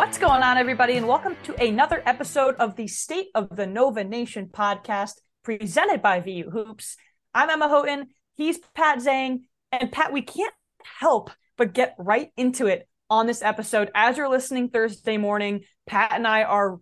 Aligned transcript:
What's 0.00 0.16
going 0.16 0.42
on, 0.42 0.56
everybody, 0.56 0.96
and 0.96 1.06
welcome 1.06 1.36
to 1.42 1.54
another 1.62 2.02
episode 2.06 2.54
of 2.54 2.74
the 2.74 2.86
State 2.86 3.26
of 3.34 3.54
the 3.54 3.66
Nova 3.66 4.02
Nation 4.02 4.48
podcast 4.50 5.20
presented 5.44 6.00
by 6.00 6.20
VU 6.20 6.48
Hoops. 6.50 6.96
I'm 7.34 7.50
Emma 7.50 7.68
Houghton. 7.68 8.06
He's 8.34 8.58
Pat 8.74 9.00
Zhang. 9.00 9.40
And 9.70 9.92
Pat, 9.92 10.10
we 10.10 10.22
can't 10.22 10.54
help 10.82 11.30
but 11.58 11.74
get 11.74 11.96
right 11.98 12.30
into 12.38 12.66
it 12.66 12.88
on 13.10 13.26
this 13.26 13.42
episode. 13.42 13.90
As 13.94 14.16
you're 14.16 14.30
listening 14.30 14.70
Thursday 14.70 15.18
morning, 15.18 15.64
Pat 15.86 16.12
and 16.14 16.26
I 16.26 16.44
are 16.44 16.80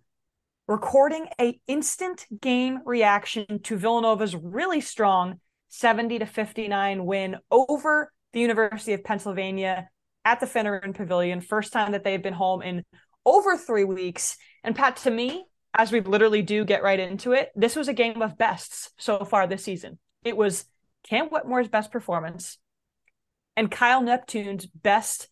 recording 0.69 1.27
a 1.41 1.59
instant 1.67 2.25
game 2.39 2.79
reaction 2.85 3.59
to 3.63 3.75
Villanova's 3.75 4.33
really 4.33 4.79
strong 4.79 5.41
70 5.67 6.19
to 6.19 6.25
59 6.25 7.05
win 7.05 7.35
over 7.51 8.13
the 8.31 8.39
University 8.39 8.93
of 8.93 9.03
Pennsylvania 9.03 9.89
at 10.23 10.39
the 10.39 10.45
Finneran 10.45 10.95
Pavilion. 10.95 11.41
First 11.41 11.73
time 11.73 11.91
that 11.91 12.05
they've 12.05 12.23
been 12.23 12.33
home 12.33 12.61
in 12.61 12.85
over 13.29 13.57
three 13.57 13.83
weeks. 13.83 14.37
And 14.63 14.75
Pat, 14.75 14.97
to 14.97 15.11
me, 15.11 15.45
as 15.73 15.91
we 15.91 16.01
literally 16.01 16.41
do 16.41 16.65
get 16.65 16.83
right 16.83 16.99
into 16.99 17.33
it, 17.33 17.51
this 17.55 17.75
was 17.75 17.87
a 17.87 17.93
game 17.93 18.21
of 18.21 18.37
bests 18.37 18.91
so 18.97 19.23
far 19.23 19.47
this 19.47 19.63
season. 19.63 19.99
It 20.23 20.35
was 20.35 20.65
Cam 21.03 21.27
Whitmore's 21.27 21.67
best 21.67 21.91
performance 21.91 22.57
and 23.55 23.71
Kyle 23.71 24.01
Neptune's 24.01 24.65
best 24.65 25.29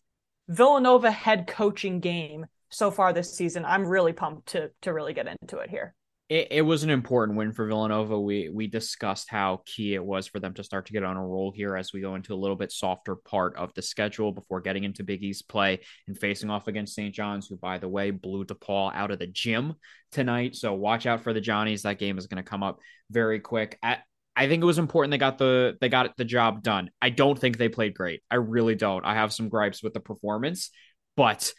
Villanova 0.48 1.10
head 1.10 1.46
coaching 1.46 2.00
game 2.00 2.46
so 2.70 2.90
far 2.90 3.12
this 3.12 3.36
season. 3.36 3.64
I'm 3.64 3.86
really 3.86 4.12
pumped 4.12 4.48
to 4.48 4.70
to 4.82 4.92
really 4.92 5.12
get 5.12 5.28
into 5.28 5.58
it 5.58 5.70
here 5.70 5.94
it, 6.28 6.48
it 6.50 6.62
was 6.62 6.82
an 6.82 6.90
important 6.90 7.38
win 7.38 7.52
for 7.52 7.66
Villanova. 7.66 8.20
We 8.20 8.50
we 8.50 8.66
discussed 8.66 9.30
how 9.30 9.62
key 9.64 9.94
it 9.94 10.04
was 10.04 10.26
for 10.26 10.40
them 10.40 10.52
to 10.54 10.64
start 10.64 10.86
to 10.86 10.92
get 10.92 11.02
on 11.02 11.16
a 11.16 11.26
roll 11.26 11.50
here 11.50 11.74
as 11.74 11.92
we 11.92 12.00
go 12.00 12.16
into 12.16 12.34
a 12.34 12.36
little 12.36 12.56
bit 12.56 12.70
softer 12.70 13.16
part 13.16 13.56
of 13.56 13.72
the 13.74 13.82
schedule 13.82 14.32
before 14.32 14.60
getting 14.60 14.84
into 14.84 15.02
Big 15.04 15.22
East 15.22 15.48
play 15.48 15.80
and 16.06 16.18
facing 16.18 16.50
off 16.50 16.68
against 16.68 16.94
St. 16.94 17.14
John's, 17.14 17.46
who 17.46 17.56
by 17.56 17.78
the 17.78 17.88
way 17.88 18.10
blew 18.10 18.44
DePaul 18.44 18.94
out 18.94 19.10
of 19.10 19.18
the 19.18 19.26
gym 19.26 19.74
tonight. 20.12 20.54
So 20.54 20.74
watch 20.74 21.06
out 21.06 21.22
for 21.22 21.32
the 21.32 21.40
Johnnies. 21.40 21.82
That 21.82 21.98
game 21.98 22.18
is 22.18 22.26
going 22.26 22.42
to 22.42 22.48
come 22.48 22.62
up 22.62 22.78
very 23.10 23.40
quick. 23.40 23.78
At, 23.82 24.02
I 24.36 24.48
think 24.48 24.62
it 24.62 24.66
was 24.66 24.78
important 24.78 25.10
they 25.10 25.18
got 25.18 25.38
the 25.38 25.78
they 25.80 25.88
got 25.88 26.14
the 26.18 26.24
job 26.26 26.62
done. 26.62 26.90
I 27.00 27.08
don't 27.08 27.38
think 27.38 27.56
they 27.56 27.70
played 27.70 27.94
great. 27.94 28.22
I 28.30 28.36
really 28.36 28.74
don't. 28.74 29.04
I 29.04 29.14
have 29.14 29.32
some 29.32 29.48
gripes 29.48 29.82
with 29.82 29.94
the 29.94 30.00
performance, 30.00 30.70
but 31.16 31.52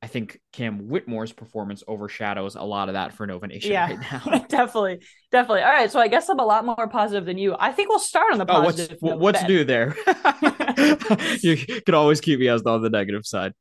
I 0.00 0.06
think 0.06 0.40
Cam 0.52 0.88
Whitmore's 0.88 1.32
performance 1.32 1.82
overshadows 1.88 2.54
a 2.54 2.62
lot 2.62 2.88
of 2.88 2.94
that 2.94 3.14
for 3.14 3.26
Nova 3.26 3.48
Nation 3.48 3.72
yeah, 3.72 3.86
right 3.86 3.98
now. 4.12 4.38
definitely, 4.48 5.00
definitely. 5.32 5.62
All 5.62 5.72
right, 5.72 5.90
so 5.90 5.98
I 5.98 6.06
guess 6.06 6.28
I'm 6.28 6.38
a 6.38 6.44
lot 6.44 6.64
more 6.64 6.88
positive 6.88 7.24
than 7.24 7.36
you. 7.36 7.56
I 7.58 7.72
think 7.72 7.88
we'll 7.88 7.98
start 7.98 8.32
on 8.32 8.38
the 8.38 8.46
positive. 8.46 8.98
Oh, 9.02 9.16
what's 9.16 9.40
what's 9.40 9.48
new 9.48 9.64
there? 9.64 9.96
you 11.42 11.56
can 11.84 11.94
always 11.94 12.20
keep 12.20 12.38
me 12.38 12.48
as 12.48 12.62
on 12.62 12.82
the 12.82 12.90
negative 12.90 13.26
side. 13.26 13.54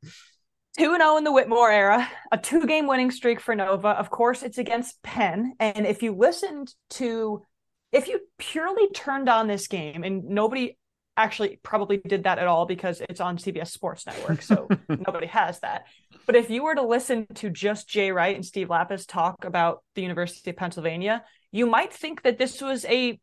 2 0.77 0.95
0 0.95 1.17
in 1.17 1.23
the 1.23 1.31
Whitmore 1.31 1.71
era, 1.71 2.07
a 2.31 2.37
two 2.37 2.67
game 2.67 2.85
winning 2.85 3.09
streak 3.09 3.39
for 3.39 3.55
Nova. 3.55 3.89
Of 3.89 4.11
course, 4.11 4.43
it's 4.43 4.59
against 4.59 5.01
Penn. 5.01 5.53
And 5.59 5.87
if 5.87 6.03
you 6.03 6.13
listened 6.13 6.71
to, 6.91 7.41
if 7.91 8.07
you 8.07 8.19
purely 8.37 8.87
turned 8.89 9.27
on 9.27 9.47
this 9.47 9.67
game 9.67 10.03
and 10.03 10.25
nobody 10.25 10.77
actually 11.17 11.59
probably 11.63 11.97
did 11.97 12.23
that 12.23 12.39
at 12.39 12.47
all 12.47 12.65
because 12.65 13.01
it's 13.01 13.19
on 13.19 13.37
CBS 13.37 13.67
Sports 13.67 14.05
Network, 14.05 14.41
so 14.41 14.67
nobody 14.87 15.27
has 15.27 15.59
that. 15.59 15.87
But 16.25 16.35
if 16.35 16.49
you 16.49 16.63
were 16.63 16.75
to 16.75 16.83
listen 16.83 17.25
to 17.35 17.49
just 17.49 17.89
Jay 17.89 18.11
Wright 18.11 18.35
and 18.35 18.45
Steve 18.45 18.67
Lappas 18.67 19.07
talk 19.07 19.43
about 19.43 19.83
the 19.95 20.03
University 20.03 20.51
of 20.51 20.57
Pennsylvania, 20.57 21.23
you 21.51 21.65
might 21.65 21.91
think 21.91 22.21
that 22.21 22.37
this 22.37 22.61
was 22.61 22.85
a 22.85 23.19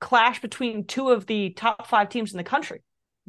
clash 0.00 0.40
between 0.40 0.84
two 0.86 1.10
of 1.10 1.26
the 1.26 1.50
top 1.50 1.86
five 1.86 2.08
teams 2.08 2.32
in 2.32 2.38
the 2.38 2.44
country, 2.44 2.82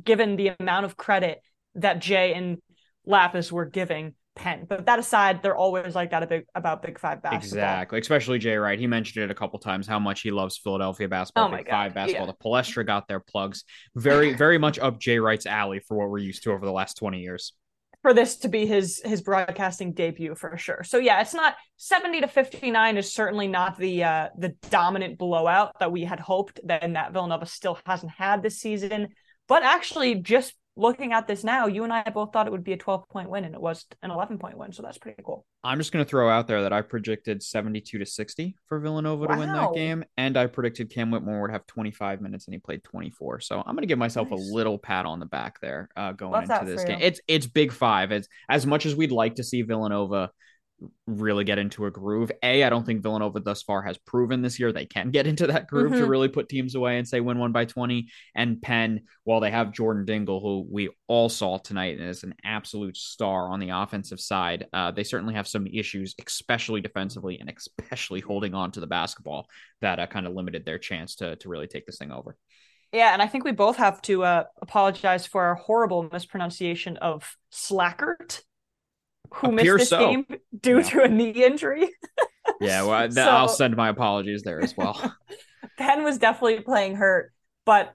given 0.03 0.35
the 0.35 0.53
amount 0.59 0.85
of 0.85 0.95
credit 0.95 1.41
that 1.75 1.99
Jay 1.99 2.33
and 2.33 2.59
Lappas 3.07 3.51
were 3.51 3.65
giving 3.65 4.13
Penn. 4.39 4.65
But 4.67 4.85
that 4.85 4.97
aside, 4.99 5.43
they're 5.43 5.55
always 5.55 5.95
like 5.95 6.11
that 6.11 6.27
big, 6.29 6.45
about 6.55 6.81
Big 6.81 6.97
Five 6.97 7.21
basketball. 7.21 7.59
Exactly, 7.59 7.99
especially 7.99 8.39
Jay 8.39 8.55
Wright. 8.55 8.79
He 8.79 8.87
mentioned 8.87 9.23
it 9.23 9.29
a 9.29 9.35
couple 9.35 9.59
times 9.59 9.85
how 9.85 9.99
much 9.99 10.21
he 10.21 10.31
loves 10.31 10.57
Philadelphia 10.57 11.07
basketball, 11.07 11.53
oh 11.53 11.57
Big 11.57 11.65
God. 11.65 11.71
Five 11.71 11.93
basketball. 11.93 12.27
Yeah. 12.27 12.33
The 12.39 12.43
Palestra 12.43 12.85
got 12.85 13.07
their 13.07 13.19
plugs. 13.19 13.65
Very, 13.95 14.33
very 14.33 14.57
much 14.57 14.79
up 14.79 14.99
Jay 14.99 15.19
Wright's 15.19 15.45
alley 15.45 15.79
for 15.79 15.97
what 15.97 16.09
we're 16.09 16.19
used 16.19 16.43
to 16.43 16.51
over 16.51 16.65
the 16.65 16.71
last 16.71 16.95
twenty 16.95 17.19
years. 17.19 17.53
For 18.01 18.13
this 18.13 18.37
to 18.37 18.47
be 18.47 18.65
his 18.65 19.01
his 19.03 19.21
broadcasting 19.21 19.91
debut 19.91 20.33
for 20.33 20.57
sure. 20.57 20.83
So 20.85 20.99
yeah, 20.99 21.19
it's 21.19 21.33
not 21.33 21.55
seventy 21.75 22.21
to 22.21 22.27
fifty 22.29 22.71
nine 22.71 22.95
is 22.95 23.11
certainly 23.11 23.49
not 23.49 23.77
the 23.77 24.05
uh, 24.05 24.29
the 24.37 24.55
dominant 24.69 25.17
blowout 25.17 25.77
that 25.81 25.91
we 25.91 26.05
had 26.05 26.21
hoped. 26.21 26.61
Then 26.63 26.93
that 26.93 27.11
Villanova 27.11 27.45
still 27.45 27.77
hasn't 27.85 28.13
had 28.13 28.41
this 28.41 28.57
season, 28.57 29.09
but 29.49 29.63
actually 29.63 30.15
just 30.15 30.53
looking 30.79 31.13
at 31.13 31.27
this 31.27 31.43
now, 31.43 31.67
you 31.67 31.83
and 31.83 31.91
I 31.91 32.03
both 32.03 32.31
thought 32.31 32.47
it 32.47 32.51
would 32.51 32.63
be 32.63 32.73
a 32.73 32.77
12 32.77 33.07
point 33.09 33.29
win, 33.29 33.43
and 33.43 33.53
it 33.53 33.61
was 33.61 33.85
an 34.01 34.11
11 34.11 34.39
point 34.39 34.57
win. 34.57 34.71
So 34.71 34.81
that's 34.81 34.97
pretty 34.97 35.21
cool. 35.23 35.45
I'm 35.63 35.77
just 35.77 35.91
going 35.91 36.03
to 36.03 36.09
throw 36.09 36.29
out 36.29 36.47
there 36.47 36.61
that 36.61 36.71
I 36.71 36.81
predicted 36.81 37.43
72 37.43 37.99
to 37.99 38.05
60 38.05 38.55
for 38.67 38.79
Villanova 38.79 39.25
wow. 39.25 39.33
to 39.33 39.39
win 39.39 39.53
that 39.53 39.73
game. 39.73 40.05
And 40.17 40.37
I 40.37 40.47
predicted 40.47 40.89
Cam 40.89 41.11
Whitmore 41.11 41.41
would 41.41 41.51
have 41.51 41.67
25 41.67 42.21
minutes 42.21 42.47
and 42.47 42.53
he 42.53 42.59
played 42.59 42.83
24. 42.85 43.41
So 43.41 43.59
I'm 43.59 43.75
going 43.75 43.81
to 43.81 43.87
give 43.87 43.99
myself 43.99 44.31
nice. 44.31 44.39
a 44.39 44.53
little 44.53 44.77
pat 44.77 45.05
on 45.05 45.19
the 45.19 45.25
back 45.25 45.59
there 45.59 45.89
uh, 45.97 46.13
going 46.13 46.31
Love 46.31 46.43
into 46.43 46.65
this 46.65 46.85
game. 46.85 46.99
It's, 47.01 47.19
it's 47.27 47.45
big 47.45 47.73
five. 47.73 48.11
It's 48.11 48.29
as 48.47 48.65
much 48.65 48.85
as 48.85 48.95
we'd 48.95 49.11
like 49.11 49.35
to 49.35 49.43
see 49.43 49.61
Villanova 49.61 50.31
really 51.07 51.43
get 51.43 51.57
into 51.57 51.85
a 51.85 51.91
groove. 51.91 52.31
A, 52.43 52.63
I 52.63 52.69
don't 52.69 52.85
think 52.85 53.01
Villanova 53.01 53.39
thus 53.39 53.63
far 53.63 53.81
has 53.81 53.97
proven 53.97 54.41
this 54.41 54.59
year 54.59 54.71
they 54.71 54.85
can 54.85 55.11
get 55.11 55.27
into 55.27 55.47
that 55.47 55.67
groove 55.67 55.91
mm-hmm. 55.91 56.01
to 56.01 56.07
really 56.07 56.27
put 56.27 56.49
teams 56.49 56.75
away 56.75 56.97
and 56.97 57.07
say 57.07 57.19
win 57.19 57.37
one 57.37 57.51
by 57.51 57.65
20. 57.65 58.07
And 58.35 58.61
Penn, 58.61 59.01
while 59.23 59.39
they 59.39 59.51
have 59.51 59.73
Jordan 59.73 60.05
Dingle, 60.05 60.39
who 60.39 60.67
we 60.69 60.89
all 61.07 61.29
saw 61.29 61.57
tonight 61.57 61.99
as 61.99 62.23
an 62.23 62.35
absolute 62.43 62.97
star 62.97 63.49
on 63.49 63.59
the 63.59 63.69
offensive 63.69 64.19
side, 64.19 64.67
uh, 64.73 64.91
they 64.91 65.03
certainly 65.03 65.33
have 65.33 65.47
some 65.47 65.67
issues, 65.67 66.15
especially 66.25 66.81
defensively 66.81 67.39
and 67.39 67.51
especially 67.55 68.19
holding 68.19 68.53
on 68.53 68.71
to 68.71 68.79
the 68.79 68.87
basketball 68.87 69.47
that 69.81 69.99
uh, 69.99 70.07
kind 70.07 70.27
of 70.27 70.33
limited 70.33 70.65
their 70.65 70.77
chance 70.79 71.15
to, 71.15 71.35
to 71.37 71.49
really 71.49 71.67
take 71.67 71.85
this 71.85 71.97
thing 71.97 72.11
over. 72.11 72.37
Yeah, 72.91 73.13
and 73.13 73.21
I 73.21 73.27
think 73.27 73.43
we 73.43 73.51
both 73.51 73.77
have 73.77 74.01
to 74.03 74.23
uh, 74.23 74.43
apologize 74.61 75.27
for 75.27 75.43
our 75.43 75.55
horrible 75.55 76.09
mispronunciation 76.11 76.97
of 76.97 77.35
Slajchert 77.53 78.41
who 79.33 79.51
missed 79.51 79.77
this 79.77 79.89
so. 79.89 79.99
game 79.99 80.25
due 80.59 80.77
yeah. 80.77 80.89
to 80.89 81.03
a 81.03 81.07
knee 81.07 81.43
injury. 81.43 81.89
yeah, 82.61 82.83
well, 82.83 83.01
th- 83.01 83.13
so, 83.13 83.29
I'll 83.29 83.47
send 83.47 83.75
my 83.75 83.89
apologies 83.89 84.43
there 84.43 84.61
as 84.61 84.75
well. 84.75 85.15
Penn 85.77 86.03
was 86.03 86.17
definitely 86.17 86.61
playing 86.61 86.95
hurt, 86.95 87.31
but 87.65 87.93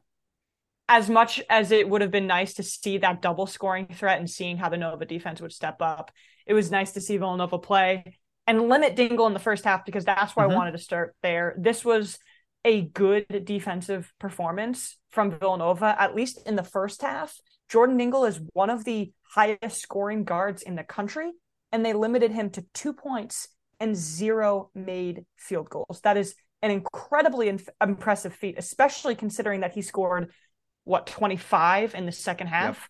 as 0.89 1.09
much 1.09 1.43
as 1.49 1.71
it 1.71 1.89
would 1.89 2.03
have 2.03 2.11
been 2.11 2.27
nice 2.27 2.55
to 2.55 2.63
see 2.63 2.99
that 2.99 3.23
double 3.23 3.47
scoring 3.47 3.87
threat 3.87 4.19
and 4.19 4.29
seeing 4.29 4.57
how 4.59 4.69
the 4.69 4.77
Nova 4.77 5.05
defense 5.05 5.41
would 5.41 5.53
step 5.53 5.81
up, 5.81 6.11
it 6.47 6.55
was 6.55 6.71
nice 6.71 6.93
to 6.93 7.01
see 7.01 7.17
Villanova 7.17 7.59
play 7.59 8.19
and 8.47 8.69
limit 8.69 8.97
Dingle 8.97 9.27
in 9.27 9.33
the 9.33 9.39
first 9.39 9.65
half 9.65 9.87
because 9.87 10.05
that's 10.05 10.37
where 10.37 10.47
mm-hmm. 10.47 10.55
I 10.55 10.57
wanted 10.57 10.73
to 10.73 10.79
start 10.79 11.15
there. 11.23 11.55
This 11.59 11.85
was 11.85 12.19
a 12.65 12.83
good 12.83 13.45
defensive 13.45 14.13
performance 14.19 14.97
from 15.11 15.31
Villanova, 15.31 15.95
at 15.99 16.15
least 16.15 16.41
in 16.47 16.57
the 16.57 16.63
first 16.63 17.03
half. 17.03 17.39
Jordan 17.69 17.97
Dingle 17.97 18.25
is 18.25 18.41
one 18.53 18.71
of 18.71 18.85
the 18.85 19.13
highest 19.35 19.81
scoring 19.81 20.25
guards 20.25 20.63
in 20.63 20.77
the 20.77 20.85
country, 20.85 21.33
and 21.73 21.85
they 21.85 21.93
limited 21.93 22.31
him 22.31 22.51
to 22.51 22.65
two 22.75 22.93
points 22.93 23.49
and 23.81 23.97
zero 23.97 24.71
made 24.75 25.25
field 25.37 25.69
goals. 25.71 26.01
That 26.05 26.17
is 26.17 26.35
an 26.63 26.71
incredibly 26.71 27.49
inf- 27.49 27.69
impressive 27.83 28.35
feat, 28.35 28.55
especially 28.59 29.15
considering 29.15 29.61
that 29.61 29.73
he 29.73 29.83
scored 29.83 30.33
what 30.85 31.07
25 31.07 31.95
in 31.95 32.07
the 32.07 32.13
second 32.13 32.47
half. 32.47 32.89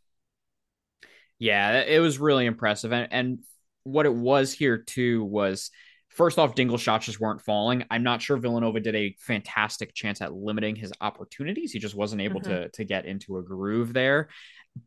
Yep. 1.03 1.11
Yeah, 1.39 1.81
it 1.81 2.01
was 2.01 2.19
really 2.19 2.47
impressive. 2.47 2.93
And, 2.93 3.09
and 3.11 3.39
what 3.83 4.07
it 4.07 4.15
was 4.15 4.53
here 4.53 4.79
too 4.79 5.25
was 5.25 5.71
first 6.09 6.39
off, 6.39 6.55
Dingle 6.55 6.79
shots 6.79 7.07
just 7.07 7.21
weren't 7.21 7.43
falling. 7.43 7.85
I'm 7.91 8.03
not 8.03 8.23
sure 8.23 8.37
Villanova 8.37 8.81
did 8.81 8.95
a 8.95 9.17
fantastic 9.19 9.95
chance 9.95 10.21
at 10.21 10.33
limiting 10.33 10.77
his 10.77 10.93
opportunities. 11.01 11.73
He 11.73 11.81
just 11.81 11.95
wasn't 11.95 12.23
able 12.23 12.41
mm-hmm. 12.41 12.53
to 12.53 12.69
to 12.71 12.85
get 12.85 13.07
into 13.07 13.39
a 13.39 13.43
groove 13.43 13.93
there 13.93 14.29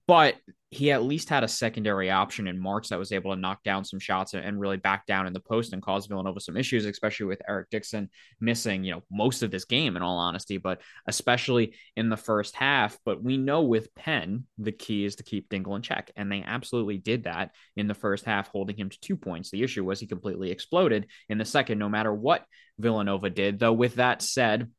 but 0.07 0.35
he 0.69 0.91
at 0.91 1.03
least 1.03 1.29
had 1.29 1.45
a 1.45 1.47
secondary 1.47 2.11
option 2.11 2.45
in 2.45 2.61
Martz 2.61 2.89
that 2.89 2.99
was 2.99 3.13
able 3.13 3.33
to 3.33 3.39
knock 3.39 3.63
down 3.63 3.85
some 3.85 3.99
shots 3.99 4.33
and 4.33 4.59
really 4.59 4.75
back 4.75 5.05
down 5.05 5.25
in 5.25 5.31
the 5.31 5.39
post 5.39 5.71
and 5.71 5.81
cause 5.81 6.07
Villanova 6.07 6.41
some 6.41 6.57
issues, 6.57 6.85
especially 6.85 7.25
with 7.25 7.41
Eric 7.47 7.69
Dixon 7.69 8.09
missing, 8.41 8.83
you 8.83 8.91
know, 8.91 9.03
most 9.09 9.43
of 9.43 9.51
this 9.51 9.63
game 9.63 9.95
in 9.95 10.01
all 10.01 10.17
honesty, 10.17 10.57
but 10.57 10.81
especially 11.07 11.73
in 11.95 12.09
the 12.09 12.17
first 12.17 12.53
half. 12.53 12.97
But 13.05 13.23
we 13.23 13.37
know 13.37 13.61
with 13.61 13.95
Penn, 13.95 14.45
the 14.57 14.73
key 14.73 15.05
is 15.05 15.15
to 15.17 15.23
keep 15.23 15.47
Dingle 15.47 15.75
in 15.77 15.81
check. 15.81 16.11
And 16.17 16.29
they 16.29 16.43
absolutely 16.43 16.97
did 16.97 17.23
that 17.23 17.51
in 17.77 17.87
the 17.87 17.93
first 17.93 18.25
half, 18.25 18.49
holding 18.49 18.75
him 18.75 18.89
to 18.89 18.99
two 18.99 19.15
points. 19.15 19.51
The 19.51 19.63
issue 19.63 19.85
was 19.85 20.01
he 20.01 20.07
completely 20.07 20.51
exploded 20.51 21.07
in 21.29 21.37
the 21.37 21.45
second, 21.45 21.79
no 21.79 21.87
matter 21.87 22.13
what 22.13 22.43
Villanova 22.77 23.29
did. 23.29 23.57
Though, 23.57 23.73
with 23.73 23.95
that 23.95 24.21
said, 24.21 24.69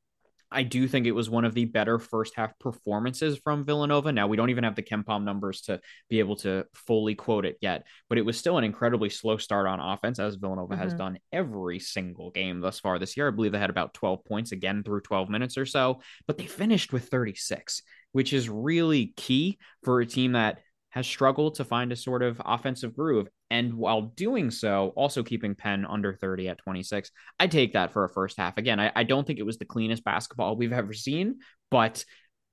I 0.50 0.62
do 0.62 0.88
think 0.88 1.06
it 1.06 1.12
was 1.12 1.28
one 1.28 1.44
of 1.44 1.52
the 1.52 1.66
better 1.66 1.98
first 1.98 2.34
half 2.34 2.58
performances 2.58 3.38
from 3.38 3.64
Villanova. 3.64 4.12
Now, 4.12 4.26
we 4.26 4.36
don't 4.36 4.50
even 4.50 4.64
have 4.64 4.76
the 4.76 4.82
KenPom 4.82 5.22
numbers 5.22 5.60
to 5.62 5.80
be 6.08 6.20
able 6.20 6.36
to 6.36 6.64
fully 6.72 7.14
quote 7.14 7.44
it 7.44 7.58
yet, 7.60 7.86
but 8.08 8.16
it 8.16 8.24
was 8.24 8.38
still 8.38 8.56
an 8.56 8.64
incredibly 8.64 9.10
slow 9.10 9.36
start 9.36 9.66
on 9.66 9.78
offense, 9.78 10.18
as 10.18 10.36
Villanova 10.36 10.74
mm-hmm. 10.74 10.82
has 10.82 10.94
done 10.94 11.18
every 11.32 11.78
single 11.78 12.30
game 12.30 12.60
thus 12.60 12.80
far 12.80 12.98
this 12.98 13.16
year. 13.16 13.28
I 13.28 13.30
believe 13.30 13.52
they 13.52 13.58
had 13.58 13.70
about 13.70 13.94
12 13.94 14.24
points 14.24 14.52
again 14.52 14.82
through 14.82 15.02
12 15.02 15.28
minutes 15.28 15.58
or 15.58 15.66
so, 15.66 16.00
but 16.26 16.38
they 16.38 16.46
finished 16.46 16.92
with 16.92 17.08
36, 17.08 17.82
which 18.12 18.32
is 18.32 18.48
really 18.48 19.12
key 19.16 19.58
for 19.84 20.00
a 20.00 20.06
team 20.06 20.32
that 20.32 20.60
has 20.90 21.06
struggled 21.06 21.56
to 21.56 21.64
find 21.64 21.92
a 21.92 21.96
sort 21.96 22.22
of 22.22 22.40
offensive 22.44 22.96
groove. 22.96 23.28
And 23.50 23.74
while 23.74 24.02
doing 24.02 24.50
so, 24.50 24.92
also 24.94 25.22
keeping 25.22 25.54
Penn 25.54 25.86
under 25.86 26.12
30 26.14 26.48
at 26.48 26.58
26. 26.58 27.10
I 27.40 27.46
take 27.46 27.72
that 27.72 27.92
for 27.92 28.04
a 28.04 28.08
first 28.08 28.36
half. 28.36 28.58
Again, 28.58 28.78
I, 28.78 28.92
I 28.94 29.04
don't 29.04 29.26
think 29.26 29.38
it 29.38 29.46
was 29.46 29.58
the 29.58 29.64
cleanest 29.64 30.04
basketball 30.04 30.56
we've 30.56 30.72
ever 30.72 30.92
seen, 30.92 31.38
but 31.70 32.04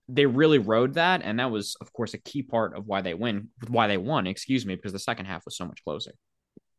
they 0.08 0.26
really 0.26 0.60
rode 0.60 0.94
that. 0.94 1.22
And 1.24 1.40
that 1.40 1.52
was, 1.52 1.76
of 1.82 1.92
course, 1.92 2.14
a 2.14 2.18
key 2.18 2.44
part 2.44 2.78
of 2.78 2.88
why 2.88 3.02
they 3.02 3.14
win, 3.14 3.50
why 3.68 3.88
they 3.88 3.98
won, 3.98 4.28
excuse 4.28 4.66
me, 4.66 4.76
because 4.76 4.94
the 4.94 5.00
second 5.00 5.26
half 5.26 5.44
was 5.46 5.58
so 5.58 5.66
much 5.66 5.84
closer. 5.84 6.14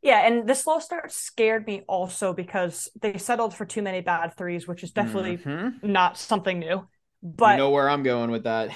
Yeah, 0.03 0.25
and 0.27 0.49
the 0.49 0.55
slow 0.55 0.79
start 0.79 1.11
scared 1.11 1.67
me 1.67 1.83
also 1.89 2.33
because 2.33 2.89
they 3.01 3.19
settled 3.19 3.55
for 3.55 3.65
too 3.65 3.83
many 3.83 4.03
bad 4.03 4.37
threes, 4.37 4.69
which 4.69 4.85
is 4.85 4.93
definitely 4.93 5.39
mm-hmm. 5.39 5.91
not 5.91 6.17
something 6.17 6.61
new. 6.61 6.87
But 7.23 7.53
you 7.53 7.57
know 7.57 7.71
where 7.71 7.89
I'm 7.89 8.03
going 8.03 8.31
with 8.31 8.45
that. 8.45 8.71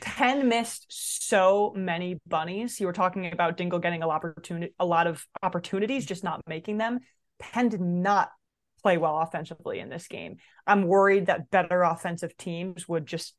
Penn 0.00 0.48
missed 0.48 0.86
so 0.88 1.72
many 1.76 2.18
bunnies. 2.26 2.80
You 2.80 2.86
were 2.86 2.92
talking 2.92 3.30
about 3.32 3.56
Dingle 3.56 3.78
getting 3.78 4.02
a 4.02 4.06
lot 4.06 4.16
opportunity, 4.16 4.74
a 4.78 4.86
lot 4.86 5.06
of 5.06 5.26
opportunities, 5.42 6.06
just 6.06 6.24
not 6.24 6.40
making 6.46 6.78
them. 6.78 7.00
Penn 7.38 7.68
did 7.68 7.80
not 7.80 8.30
play 8.82 8.96
well 8.96 9.18
offensively 9.18 9.80
in 9.80 9.88
this 9.88 10.06
game. 10.08 10.36
I'm 10.66 10.86
worried 10.86 11.26
that 11.26 11.50
better 11.50 11.82
offensive 11.82 12.36
teams 12.36 12.88
would 12.88 13.06
just 13.06 13.34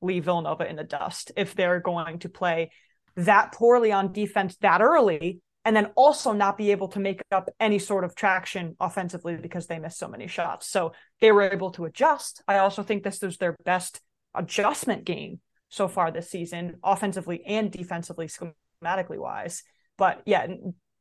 leave 0.00 0.24
Villanova 0.24 0.68
in 0.68 0.76
the 0.76 0.84
dust 0.84 1.32
if 1.36 1.54
they're 1.54 1.80
going 1.80 2.20
to 2.20 2.28
play 2.28 2.70
that 3.16 3.52
poorly 3.52 3.92
on 3.92 4.12
defense 4.12 4.56
that 4.56 4.82
early 4.82 5.40
and 5.66 5.74
then 5.74 5.90
also 5.96 6.32
not 6.32 6.56
be 6.56 6.70
able 6.70 6.86
to 6.86 7.00
make 7.00 7.20
up 7.32 7.50
any 7.58 7.80
sort 7.80 8.04
of 8.04 8.14
traction 8.14 8.76
offensively 8.78 9.36
because 9.36 9.66
they 9.66 9.80
missed 9.80 9.98
so 9.98 10.06
many 10.06 10.28
shots. 10.28 10.68
So 10.68 10.92
they 11.20 11.32
were 11.32 11.50
able 11.50 11.72
to 11.72 11.86
adjust. 11.86 12.40
I 12.46 12.58
also 12.58 12.84
think 12.84 13.02
this 13.02 13.20
was 13.20 13.36
their 13.38 13.56
best 13.64 14.00
adjustment 14.32 15.04
game 15.04 15.40
so 15.68 15.88
far 15.88 16.12
this 16.12 16.30
season, 16.30 16.76
offensively 16.84 17.42
and 17.44 17.72
defensively, 17.72 18.28
schematically 18.28 19.18
wise. 19.18 19.64
But 19.98 20.22
yeah, 20.24 20.46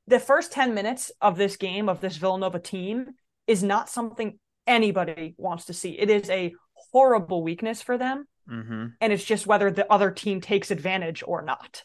the 0.08 0.20
first 0.20 0.52
10 0.52 0.74
minutes 0.74 1.12
of 1.22 1.38
this 1.38 1.58
game, 1.58 1.88
of 1.88 2.02
this 2.02 2.18
Villanova 2.18 2.58
team, 2.58 3.12
is 3.46 3.62
not 3.62 3.88
something 3.88 4.40
anybody 4.66 5.36
wants 5.38 5.66
to 5.66 5.74
see. 5.74 5.92
It 5.92 6.10
is 6.10 6.28
a 6.32 6.56
horrible 6.74 7.44
weakness 7.44 7.84
for 7.84 8.00
them. 8.00 8.26
Mm-hmm. 8.50 8.86
And 9.00 9.14
it's 9.14 9.24
just 9.24 9.46
whether 9.46 9.70
the 9.70 9.92
other 9.94 10.10
team 10.10 10.42
takes 10.42 10.72
advantage 10.72 11.24
or 11.26 11.44
not. 11.44 11.84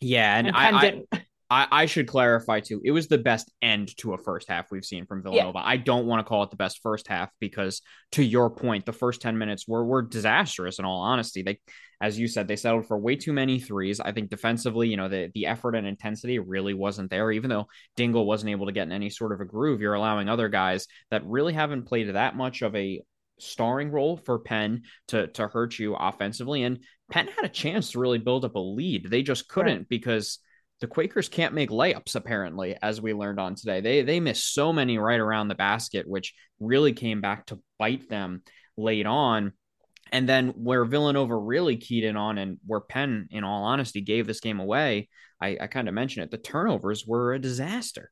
Yeah. 0.00 0.38
And, 0.38 0.46
and 0.46 0.56
I, 0.56 1.02
I, 1.12 1.17
I, 1.50 1.66
I, 1.70 1.86
should 1.86 2.06
clarify 2.06 2.60
too. 2.60 2.80
It 2.84 2.90
was 2.90 3.08
the 3.08 3.18
best 3.18 3.50
end 3.62 3.96
to 3.98 4.12
a 4.12 4.18
first 4.18 4.48
half 4.48 4.70
we've 4.70 4.84
seen 4.84 5.06
from 5.06 5.22
Villanova. 5.22 5.58
Yeah. 5.58 5.64
I 5.64 5.76
don't 5.78 6.06
want 6.06 6.20
to 6.20 6.28
call 6.28 6.42
it 6.42 6.50
the 6.50 6.56
best 6.56 6.80
first 6.82 7.08
half 7.08 7.30
because, 7.40 7.80
to 8.12 8.22
your 8.22 8.50
point, 8.50 8.84
the 8.84 8.92
first 8.92 9.22
ten 9.22 9.38
minutes 9.38 9.66
were 9.66 9.84
were 9.84 10.02
disastrous. 10.02 10.78
In 10.78 10.84
all 10.84 11.00
honesty, 11.00 11.42
they, 11.42 11.60
as 12.00 12.18
you 12.18 12.28
said, 12.28 12.48
they 12.48 12.56
settled 12.56 12.86
for 12.86 12.98
way 12.98 13.16
too 13.16 13.32
many 13.32 13.58
threes. 13.58 13.98
I 13.98 14.12
think 14.12 14.28
defensively, 14.28 14.88
you 14.88 14.96
know, 14.96 15.08
the 15.08 15.30
the 15.34 15.46
effort 15.46 15.74
and 15.74 15.86
intensity 15.86 16.38
really 16.38 16.74
wasn't 16.74 17.10
there. 17.10 17.32
Even 17.32 17.48
though 17.48 17.68
Dingle 17.96 18.26
wasn't 18.26 18.50
able 18.50 18.66
to 18.66 18.72
get 18.72 18.86
in 18.86 18.92
any 18.92 19.08
sort 19.08 19.32
of 19.32 19.40
a 19.40 19.46
groove, 19.46 19.80
you're 19.80 19.94
allowing 19.94 20.28
other 20.28 20.48
guys 20.48 20.86
that 21.10 21.24
really 21.24 21.54
haven't 21.54 21.86
played 21.86 22.14
that 22.14 22.36
much 22.36 22.62
of 22.62 22.76
a 22.76 23.00
starring 23.40 23.90
role 23.90 24.16
for 24.16 24.38
Penn 24.38 24.82
to 25.08 25.28
to 25.28 25.48
hurt 25.48 25.78
you 25.78 25.94
offensively. 25.94 26.62
And 26.62 26.80
Penn 27.10 27.28
had 27.28 27.46
a 27.46 27.48
chance 27.48 27.92
to 27.92 28.00
really 28.00 28.18
build 28.18 28.44
up 28.44 28.54
a 28.54 28.58
lead. 28.58 29.08
They 29.08 29.22
just 29.22 29.48
couldn't 29.48 29.78
right. 29.78 29.88
because 29.88 30.40
the 30.80 30.86
Quakers 30.86 31.28
can't 31.28 31.54
make 31.54 31.70
layups 31.70 32.14
apparently, 32.14 32.76
as 32.80 33.00
we 33.00 33.12
learned 33.12 33.40
on 33.40 33.54
today. 33.54 33.80
They 33.80 34.02
they 34.02 34.20
missed 34.20 34.54
so 34.54 34.72
many 34.72 34.98
right 34.98 35.20
around 35.20 35.48
the 35.48 35.54
basket, 35.54 36.06
which 36.08 36.34
really 36.60 36.92
came 36.92 37.20
back 37.20 37.46
to 37.46 37.60
bite 37.78 38.08
them 38.08 38.42
late 38.76 39.06
on. 39.06 39.52
And 40.10 40.28
then 40.28 40.48
where 40.50 40.84
Villanova 40.84 41.36
really 41.36 41.76
keyed 41.76 42.04
in 42.04 42.16
on, 42.16 42.38
and 42.38 42.58
where 42.66 42.80
Penn, 42.80 43.28
in 43.30 43.44
all 43.44 43.64
honesty, 43.64 44.00
gave 44.00 44.26
this 44.26 44.40
game 44.40 44.58
away, 44.58 45.08
I, 45.40 45.58
I 45.60 45.66
kind 45.66 45.86
of 45.86 45.94
mentioned 45.94 46.24
it. 46.24 46.30
The 46.30 46.38
turnovers 46.38 47.06
were 47.06 47.34
a 47.34 47.38
disaster 47.38 48.10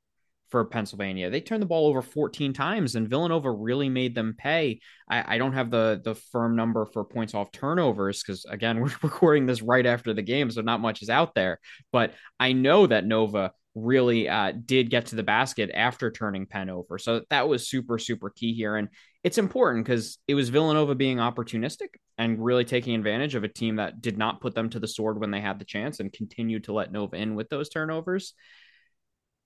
for 0.51 0.65
Pennsylvania. 0.65 1.31
They 1.31 1.41
turned 1.41 1.63
the 1.63 1.67
ball 1.67 1.87
over 1.87 2.03
14 2.03 2.53
times, 2.53 2.95
and 2.95 3.09
Villanova 3.09 3.51
really 3.51 3.89
made 3.89 4.15
them 4.15 4.35
pay. 4.37 4.81
I, 5.11 5.35
I 5.35 5.39
don't 5.39 5.53
have 5.53 5.71
the 5.71 6.01
the 6.03 6.15
firm 6.15 6.57
number 6.57 6.87
for 6.87 7.05
points 7.05 7.35
off 7.35 7.53
turnovers 7.53 8.23
because 8.23 8.45
again, 8.45 8.81
we're 8.81 8.93
recording 9.03 9.47
this 9.47 9.63
right 9.63 9.87
after 9.87 10.15
the 10.15 10.23
game, 10.23 10.51
so 10.51 10.61
not 10.61 10.81
much 10.81 11.03
is 11.03 11.11
out 11.11 11.35
there. 11.35 11.61
But 11.93 12.15
I 12.39 12.53
know 12.53 12.87
that 12.87 13.07
Nova 13.07 13.53
really 13.75 14.29
uh, 14.29 14.53
did 14.65 14.89
get 14.89 15.07
to 15.07 15.17
the 15.17 15.23
basket 15.23 15.71
after 15.75 16.11
turning 16.11 16.47
Penn 16.47 16.71
over, 16.71 16.99
so 16.99 17.23
that 17.31 17.49
was 17.49 17.69
super 17.69 17.99
super 17.99 18.31
key 18.31 18.55
here, 18.55 18.77
and 18.77 18.89
it's 19.25 19.39
important 19.39 19.85
because 19.85 20.19
it 20.29 20.35
was 20.35 20.51
Villanova 20.51 20.95
being 20.95 21.19
opportunistic 21.19 21.89
and 22.19 22.43
really 22.43 22.65
taking 22.65 22.95
advantage 22.95 23.35
of 23.35 23.45
a 23.45 23.49
team 23.49 23.77
that 23.77 24.01
did 24.01 24.17
not 24.17 24.41
put 24.41 24.55
them 24.55 24.71
to 24.71 24.79
the 24.79 24.89
sword 24.89 25.21
when 25.21 25.33
they 25.33 25.41
had 25.41 25.59
the 25.59 25.65
chance 25.65 25.99
and 25.99 26.13
continued 26.13 26.65
to 26.65 26.73
let 26.73 26.93
Nova 26.93 27.17
in 27.17 27.35
with 27.35 27.49
those 27.49 27.69
turnovers 27.69 28.35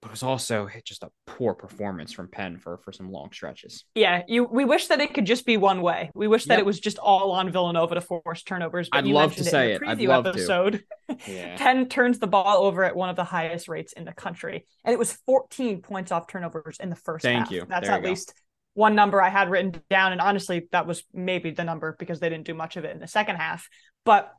but 0.00 0.09
it 0.09 0.12
was 0.12 0.23
also 0.23 0.69
just 0.85 1.02
a 1.02 1.11
poor 1.26 1.54
performance 1.54 2.12
from 2.12 2.28
Penn 2.28 2.59
for 2.59 2.78
for 2.78 2.92
some 2.92 3.11
long 3.11 3.30
stretches. 3.33 3.85
Yeah, 3.95 4.23
you 4.26 4.45
we 4.45 4.64
wish 4.64 4.87
that 4.87 5.00
it 5.00 5.12
could 5.12 5.26
just 5.26 5.45
be 5.45 5.57
one 5.57 5.83
way. 5.83 6.11
We 6.14 6.26
wish 6.26 6.47
that 6.47 6.54
yep. 6.54 6.61
it 6.61 6.66
was 6.66 6.80
just 6.80 6.99
all 6.99 7.33
on 7.33 7.50
Villanova 7.50 7.97
to 7.97 8.00
force 8.00 8.42
turnovers. 8.42 8.88
But 8.90 8.99
I'd 8.99 9.07
love 9.07 9.37
to 9.37 9.45
say 9.45 9.73
it. 9.73 9.83
I'd 9.87 10.00
love 10.00 10.26
episode. 10.26 10.73
to. 10.73 10.85
Yeah. 11.26 11.57
Penn 11.57 11.88
turns 11.88 12.21
the 12.21 12.28
ball 12.28 12.64
over 12.64 12.85
at 12.85 12.95
one 12.95 13.09
of 13.09 13.16
the 13.16 13.25
highest 13.25 13.69
rates 13.69 13.92
in 13.92 14.04
the 14.04 14.12
country, 14.12 14.64
and 14.85 14.92
it 14.92 14.99
was 14.99 15.12
14 15.26 15.83
points 15.83 16.12
off 16.12 16.28
turnovers 16.28 16.78
in 16.78 16.88
the 16.88 16.97
first 16.97 17.25
Thank 17.25 17.47
half. 17.47 17.50
you. 17.50 17.66
That's 17.69 17.88
there 17.88 17.97
at 17.97 18.04
least 18.04 18.33
one 18.75 18.95
number 18.95 19.21
I 19.21 19.28
had 19.28 19.50
written 19.50 19.83
down, 19.90 20.12
and 20.12 20.21
honestly, 20.21 20.69
that 20.73 20.87
was 20.87 21.02
maybe 21.12 21.50
the 21.50 21.64
number 21.64 21.97
because 21.99 22.21
they 22.21 22.28
didn't 22.28 22.47
do 22.47 22.54
much 22.54 22.76
of 22.76 22.85
it 22.85 22.92
in 22.92 23.00
the 23.00 23.09
second 23.09 23.37
half. 23.37 23.69
But 24.04 24.33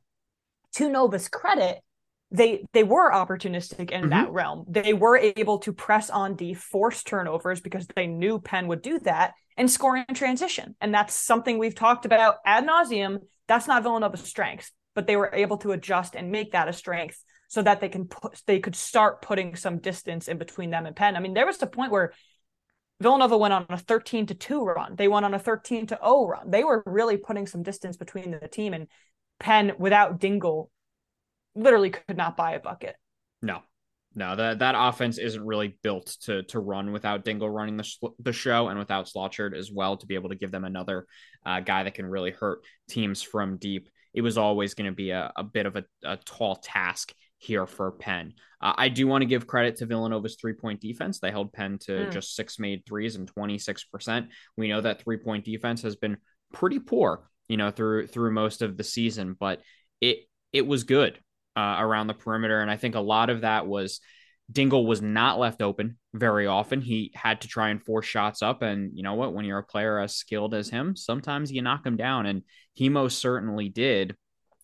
to 0.75 0.89
Nova's 0.89 1.27
credit, 1.27 1.81
they 2.31 2.65
they 2.71 2.83
were 2.83 3.11
opportunistic 3.11 3.91
in 3.91 4.01
mm-hmm. 4.01 4.09
that 4.09 4.31
realm. 4.31 4.65
They 4.67 4.93
were 4.93 5.17
able 5.17 5.59
to 5.59 5.73
press 5.73 6.09
on 6.09 6.35
D, 6.35 6.53
force 6.53 7.03
turnovers 7.03 7.59
because 7.59 7.87
they 7.87 8.07
knew 8.07 8.39
Penn 8.39 8.67
would 8.67 8.81
do 8.81 8.99
that 8.99 9.33
and 9.57 9.69
score 9.69 9.97
in 9.97 10.15
transition. 10.15 10.75
And 10.79 10.93
that's 10.93 11.13
something 11.13 11.57
we've 11.57 11.75
talked 11.75 12.05
about 12.05 12.37
ad 12.45 12.65
nauseum. 12.65 13.19
That's 13.47 13.67
not 13.67 13.83
Villanova's 13.83 14.23
strength, 14.23 14.71
but 14.95 15.07
they 15.07 15.17
were 15.17 15.31
able 15.33 15.57
to 15.57 15.73
adjust 15.73 16.15
and 16.15 16.31
make 16.31 16.53
that 16.53 16.69
a 16.69 16.73
strength 16.73 17.21
so 17.49 17.61
that 17.61 17.81
they 17.81 17.89
can 17.89 18.05
put 18.05 18.41
they 18.47 18.59
could 18.59 18.77
start 18.77 19.21
putting 19.21 19.57
some 19.57 19.79
distance 19.79 20.29
in 20.29 20.37
between 20.37 20.69
them 20.69 20.85
and 20.85 20.95
Penn. 20.95 21.17
I 21.17 21.19
mean, 21.19 21.33
there 21.33 21.45
was 21.45 21.61
a 21.61 21.67
point 21.67 21.91
where 21.91 22.13
Villanova 23.01 23.37
went 23.37 23.53
on 23.53 23.65
a 23.67 23.77
13 23.77 24.27
to 24.27 24.35
2 24.35 24.63
run. 24.63 24.95
They 24.95 25.09
went 25.09 25.25
on 25.25 25.33
a 25.33 25.39
13 25.39 25.87
to 25.87 25.99
0 26.01 26.27
run. 26.27 26.49
They 26.49 26.63
were 26.63 26.81
really 26.85 27.17
putting 27.17 27.45
some 27.45 27.63
distance 27.63 27.97
between 27.97 28.31
the 28.31 28.47
team 28.47 28.73
and 28.73 28.87
Penn 29.39 29.73
without 29.79 30.19
Dingle 30.19 30.71
literally 31.55 31.91
could 31.91 32.17
not 32.17 32.37
buy 32.37 32.53
a 32.53 32.59
bucket. 32.59 32.95
No, 33.41 33.61
no, 34.13 34.35
that 34.35 34.59
that 34.59 34.75
offense 34.77 35.17
isn't 35.17 35.45
really 35.45 35.77
built 35.83 36.17
to 36.23 36.43
to 36.43 36.59
run 36.59 36.91
without 36.91 37.23
Dingle 37.23 37.49
running 37.49 37.77
the 37.77 38.09
the 38.19 38.33
show 38.33 38.67
and 38.67 38.77
without 38.77 39.05
Slajchert 39.07 39.55
as 39.55 39.71
well 39.71 39.95
to 39.97 40.05
be 40.05 40.15
able 40.15 40.29
to 40.29 40.35
give 40.35 40.51
them 40.51 40.65
another 40.65 41.07
uh, 41.45 41.61
guy 41.61 41.83
that 41.83 41.93
can 41.93 42.05
really 42.05 42.31
hurt 42.31 42.59
teams 42.89 43.21
from 43.21 43.57
deep. 43.57 43.87
It 44.13 44.21
was 44.21 44.37
always 44.37 44.73
going 44.73 44.89
to 44.89 44.95
be 44.95 45.11
a, 45.11 45.31
a 45.37 45.43
bit 45.43 45.65
of 45.65 45.77
a, 45.77 45.85
a 46.03 46.17
tall 46.17 46.57
task 46.57 47.13
here 47.37 47.65
for 47.65 47.93
Penn. 47.93 48.33
Uh, 48.61 48.73
I 48.77 48.89
do 48.89 49.07
want 49.07 49.21
to 49.21 49.27
give 49.27 49.47
credit 49.47 49.77
to 49.77 49.85
Villanova's 49.85 50.35
three 50.35 50.53
point 50.53 50.81
defense. 50.81 51.19
They 51.19 51.31
held 51.31 51.53
Penn 51.53 51.77
to 51.83 51.91
mm. 51.91 52.11
just 52.11 52.35
six 52.35 52.59
made 52.59 52.85
threes 52.85 53.15
and 53.15 53.33
26%. 53.33 54.27
We 54.57 54.67
know 54.67 54.81
that 54.81 55.01
three 55.01 55.17
point 55.17 55.45
defense 55.45 55.83
has 55.83 55.95
been 55.95 56.17
pretty 56.51 56.79
poor, 56.79 57.29
you 57.47 57.55
know, 57.55 57.71
through 57.71 58.07
through 58.07 58.31
most 58.31 58.61
of 58.61 58.75
the 58.75 58.83
season, 58.83 59.37
but 59.39 59.61
it 60.01 60.19
it 60.51 60.67
was 60.67 60.83
good 60.83 61.17
uh, 61.55 61.77
around 61.79 62.07
the 62.07 62.13
perimeter, 62.13 62.59
and 62.59 62.71
I 62.71 62.77
think 62.77 62.95
a 62.95 62.99
lot 62.99 63.29
of 63.29 63.41
that 63.41 63.67
was 63.67 63.99
Dingle 64.51 64.85
was 64.85 65.01
not 65.01 65.39
left 65.39 65.61
open 65.61 65.97
very 66.13 66.47
often. 66.47 66.81
He 66.81 67.11
had 67.15 67.41
to 67.41 67.47
try 67.47 67.69
and 67.69 67.83
force 67.83 68.05
shots 68.05 68.41
up. 68.41 68.61
And 68.61 68.91
you 68.93 69.03
know 69.03 69.13
what? 69.13 69.33
When 69.33 69.45
you're 69.45 69.59
a 69.59 69.63
player 69.63 69.99
as 69.99 70.15
skilled 70.15 70.53
as 70.53 70.69
him, 70.69 70.95
sometimes 70.95 71.51
you 71.51 71.61
knock 71.61 71.85
him 71.85 71.97
down. 71.97 72.25
And 72.25 72.43
he 72.73 72.89
most 72.89 73.19
certainly 73.19 73.69
did. 73.69 74.15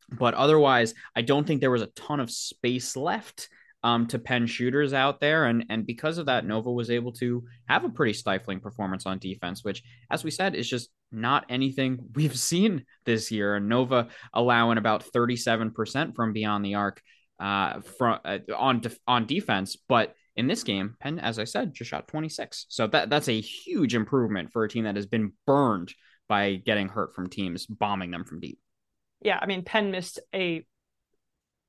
But 0.10 0.34
otherwise, 0.34 0.94
I 1.16 1.22
don't 1.22 1.46
think 1.46 1.62
there 1.62 1.72
was 1.72 1.82
a 1.82 1.88
ton 1.88 2.20
of 2.20 2.32
space 2.32 2.96
left 2.96 3.50
um, 3.84 4.08
to 4.08 4.20
pen 4.20 4.48
shooters 4.48 4.94
out 4.94 5.20
there. 5.20 5.46
And, 5.46 5.66
and 5.70 5.86
because 5.86 6.18
of 6.18 6.26
that, 6.26 6.46
Nova 6.46 6.72
was 6.72 6.90
able 6.90 7.14
to 7.14 7.44
have 7.68 7.84
a 7.84 7.90
pretty 7.90 8.14
stifling 8.14 8.60
performance 8.60 9.06
on 9.06 9.20
defense, 9.20 9.64
which, 9.64 9.84
as 10.10 10.24
we 10.24 10.32
said, 10.32 10.56
is 10.56 10.70
just 10.70 10.90
not 11.12 11.46
anything 11.50 12.00
we've 12.14 12.38
seen 12.40 12.86
this 13.06 13.32
year. 13.32 13.60
Nova 13.60 14.08
allowing 14.34 14.78
about 14.78 15.06
37% 15.06 16.16
from 16.16 16.34
beyond 16.34 16.66
the 16.66 16.76
arc 16.76 17.02
uh, 17.40 17.82
from 17.82 18.20
uh, 18.26 18.40
on 18.56 18.82
def- 18.82 19.00
on 19.08 19.26
defense, 19.26 19.78
but 19.88 20.14
in 20.36 20.48
this 20.48 20.64
game, 20.64 20.96
Penn, 21.00 21.20
as 21.20 21.40
I 21.40 21.44
said, 21.44 21.74
just 21.74 21.90
shot 21.90 22.08
26. 22.08 22.68
So 22.70 22.88
that 22.88 23.10
that's 23.10 23.28
a 23.28 23.42
huge 23.42 23.96
improvement 23.96 24.52
for 24.52 24.64
a 24.64 24.70
team 24.70 24.86
that 24.86 24.96
has 24.96 25.06
been 25.06 25.34
burned 25.46 25.94
by 26.28 26.56
getting 26.56 26.90
hurt 26.90 27.16
from 27.16 27.30
teams 27.30 27.66
bombing 27.66 28.12
them 28.12 28.24
from 28.24 28.40
deep. 28.40 28.60
Yeah, 29.22 29.40
I 29.42 29.46
mean 29.46 29.64
Penn 29.64 29.92
missed 29.92 30.20
a 30.34 30.66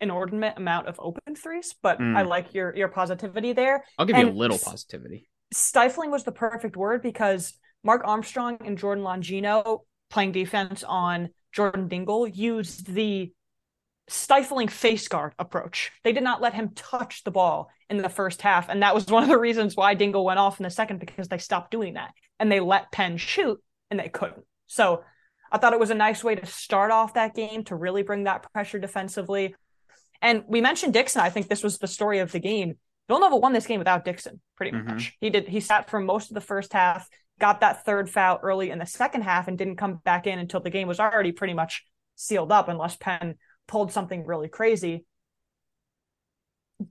inordinate 0.00 0.57
amount 0.57 0.87
of 0.87 1.00
open 1.00 1.35
threes, 1.35 1.75
but 1.83 1.99
mm. 1.99 2.16
I 2.16 2.23
like 2.23 2.54
your 2.54 2.75
your 2.76 2.88
positivity 2.88 3.52
there. 3.52 3.85
I'll 3.99 4.07
give 4.07 4.16
and 4.16 4.28
you 4.28 4.35
a 4.35 4.37
little 4.37 4.59
positivity. 4.59 5.28
Stifling 5.52 6.11
was 6.11 6.25
the 6.25 6.33
perfect 6.33 6.76
word 6.76 7.02
because 7.02 7.54
Mark 7.85 8.02
Armstrong 8.04 8.58
and 8.64 8.78
Jordan 8.78 9.04
Longino 9.04 9.80
playing 10.11 10.32
defense 10.32 10.85
on 10.85 11.30
Jordan 11.52 11.88
Dingle 11.88 12.26
used 12.26 12.87
the 12.87 13.32
stifling 14.08 14.68
face 14.68 15.08
guard 15.08 15.35
approach. 15.38 15.92
They 16.02 16.12
did 16.12 16.23
not 16.23 16.40
let 16.40 16.54
him 16.54 16.70
touch 16.75 17.25
the 17.25 17.30
ball 17.30 17.70
in 17.90 17.99
the 17.99 18.08
first 18.08 18.42
half. 18.42 18.68
And 18.68 18.82
that 18.82 18.94
was 18.94 19.06
one 19.06 19.23
of 19.23 19.28
the 19.28 19.38
reasons 19.38 19.76
why 19.76 19.94
Dingle 19.94 20.25
went 20.25 20.38
off 20.38 20.58
in 20.58 20.64
the 20.64 20.70
second 20.70 21.00
because 21.00 21.28
they 21.28 21.38
stopped 21.38 21.70
doing 21.70 21.94
that. 21.94 22.12
And 22.38 22.50
they 22.50 22.61
let 22.61 22.92
Penn 22.92 23.16
shoot 23.16 23.61
and 23.90 24.00
they 24.00 24.08
couldn't. 24.08 24.44
So 24.66 25.02
I 25.50 25.58
thought 25.58 25.73
it 25.73 25.80
was 25.80 25.90
a 25.90 25.94
nice 25.94 26.23
way 26.23 26.35
to 26.35 26.47
start 26.47 26.90
off 26.90 27.14
that 27.14 27.35
game 27.35 27.64
to 27.64 27.76
really 27.76 28.02
bring 28.02 28.25
that 28.25 28.50
pressure 28.52 28.78
defensively. 28.78 29.54
And 30.20 30.44
we 30.49 30.61
mentioned 30.61 30.92
Dixon. 30.92 31.23
I 31.23 31.30
think 31.30 31.49
this 31.49 31.62
was 31.62 31.78
the 31.78 31.87
story 31.87 32.18
of 32.18 32.32
the 32.32 32.40
game. 32.40 32.75
Villanova 33.08 33.37
won 33.37 33.52
this 33.52 33.66
game 33.66 33.78
without 33.78 34.04
Dixon, 34.04 34.40
pretty 34.56 34.76
mm-hmm. 34.76 34.88
much. 34.88 35.16
He 35.20 35.30
did 35.30 35.49
he 35.49 35.61
sat 35.61 35.88
for 35.88 35.99
most 35.99 36.30
of 36.30 36.35
the 36.35 36.42
first 36.42 36.73
half, 36.73 37.08
got 37.38 37.61
that 37.61 37.85
third 37.85 38.11
foul 38.11 38.40
early 38.42 38.71
in 38.71 38.78
the 38.78 38.87
second 38.87 39.23
half, 39.23 39.49
and 39.49 39.59
didn't 39.59 39.76
come 39.76 40.00
back 40.04 40.26
in 40.26 40.38
until 40.38 40.61
the 40.61 40.71
game 40.71 40.88
was 40.88 41.00
already 41.00 41.33
pretty 41.33 41.54
much 41.54 41.85
sealed 42.16 42.52
up, 42.52 42.68
unless 42.68 42.97
Penn 42.97 43.37
pulled 43.66 43.92
something 43.92 44.26
really 44.26 44.49
crazy. 44.49 45.04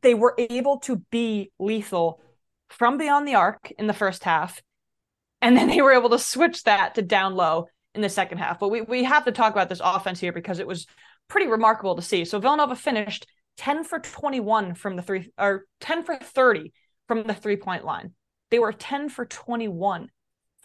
They 0.01 0.13
were 0.13 0.35
able 0.37 0.79
to 0.81 0.97
be 1.11 1.51
lethal 1.59 2.21
from 2.69 2.97
beyond 2.97 3.27
the 3.27 3.35
arc 3.35 3.71
in 3.77 3.87
the 3.87 3.93
first 3.93 4.23
half. 4.23 4.61
And 5.41 5.55
then 5.55 5.67
they 5.67 5.81
were 5.81 5.93
able 5.93 6.09
to 6.09 6.19
switch 6.19 6.63
that 6.63 6.95
to 6.95 7.01
down 7.01 7.35
low 7.35 7.67
in 7.93 8.01
the 8.01 8.09
second 8.09 8.39
half. 8.39 8.59
But 8.59 8.69
we, 8.69 8.81
we 8.81 9.03
have 9.03 9.25
to 9.25 9.31
talk 9.31 9.53
about 9.53 9.69
this 9.69 9.81
offense 9.83 10.19
here 10.19 10.33
because 10.33 10.59
it 10.59 10.67
was 10.67 10.87
pretty 11.27 11.47
remarkable 11.47 11.95
to 11.95 12.01
see. 12.01 12.25
So 12.25 12.39
Villanova 12.39 12.75
finished 12.75 13.27
10 13.57 13.83
for 13.83 13.99
21 13.99 14.75
from 14.75 14.95
the 14.95 15.01
three 15.01 15.31
or 15.37 15.65
10 15.81 16.03
for 16.03 16.15
30 16.15 16.71
from 17.07 17.23
the 17.23 17.33
three 17.33 17.57
point 17.57 17.85
line. 17.85 18.13
They 18.49 18.59
were 18.59 18.71
10 18.71 19.09
for 19.09 19.25
21 19.25 20.09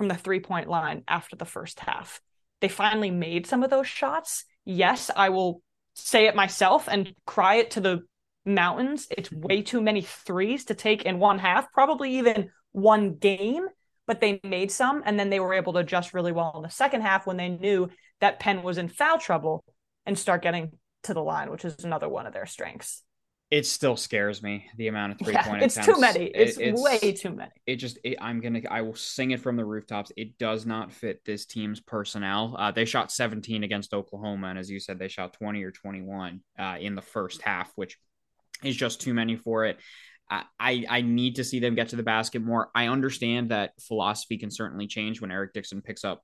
from 0.03 0.09
the 0.09 0.17
three 0.17 0.41
point 0.41 0.69
line 0.69 1.05
after 1.07 1.37
the 1.37 1.45
first 1.45 1.79
half. 1.79 2.21
They 2.61 2.67
finally 2.67 3.13
made 3.13 3.47
some 3.47 3.63
of 3.63 3.71
those 3.71 3.87
shots. 3.87 4.45
Yes, 4.65 5.13
I 5.15 5.29
will 5.29 5.63
say 5.95 6.27
it 6.27 6.35
myself 6.35 6.89
and 6.91 7.15
cry 7.25 7.55
it 7.57 7.71
to 7.73 7.81
the 7.81 8.01
mountains. 8.45 9.07
It's 9.13 9.31
way 9.31 9.63
too 9.63 9.81
many 9.81 10.03
threes 10.03 10.65
to 10.65 10.75
take 10.75 11.03
in 11.03 11.21
one 11.21 11.39
half, 11.39 11.73
probably 11.73 12.19
even 12.19 12.51
one 12.73 13.15
game, 13.15 13.69
but 14.09 14.21
they 14.21 14.41
made 14.43 14.73
some 14.73 15.05
and 15.07 15.21
then 15.21 15.31
they 15.31 15.39
were 15.39 15.55
able 15.55 15.73
to 15.75 15.79
adjust 15.79 16.15
really 16.15 16.33
well 16.33 16.55
in 16.57 16.63
the 16.65 16.69
second 16.69 17.03
half 17.03 17.25
when 17.25 17.37
they 17.37 17.51
knew 17.51 17.89
that 18.21 18.41
Penn 18.41 18.65
was 18.65 18.79
in 18.79 18.89
foul 18.89 19.21
trouble 19.21 19.65
and 20.05 20.19
start 20.19 20.43
getting 20.43 20.73
to 21.05 21.15
the 21.15 21.23
line, 21.23 21.49
which 21.49 21.65
is 21.65 21.85
another 21.85 22.09
one 22.09 22.27
of 22.27 22.33
their 22.33 22.47
strengths 22.47 23.05
it 23.53 23.67
still 23.67 23.99
scares 23.99 24.43
me 24.43 24.65
the 24.79 24.89
amount 24.89 25.13
of 25.13 25.19
three 25.23 25.35
yeah, 25.35 25.47
point 25.47 25.63
it's 25.63 25.77
attempts. 25.77 25.95
too 25.95 26.01
many. 26.01 26.25
It's, 26.25 26.57
it, 26.57 26.69
it's, 26.69 26.81
way 26.81 27.13
too 27.13 27.33
many. 27.33 27.53
It 27.67 27.77
just 27.77 27.99
it, 28.03 28.17
I'm 28.19 28.41
gonna 28.41 28.63
I 28.71 28.81
will 28.81 28.95
sing 28.95 29.33
it 29.33 29.41
from 29.41 29.57
the 29.57 29.65
rooftops. 29.65 30.11
It 30.17 30.39
does 30.39 30.65
not 30.65 30.91
fit 30.91 31.23
this 31.27 31.45
team's 31.45 31.79
personnel. 31.79 32.57
Uh, 32.59 32.71
they 32.73 32.87
shot 32.87 33.13
17 33.13 33.63
against 33.63 33.93
Oklahoma, 33.93 34.49
and 34.49 34.59
as 34.59 34.71
you 34.71 34.81
said, 34.81 34.99
they 34.99 35.09
shot 35.09 35.35
20 35.35 35.63
or 35.65 35.71
21 35.71 36.41
uh, 36.59 36.77
in 36.81 36.95
the 36.95 37.03
first 37.03 37.43
half, 37.43 37.71
which 37.77 37.99
is 38.65 38.75
just 38.75 39.03
too 39.03 39.13
many 39.13 39.37
for 39.37 39.67
it. 39.67 39.79
I, 40.59 40.87
I 40.89 41.03
need 41.03 41.37
to 41.37 41.45
see 41.45 41.61
them 41.61 41.75
get 41.75 41.91
to 41.91 41.97
the 41.97 42.03
basket 42.03 42.41
more. 42.41 42.71
I 42.75 42.87
understand 42.87 43.51
that 43.51 43.73
philosophy 43.79 44.39
can 44.39 44.51
certainly 44.51 44.87
change 44.87 45.21
when 45.21 45.31
Eric 45.31 45.53
Dixon 45.53 45.83
picks 45.83 46.05
up 46.05 46.23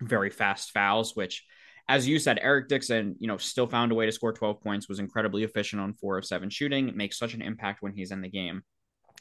very 0.00 0.30
fast 0.30 0.70
fouls, 0.70 1.16
which 1.16 1.44
as 1.90 2.06
you 2.06 2.20
said, 2.20 2.38
Eric 2.40 2.68
Dixon, 2.68 3.16
you 3.18 3.26
know, 3.26 3.36
still 3.36 3.66
found 3.66 3.90
a 3.90 3.96
way 3.96 4.06
to 4.06 4.12
score 4.12 4.32
12 4.32 4.62
points, 4.62 4.88
was 4.88 5.00
incredibly 5.00 5.42
efficient 5.42 5.82
on 5.82 5.92
four 5.94 6.16
of 6.18 6.24
seven 6.24 6.48
shooting, 6.48 6.96
makes 6.96 7.18
such 7.18 7.34
an 7.34 7.42
impact 7.42 7.82
when 7.82 7.92
he's 7.92 8.12
in 8.12 8.20
the 8.20 8.28
game. 8.28 8.62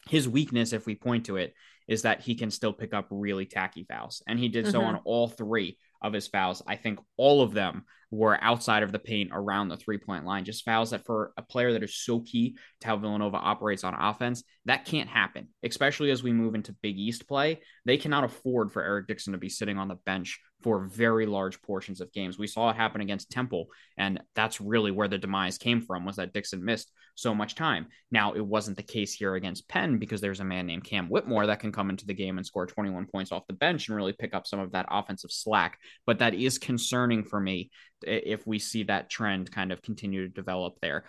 His 0.08 0.30
weakness, 0.30 0.72
if 0.72 0.86
we 0.86 0.94
point 0.94 1.26
to 1.26 1.38
it, 1.38 1.56
is 1.88 2.04
that 2.04 2.22
he 2.22 2.36
can 2.36 2.52
still 2.52 2.72
pick 2.72 2.94
up 2.94 3.08
really 3.10 3.48
tacky 3.48 3.88
fouls. 3.90 4.22
And 4.28 4.38
he 4.38 4.50
did 4.50 4.66
mm-hmm. 4.66 4.72
so 4.72 4.82
on 4.82 5.02
all 5.04 5.28
three 5.28 5.80
of 6.04 6.14
his 6.14 6.28
fouls. 6.28 6.62
I 6.68 6.76
think 6.76 7.00
all 7.18 7.42
of 7.42 7.54
them 7.54 7.86
were 8.12 8.38
outside 8.40 8.84
of 8.84 8.92
the 8.92 9.00
paint 9.00 9.32
around 9.34 9.70
the 9.70 9.78
three 9.78 9.98
point 9.98 10.26
line. 10.26 10.46
Just 10.46 10.64
fouls 10.64 10.92
that 10.92 11.08
for 11.08 11.34
a 11.38 11.42
player 11.42 11.74
that 11.74 11.84
is 11.84 11.96
so 11.96 12.20
key 12.20 12.56
to 12.82 12.88
how 12.88 12.98
Villanova 12.98 13.38
operates 13.38 13.84
on 13.84 13.96
offense, 13.96 14.44
that 14.66 14.86
can't 14.86 15.10
happen, 15.10 15.48
especially 15.64 16.12
as 16.12 16.22
we 16.22 16.34
move 16.34 16.54
into 16.54 16.76
Big 16.84 17.00
East 17.00 17.28
play. 17.28 17.62
They 17.86 17.98
cannot 17.98 18.26
afford 18.26 18.72
for 18.72 18.84
Eric 18.84 19.08
Dixon 19.08 19.34
to 19.34 19.40
be 19.40 19.50
sitting 19.50 19.80
on 19.80 19.88
the 19.88 19.96
bench 19.96 20.40
for 20.62 20.86
very 20.88 21.26
large 21.26 21.62
portions 21.62 22.02
of 22.02 22.12
games. 22.12 22.38
We 22.38 22.48
saw 22.48 22.70
it 22.70 22.76
happen 22.76 23.02
against 23.02 23.30
Temple, 23.30 23.68
and 23.98 24.22
that's 24.36 24.60
really 24.60 24.92
where 24.92 25.08
the 25.08 25.18
demise 25.18 25.58
came 25.58 25.82
from 25.82 26.06
was 26.06 26.18
that 26.18 26.34
Dixon 26.34 26.64
missed 26.64 26.92
so 27.16 27.34
much 27.34 27.56
time. 27.56 27.88
Now, 28.12 28.34
it 28.34 28.46
wasn't 28.46 28.78
the 28.78 28.84
case 28.84 29.14
here 29.14 29.36
against 29.36 29.68
Penn 29.70 29.98
because 29.98 30.22
there's 30.22 30.40
a 30.40 30.46
man 30.46 30.66
named 30.66 30.84
Cam 30.84 31.08
Whitmore 31.08 31.48
that 31.48 31.60
can 31.60 31.72
come 31.72 31.90
into 31.90 32.06
the 32.06 32.14
game 32.14 32.38
and 32.38 32.46
score 32.46 32.66
21 32.66 33.08
points 33.08 33.32
off 33.32 33.48
the 33.48 33.54
bench 33.54 33.88
and 33.88 33.96
really 33.96 34.14
pick 34.14 34.34
up 34.34 34.48
some 34.48 34.60
of 34.60 34.72
that 34.72 34.88
offensive 34.90 35.32
slack. 35.32 35.78
But 36.06 36.20
that 36.20 36.34
is 36.34 36.58
concerning 36.58 37.24
for 37.24 37.40
me 37.40 37.72
if 38.02 38.46
we 38.46 38.60
see 38.60 38.84
that 38.84 39.10
trend 39.10 39.52
kind 39.52 39.72
of 39.72 39.82
continue 39.82 40.28
to 40.28 40.34
develop 40.34 40.76
there. 40.82 41.06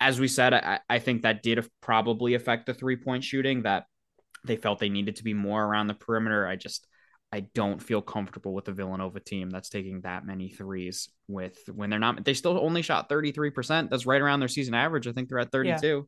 As 0.00 0.20
we 0.20 0.28
said, 0.28 0.54
I, 0.54 0.80
I 0.88 0.98
think 0.98 1.22
that 1.22 1.42
did 1.42 1.66
probably 1.80 2.34
affect 2.34 2.66
the 2.66 2.74
three 2.74 2.96
point 2.96 3.24
shooting 3.24 3.62
that 3.62 3.84
they 4.44 4.56
felt 4.56 4.78
they 4.78 4.88
needed 4.88 5.16
to 5.16 5.24
be 5.24 5.34
more 5.34 5.64
around 5.64 5.88
the 5.88 5.94
perimeter. 5.94 6.46
I 6.46 6.56
just 6.56 6.86
I 7.30 7.40
don't 7.40 7.82
feel 7.82 8.00
comfortable 8.00 8.54
with 8.54 8.64
the 8.64 8.72
Villanova 8.72 9.20
team 9.20 9.50
that's 9.50 9.68
taking 9.68 10.00
that 10.00 10.24
many 10.24 10.48
threes 10.48 11.10
with 11.26 11.58
when 11.72 11.90
they're 11.90 11.98
not 11.98 12.24
they 12.24 12.34
still 12.34 12.58
only 12.58 12.80
shot 12.80 13.08
33%. 13.10 13.90
That's 13.90 14.06
right 14.06 14.20
around 14.20 14.40
their 14.40 14.48
season 14.48 14.74
average. 14.74 15.06
I 15.06 15.12
think 15.12 15.28
they're 15.28 15.38
at 15.38 15.52
32. 15.52 15.86
Yeah. 15.86 16.00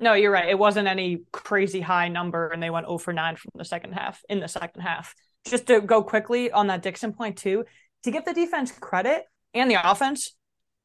No, 0.00 0.14
you're 0.14 0.32
right. 0.32 0.48
It 0.48 0.58
wasn't 0.58 0.88
any 0.88 1.22
crazy 1.32 1.80
high 1.80 2.08
number 2.08 2.48
and 2.48 2.62
they 2.62 2.70
went 2.70 2.86
0 2.86 2.98
for 2.98 3.12
9 3.12 3.36
from 3.36 3.50
the 3.54 3.64
second 3.64 3.92
half 3.92 4.22
in 4.28 4.40
the 4.40 4.48
second 4.48 4.80
half. 4.80 5.14
Just 5.46 5.66
to 5.66 5.80
go 5.80 6.02
quickly 6.02 6.50
on 6.50 6.68
that 6.68 6.82
Dixon 6.82 7.12
point 7.12 7.36
too, 7.36 7.64
to 8.04 8.10
give 8.10 8.24
the 8.24 8.32
defense 8.32 8.72
credit 8.72 9.24
and 9.52 9.70
the 9.70 9.90
offense, 9.90 10.34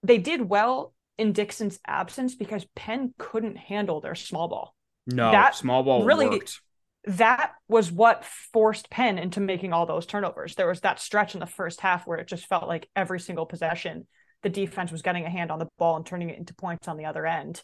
they 0.03 0.17
did 0.17 0.41
well 0.41 0.93
in 1.17 1.31
Dixon's 1.31 1.79
absence 1.87 2.35
because 2.35 2.65
Penn 2.75 3.13
couldn't 3.17 3.55
handle 3.57 4.01
their 4.01 4.15
small 4.15 4.47
ball. 4.47 4.75
No, 5.07 5.31
that 5.31 5.55
small 5.55 5.83
ball 5.83 6.03
really 6.03 6.27
worked 6.27 6.59
that 7.07 7.53
was 7.69 7.91
what 7.91 8.25
forced 8.25 8.89
Penn 8.89 9.17
into 9.17 9.39
making 9.39 9.71
all 9.71 9.85
those 9.85 10.05
turnovers. 10.05 10.55
There 10.55 10.67
was 10.67 10.81
that 10.81 10.99
stretch 10.99 11.33
in 11.33 11.39
the 11.39 11.45
first 11.45 11.79
half 11.79 12.05
where 12.05 12.17
it 12.17 12.27
just 12.27 12.45
felt 12.45 12.67
like 12.67 12.89
every 12.95 13.19
single 13.19 13.45
possession, 13.45 14.07
the 14.43 14.49
defense 14.49 14.91
was 14.91 15.01
getting 15.01 15.25
a 15.25 15.29
hand 15.29 15.49
on 15.49 15.59
the 15.59 15.69
ball 15.77 15.95
and 15.95 16.05
turning 16.05 16.29
it 16.29 16.37
into 16.37 16.53
points 16.53 16.87
on 16.87 16.97
the 16.97 17.05
other 17.05 17.25
end. 17.25 17.61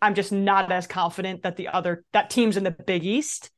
I'm 0.00 0.14
just 0.14 0.32
not 0.32 0.70
as 0.70 0.86
confident 0.86 1.42
that 1.42 1.56
the 1.56 1.68
other 1.68 2.04
that 2.12 2.30
teams 2.30 2.56
in 2.56 2.64
the 2.64 2.70
Big 2.70 3.04
East 3.04 3.50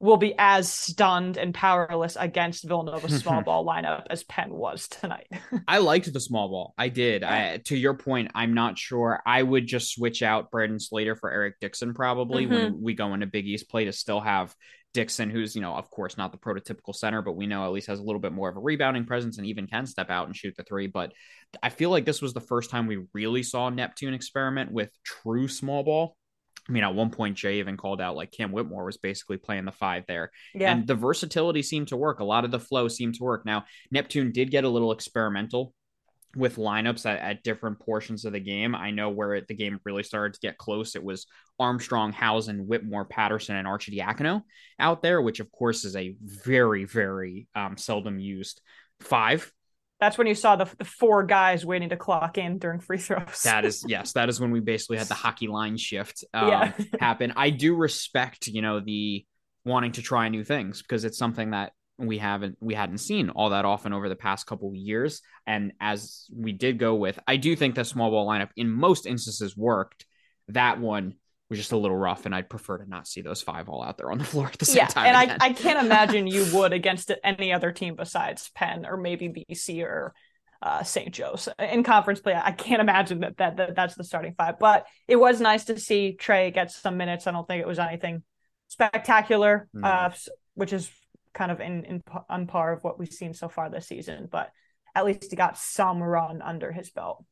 will 0.00 0.16
be 0.16 0.34
as 0.38 0.72
stunned 0.72 1.36
and 1.36 1.54
powerless 1.54 2.16
against 2.18 2.64
Villanova's 2.64 3.18
small 3.20 3.42
ball 3.42 3.64
lineup 3.64 4.06
as 4.08 4.24
Penn 4.24 4.52
was 4.52 4.88
tonight. 4.88 5.28
I 5.68 5.78
liked 5.78 6.12
the 6.12 6.20
small 6.20 6.48
ball. 6.48 6.74
I 6.76 6.88
did. 6.88 7.22
I, 7.22 7.58
to 7.66 7.76
your 7.76 7.94
point, 7.94 8.30
I'm 8.34 8.54
not 8.54 8.78
sure. 8.78 9.20
I 9.24 9.42
would 9.42 9.66
just 9.66 9.94
switch 9.94 10.22
out 10.22 10.50
Brandon 10.50 10.80
Slater 10.80 11.14
for 11.14 11.30
Eric 11.30 11.60
Dixon 11.60 11.92
probably 11.92 12.44
mm-hmm. 12.46 12.54
when 12.54 12.82
we 12.82 12.94
go 12.94 13.12
into 13.12 13.26
Big 13.26 13.46
East 13.46 13.68
play 13.68 13.84
to 13.84 13.92
still 13.92 14.20
have 14.20 14.54
Dixon, 14.92 15.30
who's, 15.30 15.54
you 15.54 15.62
know, 15.62 15.74
of 15.74 15.90
course, 15.90 16.16
not 16.16 16.32
the 16.32 16.38
prototypical 16.38 16.94
center, 16.94 17.22
but 17.22 17.36
we 17.36 17.46
know 17.46 17.64
at 17.64 17.72
least 17.72 17.86
has 17.86 18.00
a 18.00 18.02
little 18.02 18.20
bit 18.20 18.32
more 18.32 18.48
of 18.48 18.56
a 18.56 18.60
rebounding 18.60 19.04
presence 19.04 19.38
and 19.38 19.46
even 19.46 19.66
can 19.66 19.86
step 19.86 20.10
out 20.10 20.26
and 20.26 20.34
shoot 20.34 20.54
the 20.56 20.64
three. 20.64 20.86
But 20.88 21.12
I 21.62 21.68
feel 21.68 21.90
like 21.90 22.04
this 22.04 22.22
was 22.22 22.32
the 22.32 22.40
first 22.40 22.70
time 22.70 22.86
we 22.86 23.04
really 23.12 23.42
saw 23.42 23.68
Neptune 23.68 24.14
experiment 24.14 24.72
with 24.72 24.90
true 25.04 25.46
small 25.46 25.84
ball. 25.84 26.16
I 26.70 26.72
mean, 26.72 26.84
at 26.84 26.94
one 26.94 27.10
point, 27.10 27.36
Jay 27.36 27.58
even 27.58 27.76
called 27.76 28.00
out 28.00 28.14
like 28.14 28.30
Cam 28.30 28.52
Whitmore 28.52 28.84
was 28.84 28.96
basically 28.96 29.38
playing 29.38 29.64
the 29.64 29.72
five 29.72 30.04
there. 30.06 30.30
Yeah. 30.54 30.70
And 30.70 30.86
the 30.86 30.94
versatility 30.94 31.62
seemed 31.62 31.88
to 31.88 31.96
work. 31.96 32.20
A 32.20 32.24
lot 32.24 32.44
of 32.44 32.52
the 32.52 32.60
flow 32.60 32.86
seemed 32.86 33.16
to 33.16 33.24
work. 33.24 33.44
Now, 33.44 33.64
Neptune 33.90 34.30
did 34.30 34.52
get 34.52 34.62
a 34.62 34.68
little 34.68 34.92
experimental 34.92 35.74
with 36.36 36.54
lineups 36.54 37.06
at, 37.06 37.18
at 37.18 37.42
different 37.42 37.80
portions 37.80 38.24
of 38.24 38.32
the 38.32 38.38
game. 38.38 38.76
I 38.76 38.92
know 38.92 39.10
where 39.10 39.34
it, 39.34 39.48
the 39.48 39.54
game 39.54 39.80
really 39.84 40.04
started 40.04 40.34
to 40.34 40.40
get 40.40 40.58
close. 40.58 40.94
It 40.94 41.02
was 41.02 41.26
Armstrong, 41.58 42.12
Hausen, 42.12 42.68
Whitmore, 42.68 43.04
Patterson, 43.04 43.56
and 43.56 43.66
Arcidiacono 43.66 44.42
out 44.78 45.02
there, 45.02 45.20
which 45.20 45.40
of 45.40 45.50
course 45.50 45.84
is 45.84 45.96
a 45.96 46.14
very, 46.22 46.84
very 46.84 47.48
um, 47.56 47.76
seldom 47.76 48.20
used 48.20 48.60
five. 49.00 49.50
That's 50.00 50.16
when 50.16 50.26
you 50.26 50.34
saw 50.34 50.56
the, 50.56 50.68
the 50.78 50.84
four 50.84 51.24
guys 51.24 51.64
waiting 51.66 51.90
to 51.90 51.96
clock 51.96 52.38
in 52.38 52.58
during 52.58 52.80
free 52.80 52.98
throws. 52.98 53.42
that 53.44 53.64
is 53.64 53.84
yes, 53.88 54.12
that 54.12 54.28
is 54.28 54.40
when 54.40 54.50
we 54.50 54.60
basically 54.60 54.96
had 54.96 55.08
the 55.08 55.14
hockey 55.14 55.46
line 55.46 55.76
shift 55.76 56.24
um, 56.32 56.48
yeah. 56.48 56.72
happen. 57.00 57.32
I 57.36 57.50
do 57.50 57.74
respect, 57.74 58.46
you 58.46 58.62
know, 58.62 58.80
the 58.80 59.24
wanting 59.64 59.92
to 59.92 60.02
try 60.02 60.28
new 60.28 60.42
things 60.42 60.80
because 60.82 61.04
it's 61.04 61.18
something 61.18 61.50
that 61.50 61.72
we 61.98 62.18
haven't 62.18 62.56
we 62.60 62.74
hadn't 62.74 62.98
seen 62.98 63.30
all 63.30 63.50
that 63.50 63.64
often 63.64 63.92
over 63.92 64.08
the 64.08 64.16
past 64.16 64.46
couple 64.46 64.74
years 64.74 65.20
and 65.46 65.72
as 65.80 66.26
we 66.34 66.50
did 66.50 66.78
go 66.78 66.94
with 66.94 67.18
i 67.26 67.36
do 67.36 67.54
think 67.54 67.74
the 67.74 67.84
small 67.84 68.10
ball 68.10 68.26
lineup 68.26 68.48
in 68.56 68.70
most 68.70 69.04
instances 69.04 69.54
worked 69.54 70.06
that 70.48 70.80
one 70.80 71.14
was 71.50 71.58
just 71.58 71.72
a 71.72 71.76
little 71.76 71.96
rough 71.96 72.26
and 72.26 72.34
i'd 72.34 72.48
prefer 72.48 72.78
to 72.78 72.88
not 72.88 73.06
see 73.06 73.20
those 73.20 73.42
five 73.42 73.68
all 73.68 73.82
out 73.82 73.98
there 73.98 74.10
on 74.10 74.18
the 74.18 74.24
floor 74.32 74.46
at 74.46 74.58
the 74.58 74.64
same 74.64 74.78
yeah, 74.78 74.86
time 74.86 75.06
and 75.06 75.16
I, 75.16 75.36
I 75.48 75.52
can't 75.52 75.84
imagine 75.84 76.26
you 76.26 76.46
would 76.54 76.72
against 76.72 77.12
any 77.22 77.52
other 77.52 77.72
team 77.72 77.96
besides 77.96 78.50
penn 78.54 78.86
or 78.86 78.96
maybe 78.96 79.28
bc 79.28 79.82
or 79.82 80.14
uh, 80.62 80.82
St. 80.82 81.10
Joe's 81.10 81.48
in 81.58 81.82
conference 81.82 82.20
play. 82.20 82.34
I 82.34 82.52
can't 82.52 82.82
imagine 82.82 83.20
that, 83.20 83.38
that 83.38 83.56
that 83.56 83.74
that's 83.74 83.94
the 83.94 84.04
starting 84.04 84.34
five, 84.36 84.58
but 84.58 84.86
it 85.08 85.16
was 85.16 85.40
nice 85.40 85.64
to 85.64 85.80
see 85.80 86.12
Trey 86.12 86.50
get 86.50 86.70
some 86.70 86.98
minutes. 86.98 87.26
I 87.26 87.32
don't 87.32 87.48
think 87.48 87.62
it 87.62 87.66
was 87.66 87.78
anything 87.78 88.22
spectacular, 88.68 89.68
mm. 89.74 89.84
uh, 89.84 90.14
which 90.54 90.74
is 90.74 90.90
kind 91.32 91.50
of 91.50 91.60
in, 91.60 91.84
in 91.84 92.02
on 92.28 92.46
par 92.46 92.72
of 92.72 92.84
what 92.84 92.98
we've 92.98 93.12
seen 93.12 93.32
so 93.34 93.48
far 93.48 93.70
this 93.70 93.88
season, 93.88 94.28
but 94.30 94.50
at 94.94 95.04
least 95.04 95.30
he 95.30 95.36
got 95.36 95.56
some 95.56 96.02
run 96.02 96.42
under 96.42 96.72
his 96.72 96.90
belt. 96.90 97.24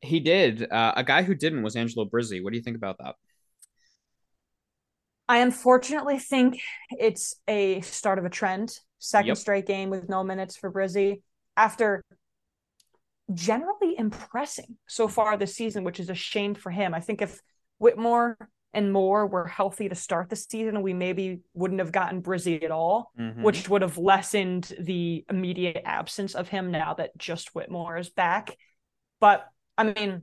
He 0.00 0.20
did. 0.20 0.70
Uh, 0.70 0.94
a 0.96 1.04
guy 1.04 1.22
who 1.22 1.34
didn't 1.34 1.62
was 1.62 1.76
Angelo 1.76 2.06
Brizzi. 2.06 2.42
What 2.42 2.52
do 2.52 2.56
you 2.56 2.62
think 2.62 2.76
about 2.76 2.98
that? 2.98 3.14
I 5.28 5.38
unfortunately 5.38 6.18
think 6.18 6.60
it's 6.90 7.36
a 7.48 7.80
start 7.80 8.18
of 8.18 8.24
a 8.24 8.30
trend. 8.30 8.76
Second 8.98 9.28
yep. 9.28 9.36
straight 9.36 9.66
game 9.66 9.90
with 9.90 10.08
no 10.08 10.22
minutes 10.22 10.56
for 10.56 10.70
Brizzi 10.70 11.22
after 11.56 12.04
generally 13.32 13.96
impressing 13.98 14.76
so 14.86 15.08
far 15.08 15.36
this 15.36 15.54
season, 15.54 15.84
which 15.84 16.00
is 16.00 16.10
a 16.10 16.14
shame 16.14 16.54
for 16.54 16.70
him. 16.70 16.94
I 16.94 17.00
think 17.00 17.22
if 17.22 17.40
Whitmore 17.78 18.36
and 18.74 18.92
Moore 18.92 19.26
were 19.26 19.46
healthy 19.46 19.88
to 19.88 19.94
start 19.94 20.28
the 20.30 20.36
season, 20.36 20.82
we 20.82 20.94
maybe 20.94 21.40
wouldn't 21.54 21.80
have 21.80 21.92
gotten 21.92 22.22
Brizzi 22.22 22.62
at 22.62 22.70
all, 22.70 23.10
mm-hmm. 23.18 23.42
which 23.42 23.68
would 23.68 23.82
have 23.82 23.98
lessened 23.98 24.72
the 24.78 25.24
immediate 25.28 25.82
absence 25.84 26.34
of 26.34 26.48
him 26.48 26.70
now 26.70 26.94
that 26.94 27.16
just 27.18 27.54
Whitmore 27.54 27.98
is 27.98 28.08
back. 28.08 28.56
But 29.20 29.46
I 29.76 29.84
mean, 29.84 30.22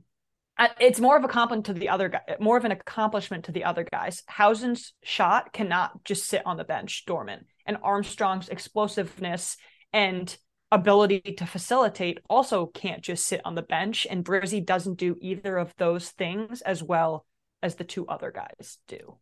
it's 0.78 1.00
more 1.00 1.16
of 1.16 1.24
a 1.24 1.28
compliment 1.28 1.66
to 1.66 1.72
the 1.72 1.88
other 1.88 2.08
guy, 2.08 2.20
more 2.38 2.56
of 2.56 2.64
an 2.64 2.72
accomplishment 2.72 3.44
to 3.46 3.52
the 3.52 3.64
other 3.64 3.86
guys. 3.90 4.22
Hausen's 4.28 4.92
shot 5.02 5.52
cannot 5.52 6.04
just 6.04 6.26
sit 6.26 6.42
on 6.46 6.56
the 6.56 6.64
bench 6.64 7.04
dormant, 7.06 7.46
and 7.66 7.78
Armstrong's 7.82 8.48
explosiveness 8.48 9.56
and 9.92 10.36
ability 10.72 11.20
to 11.20 11.46
facilitate 11.46 12.18
also 12.28 12.66
can't 12.66 13.02
just 13.02 13.26
sit 13.26 13.40
on 13.44 13.54
the 13.54 13.62
bench. 13.62 14.06
And 14.08 14.24
Brizzi 14.24 14.64
doesn't 14.64 14.98
do 14.98 15.16
either 15.20 15.56
of 15.56 15.74
those 15.78 16.10
things 16.10 16.60
as 16.62 16.82
well 16.82 17.26
as 17.62 17.74
the 17.74 17.84
two 17.84 18.06
other 18.06 18.30
guys 18.30 18.78
do. 18.86 19.18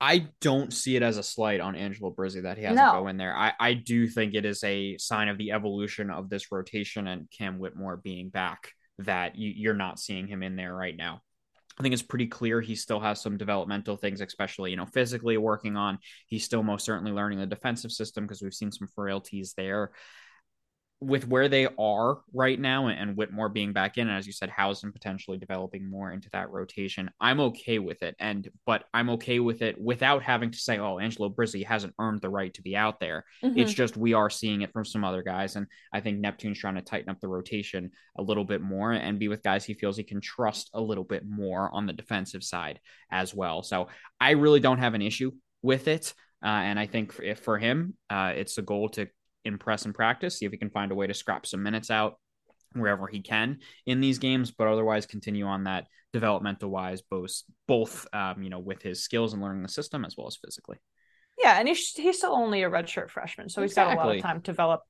I 0.00 0.28
don't 0.40 0.72
see 0.72 0.96
it 0.96 1.02
as 1.02 1.16
a 1.16 1.22
slight 1.22 1.60
on 1.60 1.76
Angelo 1.76 2.12
Brizzi 2.12 2.42
that 2.42 2.58
he 2.58 2.64
hasn't 2.64 2.84
no. 2.84 3.00
go 3.00 3.06
in 3.06 3.16
there. 3.16 3.36
I, 3.36 3.52
I 3.58 3.74
do 3.74 4.08
think 4.08 4.34
it 4.34 4.44
is 4.44 4.64
a 4.64 4.96
sign 4.98 5.28
of 5.28 5.38
the 5.38 5.52
evolution 5.52 6.10
of 6.10 6.28
this 6.28 6.50
rotation 6.50 7.06
and 7.06 7.30
Cam 7.30 7.58
Whitmore 7.58 7.98
being 7.98 8.28
back 8.28 8.72
that 8.98 9.36
you, 9.36 9.52
you're 9.54 9.74
not 9.74 9.98
seeing 9.98 10.26
him 10.26 10.42
in 10.42 10.56
there 10.56 10.74
right 10.74 10.96
now. 10.96 11.22
I 11.78 11.82
think 11.82 11.94
it's 11.94 12.02
pretty 12.02 12.26
clear 12.26 12.60
he 12.60 12.74
still 12.74 13.00
has 13.00 13.20
some 13.20 13.38
developmental 13.38 13.96
things, 13.96 14.20
especially, 14.20 14.70
you 14.70 14.76
know, 14.76 14.86
physically 14.86 15.38
working 15.38 15.76
on. 15.76 15.98
He's 16.26 16.44
still 16.44 16.62
most 16.62 16.84
certainly 16.84 17.12
learning 17.12 17.38
the 17.38 17.46
defensive 17.46 17.92
system 17.92 18.24
because 18.24 18.42
we've 18.42 18.52
seen 18.52 18.72
some 18.72 18.88
frailties 18.94 19.54
there 19.56 19.92
with 21.02 21.26
where 21.26 21.48
they 21.48 21.66
are 21.78 22.20
right 22.32 22.58
now 22.58 22.86
and 22.86 23.16
Whitmore 23.16 23.48
being 23.48 23.72
back 23.72 23.98
in, 23.98 24.08
and 24.08 24.16
as 24.16 24.26
you 24.26 24.32
said, 24.32 24.50
Hausen 24.50 24.92
potentially 24.92 25.36
developing 25.36 25.90
more 25.90 26.12
into 26.12 26.30
that 26.30 26.50
rotation, 26.50 27.10
I'm 27.20 27.40
okay 27.40 27.80
with 27.80 28.02
it. 28.02 28.14
And 28.20 28.48
but 28.66 28.84
I'm 28.94 29.10
okay 29.10 29.40
with 29.40 29.62
it 29.62 29.80
without 29.80 30.22
having 30.22 30.52
to 30.52 30.58
say, 30.58 30.78
oh, 30.78 30.98
Angelo 30.98 31.28
Brizzi 31.28 31.66
hasn't 31.66 31.94
earned 31.98 32.20
the 32.20 32.30
right 32.30 32.54
to 32.54 32.62
be 32.62 32.76
out 32.76 33.00
there. 33.00 33.24
Mm-hmm. 33.42 33.58
It's 33.58 33.72
just 33.72 33.96
we 33.96 34.14
are 34.14 34.30
seeing 34.30 34.62
it 34.62 34.72
from 34.72 34.84
some 34.84 35.04
other 35.04 35.22
guys. 35.22 35.56
And 35.56 35.66
I 35.92 36.00
think 36.00 36.20
Neptune's 36.20 36.58
trying 36.58 36.76
to 36.76 36.82
tighten 36.82 37.10
up 37.10 37.20
the 37.20 37.28
rotation 37.28 37.90
a 38.16 38.22
little 38.22 38.44
bit 38.44 38.60
more 38.60 38.92
and 38.92 39.18
be 39.18 39.28
with 39.28 39.42
guys 39.42 39.64
he 39.64 39.74
feels 39.74 39.96
he 39.96 40.04
can 40.04 40.20
trust 40.20 40.70
a 40.72 40.80
little 40.80 41.04
bit 41.04 41.24
more 41.26 41.68
on 41.72 41.86
the 41.86 41.92
defensive 41.92 42.44
side 42.44 42.78
as 43.10 43.34
well. 43.34 43.62
So 43.62 43.88
I 44.20 44.30
really 44.30 44.60
don't 44.60 44.78
have 44.78 44.94
an 44.94 45.02
issue 45.02 45.32
with 45.62 45.88
it. 45.88 46.14
Uh, 46.44 46.48
and 46.48 46.78
I 46.78 46.86
think 46.86 47.18
if 47.22 47.40
for 47.40 47.58
him, 47.58 47.96
uh, 48.10 48.32
it's 48.36 48.58
a 48.58 48.62
goal 48.62 48.88
to 48.90 49.08
impress 49.44 49.84
in 49.84 49.92
practice, 49.92 50.38
see 50.38 50.46
if 50.46 50.52
he 50.52 50.58
can 50.58 50.70
find 50.70 50.92
a 50.92 50.94
way 50.94 51.06
to 51.06 51.14
scrap 51.14 51.46
some 51.46 51.62
minutes 51.62 51.90
out 51.90 52.18
wherever 52.74 53.06
he 53.06 53.20
can 53.20 53.58
in 53.86 54.00
these 54.00 54.18
games, 54.18 54.50
but 54.50 54.68
otherwise 54.68 55.06
continue 55.06 55.46
on 55.46 55.64
that 55.64 55.86
developmental 56.12 56.70
wise, 56.70 57.02
both 57.02 57.42
both 57.66 58.06
um, 58.12 58.42
you 58.42 58.50
know 58.50 58.58
with 58.58 58.82
his 58.82 59.02
skills 59.02 59.32
and 59.32 59.42
learning 59.42 59.62
the 59.62 59.68
system 59.68 60.04
as 60.04 60.16
well 60.16 60.26
as 60.26 60.36
physically. 60.36 60.78
Yeah, 61.38 61.58
and 61.58 61.66
he's 61.66 61.90
he's 61.90 62.18
still 62.18 62.34
only 62.34 62.62
a 62.62 62.70
redshirt 62.70 63.10
freshman, 63.10 63.48
so 63.48 63.62
he's 63.62 63.72
exactly. 63.72 63.96
got 63.96 64.04
a 64.04 64.06
lot 64.06 64.16
of 64.16 64.22
time 64.22 64.40
to 64.42 64.50
develop 64.50 64.82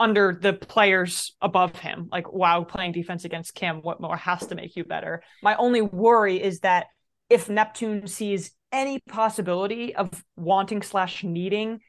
under 0.00 0.38
the 0.40 0.52
players 0.52 1.36
above 1.40 1.76
him. 1.76 2.08
Like 2.10 2.32
wow, 2.32 2.64
playing 2.64 2.92
defense 2.92 3.24
against 3.24 3.54
Cam 3.54 3.78
Whitmore 3.78 4.16
has 4.16 4.46
to 4.46 4.54
make 4.54 4.76
you 4.76 4.84
better. 4.84 5.22
My 5.42 5.56
only 5.56 5.80
worry 5.80 6.40
is 6.42 6.60
that 6.60 6.86
if 7.28 7.48
Neptune 7.48 8.06
sees 8.06 8.52
any 8.70 9.00
possibility 9.08 9.94
of 9.94 10.10
wanting 10.36 10.82
slash 10.82 11.24
needing 11.24 11.80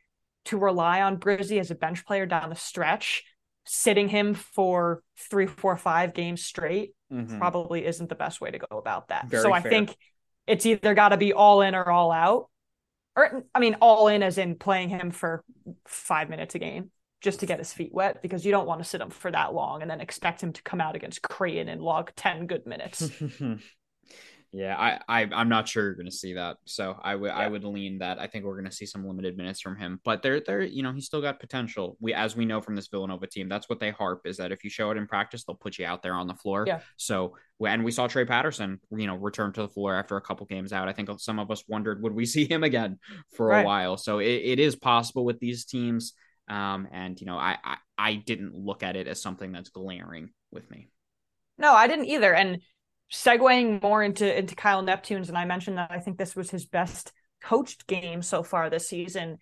to 0.46 0.58
rely 0.58 1.02
on 1.02 1.18
Brizzi 1.18 1.60
as 1.60 1.72
a 1.72 1.76
bench 1.76 2.06
player 2.06 2.26
down 2.26 2.50
the 2.50 2.56
stretch, 2.56 3.24
sitting 3.66 4.10
him 4.10 4.34
for 4.34 5.04
three, 5.18 5.46
four, 5.46 5.78
five 5.78 6.14
games 6.14 6.44
straight 6.44 6.94
mm-hmm. 7.12 7.38
probably 7.38 7.86
isn't 7.86 8.10
the 8.10 8.16
best 8.16 8.42
way 8.42 8.52
to 8.52 8.60
go 8.60 8.78
about 8.78 9.10
that. 9.10 9.28
Very 9.28 9.44
so 9.44 9.54
I 9.54 9.62
think 9.62 9.96
it's 10.48 10.66
either 10.66 10.94
got 10.94 11.10
to 11.10 11.18
be 11.18 11.34
all 11.34 11.62
in 11.62 11.76
or 11.76 11.90
all 11.90 12.12
out. 12.12 12.50
Or 13.16 13.44
I 13.54 13.60
mean, 13.60 13.76
all 13.82 14.08
in 14.08 14.24
as 14.24 14.38
in 14.38 14.56
playing 14.56 14.90
him 14.90 15.12
for 15.12 15.44
five 15.86 16.30
minutes 16.30 16.56
a 16.56 16.60
game 16.60 16.92
just 17.22 17.42
to 17.42 17.46
get 17.46 17.60
his 17.60 17.74
feet 17.74 17.94
wet 17.94 18.22
because 18.22 18.46
you 18.46 18.52
don't 18.52 18.68
want 18.68 18.82
to 18.82 18.88
sit 18.88 19.02
him 19.02 19.10
for 19.10 19.30
that 19.30 19.54
long 19.54 19.82
and 19.82 19.92
then 19.92 20.00
expect 20.00 20.42
him 20.42 20.54
to 20.54 20.64
come 20.64 20.80
out 20.80 20.96
against 20.96 21.22
Creighton 21.22 21.68
and 21.68 21.82
log 21.82 22.12
10 22.16 22.48
good 22.48 22.66
minutes. 22.66 23.12
Yeah, 24.52 24.76
I, 24.78 25.00
I 25.08 25.30
I'm 25.32 25.50
not 25.50 25.68
sure 25.68 25.84
you're 25.84 25.94
going 25.94 26.08
to 26.08 26.12
see 26.12 26.34
that. 26.34 26.58
So 26.66 26.98
I 27.04 27.16
would 27.16 27.28
yeah. 27.28 27.38
I 27.38 27.48
would 27.48 27.64
lean 27.64 28.00
that. 28.00 28.20
I 28.20 28.26
think 28.26 28.46
we're 28.46 28.56
going 28.56 28.70
to 28.70 28.76
see 28.76 28.88
some 28.88 29.06
limited 29.06 29.38
minutes 29.38 29.62
from 29.62 29.78
him, 29.78 30.00
but 30.04 30.24
they're 30.24 30.40
they're 30.40 30.64
you 30.64 30.82
know 30.82 30.92
he's 30.92 31.06
still 31.06 31.22
got 31.22 31.40
potential. 31.40 31.98
We 32.00 32.14
as 32.16 32.36
we 32.36 32.46
know 32.46 32.60
from 32.60 32.76
this 32.76 32.88
Villanova 32.88 33.28
team, 33.28 33.48
that's 33.48 33.70
what 33.70 33.80
they 33.80 33.92
harp 33.92 34.22
is 34.26 34.38
that 34.38 34.52
if 34.52 34.64
you 34.64 34.72
show 34.72 34.90
it 34.90 34.98
in 34.98 35.06
practice, 35.06 35.44
they'll 35.44 35.56
put 35.56 35.78
you 35.78 35.86
out 35.86 36.02
there 36.02 36.16
on 36.16 36.28
the 36.28 36.34
floor. 36.34 36.64
Yeah. 36.66 36.80
So 36.98 37.36
and 37.64 37.84
we 37.84 37.92
saw 37.92 38.08
Trey 38.08 38.26
Patterson, 38.26 38.80
you 38.90 39.06
know, 39.06 39.18
return 39.18 39.54
to 39.54 39.62
the 39.62 39.70
floor 39.70 39.94
after 39.96 40.18
a 40.18 40.22
couple 40.22 40.48
games 40.48 40.74
out. 40.74 40.88
I 40.88 40.94
think 40.94 41.10
some 41.20 41.38
of 41.38 41.52
us 41.52 41.64
wondered 41.68 42.02
would 42.02 42.14
we 42.14 42.26
see 42.26 42.46
him 42.46 42.64
again 42.64 42.98
for 43.36 43.48
right. 43.48 43.62
a 43.62 43.66
while. 43.66 43.98
So 43.98 44.18
it, 44.18 44.26
it 44.26 44.60
is 44.60 44.76
possible 44.76 45.26
with 45.26 45.40
these 45.40 45.66
teams. 45.66 46.14
Um, 46.50 46.88
and 46.92 47.20
you 47.22 47.28
know, 47.28 47.38
I, 47.38 47.58
I 47.64 47.78
I 48.00 48.16
didn't 48.16 48.56
look 48.56 48.82
at 48.82 48.96
it 48.96 49.08
as 49.08 49.22
something 49.22 49.52
that's 49.52 49.70
glaring 49.70 50.32
with 50.52 50.72
me. 50.72 50.90
No, 51.60 51.74
I 51.74 51.88
didn't 51.88 52.06
either. 52.06 52.34
And 52.34 52.62
segueing 53.12 53.82
more 53.82 54.04
into 54.04 54.38
into 54.38 54.56
Kyle 54.56 54.82
Neptune's, 54.82 55.30
and 55.30 55.38
I 55.38 55.46
mentioned 55.46 55.78
that 55.78 55.92
I 55.92 56.00
think 56.00 56.18
this 56.18 56.36
was 56.36 56.50
his 56.50 56.66
best 56.66 57.12
coached 57.42 57.88
game 57.88 58.22
so 58.22 58.44
far 58.44 58.70
this 58.70 58.88
season, 58.88 59.38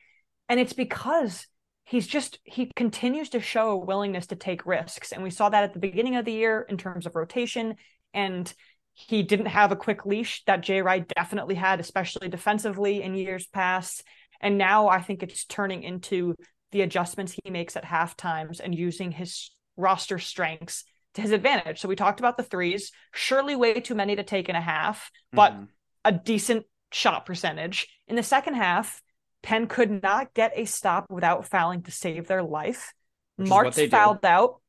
and 0.50 0.60
it's 0.60 0.74
because 0.74 1.48
he's 1.84 2.08
just 2.08 2.40
he 2.44 2.72
continues 2.76 3.30
to 3.30 3.40
show 3.40 3.72
a 3.72 3.86
willingness 3.86 4.28
to 4.28 4.36
take 4.36 4.66
risks, 4.66 5.12
and 5.12 5.24
we 5.24 5.30
saw 5.30 5.50
that 5.50 5.64
at 5.64 5.74
the 5.74 5.80
beginning 5.80 6.16
of 6.16 6.26
the 6.26 6.32
year 6.32 6.66
in 6.68 6.78
terms 6.78 7.06
of 7.06 7.16
rotation, 7.16 7.76
and 8.14 8.54
he 8.94 9.22
didn't 9.22 9.48
have 9.48 9.72
a 9.72 9.76
quick 9.76 10.06
leash 10.06 10.44
that 10.46 10.62
Jay 10.62 10.82
Wright 10.82 11.08
definitely 11.08 11.56
had, 11.56 11.80
especially 11.80 12.30
defensively 12.30 13.04
in 13.04 13.16
years 13.16 13.48
past, 13.48 14.04
and 14.42 14.58
now 14.58 14.88
I 14.88 15.02
think 15.02 15.24
it's 15.24 15.46
turning 15.46 15.84
into 15.84 16.36
the 16.72 16.82
adjustments 16.82 17.36
he 17.44 17.52
makes 17.52 17.76
at 17.76 17.86
half 17.86 18.18
times 18.18 18.60
and 18.60 18.74
using 18.76 19.12
his 19.12 19.52
roster 19.78 20.20
strengths 20.20 20.84
his 21.18 21.32
advantage. 21.32 21.80
So 21.80 21.88
we 21.88 21.96
talked 21.96 22.20
about 22.20 22.38
the 22.38 22.44
threes, 22.44 22.92
surely 23.14 23.56
way 23.56 23.80
too 23.80 23.96
many 23.96 24.16
to 24.16 24.24
take 24.24 24.50
in 24.50 24.56
a 24.56 24.62
half, 24.62 25.12
but 25.32 25.54
mm-hmm. 25.54 25.64
a 26.06 26.12
decent 26.12 26.66
shot 26.92 27.26
percentage. 27.26 27.88
In 28.08 28.16
the 28.16 28.24
second 28.24 28.56
half, 28.56 29.02
Penn 29.44 29.68
could 29.68 30.02
not 30.02 30.34
get 30.34 30.54
a 30.56 30.66
stop 30.66 31.08
without 31.10 31.48
fouling 31.48 31.84
to 31.84 31.92
save 31.92 32.28
their 32.28 32.44
life. 32.44 32.94
Which 33.36 33.50
Martz 33.50 33.90
fouled 33.90 34.22
do. 34.22 34.28
out, 34.28 34.62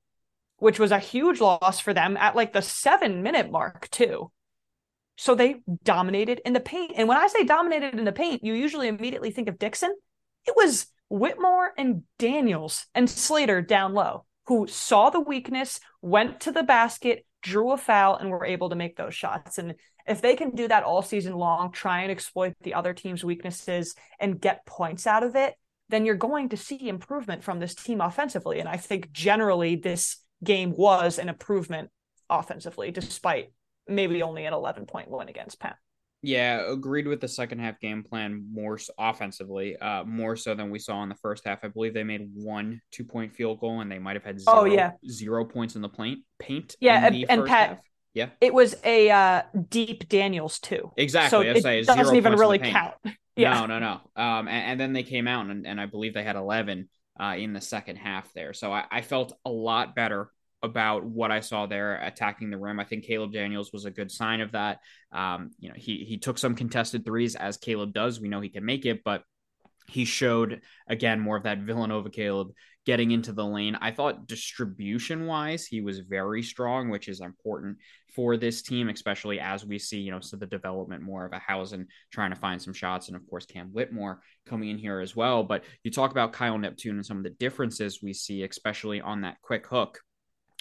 which 0.59 0.79
was 0.79 0.91
a 0.91 0.99
huge 0.99 1.41
loss 1.41 1.81
for 1.81 1.95
them 1.95 2.17
at 2.17 2.37
like 2.37 2.53
the 2.53 2.63
seven 2.63 3.23
minute 3.23 3.51
mark, 3.51 3.89
too. 3.91 4.31
So 5.17 5.35
they 5.35 5.63
dominated 5.83 6.41
in 6.45 6.53
the 6.53 6.61
paint. 6.61 6.93
And 6.95 7.09
when 7.09 7.19
I 7.19 7.27
say 7.27 7.45
dominated 7.45 7.95
in 7.95 8.05
the 8.05 8.13
paint, 8.13 8.45
you 8.45 8.55
usually 8.55 8.89
immediately 8.89 9.31
think 9.31 9.49
of 9.49 9.59
Dixon. 9.59 9.93
It 10.47 10.55
was 10.55 10.87
Whitmore 11.09 11.73
and 11.77 12.03
Daniels 12.19 12.87
and 12.95 13.11
Slater 13.11 13.63
down 13.63 13.95
low 13.95 14.27
who 14.49 14.67
saw 14.67 15.11
the 15.11 15.21
weakness, 15.21 15.79
went 16.01 16.41
to 16.41 16.51
the 16.51 16.63
basket, 16.63 17.27
drew 17.43 17.73
a 17.73 17.77
foul, 17.77 18.17
and 18.17 18.31
were 18.31 18.47
able 18.47 18.71
to 18.71 18.77
make 18.77 18.97
those 18.97 19.15
shots. 19.15 19.59
And 19.59 19.75
if 20.07 20.23
they 20.23 20.37
can 20.37 20.55
do 20.55 20.67
that 20.69 20.85
all 20.85 21.03
season 21.03 21.35
long, 21.35 21.71
try 21.71 22.01
and 22.01 22.11
exploit 22.11 22.55
the 22.63 22.73
other 22.73 22.95
team's 22.95 23.23
weaknesses 23.23 23.95
and 24.19 24.41
get 24.41 24.65
points 24.65 25.07
out 25.07 25.23
of 25.23 25.37
it, 25.37 25.55
then 25.91 26.07
you're 26.07 26.15
going 26.15 26.49
to 26.49 26.57
see 26.57 26.89
improvement 26.89 27.45
from 27.45 27.61
this 27.61 27.75
team 27.75 28.01
offensively. 28.01 28.59
And 28.59 28.69
I 28.69 28.79
think 28.79 29.13
generally 29.13 29.77
this 29.77 30.17
game 30.43 30.75
was 30.75 31.19
an 31.19 31.29
improvement 31.29 31.91
offensively, 32.31 32.91
despite 32.91 33.53
maybe 33.87 34.23
only 34.23 34.47
an 34.47 34.55
11 34.55 34.87
point 34.87 35.11
win 35.11 35.29
against 35.29 35.61
Penn. 35.61 35.75
Yeah, 36.23 36.71
agreed 36.71 37.07
with 37.07 37.21
the 37.21 37.29
second 37.29 37.61
half 37.61 37.79
game 37.79 38.03
plan 38.03 38.45
more 38.53 38.79
offensively, 38.99 39.77
uh, 39.77 40.03
more 40.05 40.35
so 40.35 40.55
than 40.55 40.71
we 40.71 40.81
saw 40.81 41.03
in 41.05 41.09
the 41.09 41.15
first 41.15 41.47
half. 41.47 41.61
I 41.63 41.69
believe 41.69 41.95
they 41.95 42.03
made 42.03 42.29
one 42.35 42.81
two 42.91 43.05
point 43.05 43.35
field 43.35 43.61
goal 43.61 43.81
and 43.81 43.91
they 43.91 44.01
might 44.01 44.17
have 44.17 44.25
had 44.25 44.41
zero, 44.41 44.61
oh, 44.61 44.65
yeah. 44.65 44.93
zero 45.09 45.45
points 45.45 45.77
in 45.77 45.83
the 45.83 45.89
paint. 45.89 46.21
Paint. 46.41 46.75
Yeah, 46.81 47.07
and, 47.07 47.25
and 47.29 47.47
Pat, 47.47 47.69
half. 47.69 47.79
yeah, 48.15 48.29
it 48.41 48.53
was 48.53 48.75
a 48.83 49.11
uh, 49.11 49.43
deep 49.69 50.09
Daniels 50.09 50.59
too. 50.59 50.93
Exactly. 50.97 51.31
So 51.31 51.41
it 51.43 51.63
say, 51.63 51.83
doesn't 51.83 52.17
even 52.17 52.35
really 52.35 52.59
count. 52.59 52.95
Yeah. 53.37 53.55
No, 53.55 53.67
no, 53.67 53.79
no. 53.79 53.93
Um, 54.21 54.49
and, 54.49 54.73
and, 54.73 54.81
then 54.81 54.93
they 54.93 55.05
came 55.05 55.29
out 55.29 55.47
and, 55.47 55.65
and 55.65 55.81
I 55.81 55.87
believe 55.87 56.13
they 56.13 56.25
had 56.25 56.35
eleven 56.35 56.89
uh, 57.21 57.37
in 57.39 57.53
the 57.53 57.61
second 57.61 57.95
half 57.95 58.33
there. 58.33 58.53
So 58.53 58.73
I, 58.73 58.85
I 58.91 59.01
felt 59.01 59.33
a 59.45 59.49
lot 59.49 59.95
better 59.95 60.33
about 60.63 61.05
what 61.05 61.31
I 61.31 61.41
saw 61.41 61.67
there 61.67 61.97
attacking 61.97 62.51
the 62.51 62.59
rim. 62.59 62.81
I 62.81 62.85
think 62.85 63.05
Caleb 63.05 63.33
Daniels 63.33 63.73
was 63.73 63.85
a 63.85 63.91
good 63.91 64.11
sign 64.11 64.41
of 64.41 64.53
that. 64.53 64.81
Um, 65.13 65.51
you 65.59 65.69
know, 65.69 65.75
he 65.77 66.05
he 66.05 66.19
took 66.19 66.39
some 66.39 66.55
contested 66.55 67.05
threes 67.05 67.35
as 67.37 67.57
Caleb 67.57 67.93
does. 67.93 68.21
We 68.21 68.29
know 68.29 68.41
he 68.41 68.49
can 68.49 68.65
make 68.65 68.87
it, 68.87 69.03
but 69.05 69.23
he 69.89 70.05
showed 70.05 70.61
again 70.89 71.21
more 71.21 71.37
of 71.37 71.45
that 71.45 71.61
Villanova 71.61 72.11
Caleb 72.11 72.53
getting 72.85 73.11
into 73.11 73.33
the 73.33 73.45
lane. 73.45 73.77
I 73.81 73.91
thought 73.91 74.27
distribution 74.27 75.27
wise, 75.27 75.67
he 75.67 75.83
was 75.83 75.99
very 75.99 76.43
strong, 76.43 76.89
which 76.89 77.09
is 77.09 77.21
important 77.21 77.77
for 78.15 78.39
this 78.39 78.63
team, 78.63 78.89
especially 78.89 79.41
as 79.41 79.65
we 79.65 79.79
see, 79.79 79.99
you 79.99 80.11
know, 80.11 80.21
so 80.21 80.39
the 80.39 80.47
development 80.47 81.03
more 81.03 81.27
of 81.27 81.33
a 81.35 81.39
Hausen 81.39 81.87
trying 82.11 82.31
to 82.31 82.41
find 82.41 82.61
some 82.61 82.73
shots, 82.73 83.09
and 83.09 83.17
of 83.17 83.29
course 83.29 83.45
Cam 83.45 83.69
Whitmore 83.69 84.23
coming 84.47 84.71
in 84.71 84.79
here 84.79 85.01
as 85.01 85.15
well. 85.15 85.45
But 85.45 85.65
you 85.85 85.91
talk 85.91 86.13
about 86.13 86.33
Kyle 86.33 86.57
Neptune 86.57 86.97
and 86.97 87.05
some 87.05 87.19
of 87.19 87.25
the 87.25 87.31
differences 87.31 88.03
we 88.03 88.15
see, 88.15 88.43
especially 88.43 89.01
on 89.03 89.21
that 89.21 89.37
quick 89.43 89.67
hook 89.67 90.01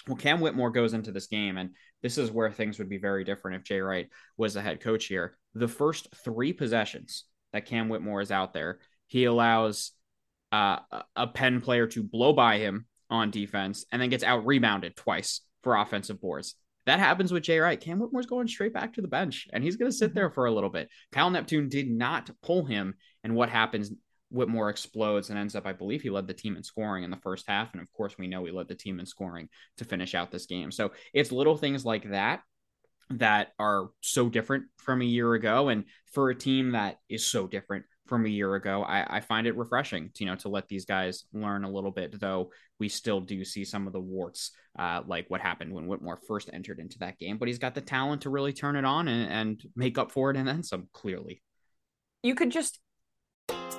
well, 0.08 0.16
Cam 0.16 0.40
Whitmore 0.40 0.70
goes 0.70 0.94
into 0.94 1.12
this 1.12 1.26
game, 1.26 1.56
and 1.58 1.70
this 2.02 2.18
is 2.18 2.30
where 2.30 2.50
things 2.50 2.78
would 2.78 2.88
be 2.88 2.98
very 2.98 3.24
different 3.24 3.58
if 3.58 3.64
Jay 3.64 3.80
Wright 3.80 4.08
was 4.36 4.54
the 4.54 4.62
head 4.62 4.80
coach 4.80 5.06
here. 5.06 5.36
The 5.54 5.68
first 5.68 6.08
three 6.24 6.52
possessions 6.52 7.24
that 7.52 7.66
Cam 7.66 7.88
Whitmore 7.88 8.20
is 8.20 8.30
out 8.30 8.52
there, 8.52 8.80
he 9.06 9.24
allows 9.24 9.92
uh, 10.52 10.78
a 11.14 11.26
Penn 11.26 11.60
player 11.60 11.86
to 11.88 12.02
blow 12.02 12.32
by 12.32 12.58
him 12.58 12.86
on 13.10 13.30
defense 13.30 13.84
and 13.92 14.00
then 14.00 14.10
gets 14.10 14.24
out 14.24 14.46
rebounded 14.46 14.96
twice 14.96 15.40
for 15.62 15.76
offensive 15.76 16.20
boards. 16.20 16.54
That 16.86 17.00
happens 17.00 17.32
with 17.32 17.42
Jay 17.42 17.58
Wright. 17.58 17.80
Cam 17.80 17.98
Whitmore's 17.98 18.26
going 18.26 18.48
straight 18.48 18.72
back 18.72 18.94
to 18.94 19.02
the 19.02 19.08
bench 19.08 19.46
and 19.52 19.62
he's 19.62 19.76
going 19.76 19.90
to 19.90 19.96
sit 19.96 20.10
mm-hmm. 20.10 20.18
there 20.18 20.30
for 20.30 20.46
a 20.46 20.50
little 20.50 20.70
bit. 20.70 20.88
Kyle 21.12 21.30
Neptune 21.30 21.68
did 21.68 21.90
not 21.90 22.30
pull 22.42 22.64
him. 22.64 22.94
And 23.24 23.34
what 23.34 23.50
happens 23.50 23.90
Whitmore 24.30 24.70
explodes 24.70 25.30
and 25.30 25.38
ends 25.38 25.54
up, 25.54 25.66
I 25.66 25.72
believe 25.72 26.02
he 26.02 26.10
led 26.10 26.26
the 26.26 26.34
team 26.34 26.56
in 26.56 26.62
scoring 26.62 27.04
in 27.04 27.10
the 27.10 27.16
first 27.16 27.46
half. 27.48 27.72
And 27.72 27.80
of 27.80 27.92
course, 27.92 28.16
we 28.18 28.26
know 28.26 28.44
he 28.44 28.52
led 28.52 28.68
the 28.68 28.74
team 28.74 29.00
in 29.00 29.06
scoring 29.06 29.48
to 29.78 29.84
finish 29.84 30.14
out 30.14 30.30
this 30.30 30.46
game. 30.46 30.70
So 30.70 30.92
it's 31.14 31.32
little 31.32 31.56
things 31.56 31.84
like 31.84 32.10
that 32.10 32.42
that 33.10 33.48
are 33.58 33.88
so 34.00 34.28
different 34.28 34.64
from 34.76 35.00
a 35.00 35.06
year 35.06 35.32
ago. 35.34 35.68
And 35.68 35.84
for 36.12 36.28
a 36.28 36.34
team 36.34 36.72
that 36.72 36.98
is 37.08 37.26
so 37.26 37.46
different 37.46 37.86
from 38.06 38.26
a 38.26 38.28
year 38.28 38.54
ago, 38.54 38.82
I, 38.82 39.16
I 39.16 39.20
find 39.20 39.46
it 39.46 39.56
refreshing, 39.56 40.10
to, 40.14 40.24
you 40.24 40.30
know, 40.30 40.36
to 40.36 40.48
let 40.48 40.68
these 40.68 40.84
guys 40.84 41.24
learn 41.32 41.64
a 41.64 41.70
little 41.70 41.90
bit, 41.90 42.18
though 42.20 42.52
we 42.78 42.88
still 42.88 43.20
do 43.20 43.44
see 43.44 43.64
some 43.64 43.86
of 43.86 43.92
the 43.92 44.00
warts, 44.00 44.50
uh, 44.78 45.02
like 45.06 45.26
what 45.28 45.40
happened 45.40 45.72
when 45.72 45.86
Whitmore 45.86 46.20
first 46.28 46.50
entered 46.52 46.80
into 46.80 46.98
that 46.98 47.18
game. 47.18 47.38
But 47.38 47.48
he's 47.48 47.58
got 47.58 47.74
the 47.74 47.80
talent 47.80 48.22
to 48.22 48.30
really 48.30 48.52
turn 48.52 48.76
it 48.76 48.84
on 48.84 49.08
and, 49.08 49.32
and 49.32 49.62
make 49.74 49.96
up 49.96 50.12
for 50.12 50.30
it 50.30 50.36
and 50.36 50.46
then 50.46 50.62
some, 50.62 50.88
clearly. 50.92 51.42
You 52.22 52.34
could 52.34 52.50
just 52.50 52.78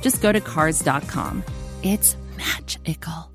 just 0.00 0.22
go 0.22 0.32
to 0.32 0.40
cars.com. 0.40 1.44
It's 1.82 2.16
magical. 2.36 3.30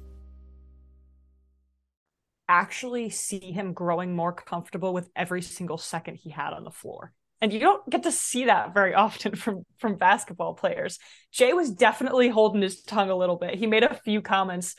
Actually, 2.49 3.09
see 3.09 3.51
him 3.51 3.73
growing 3.73 4.15
more 4.15 4.33
comfortable 4.33 4.93
with 4.93 5.09
every 5.15 5.41
single 5.41 5.77
second 5.77 6.15
he 6.15 6.29
had 6.29 6.53
on 6.53 6.63
the 6.63 6.71
floor. 6.71 7.13
And 7.41 7.51
you 7.51 7.59
don't 7.59 7.89
get 7.89 8.03
to 8.03 8.11
see 8.11 8.45
that 8.45 8.73
very 8.73 8.93
often 8.93 9.35
from 9.43 9.63
from 9.77 9.95
basketball 9.95 10.53
players. 10.53 10.99
Jay 11.31 11.53
was 11.53 11.71
definitely 11.71 12.29
holding 12.29 12.61
his 12.61 12.81
tongue 12.81 13.09
a 13.09 13.15
little 13.15 13.37
bit. 13.37 13.55
He 13.55 13.67
made 13.67 13.83
a 13.83 13.95
few 13.95 14.21
comments 14.21 14.75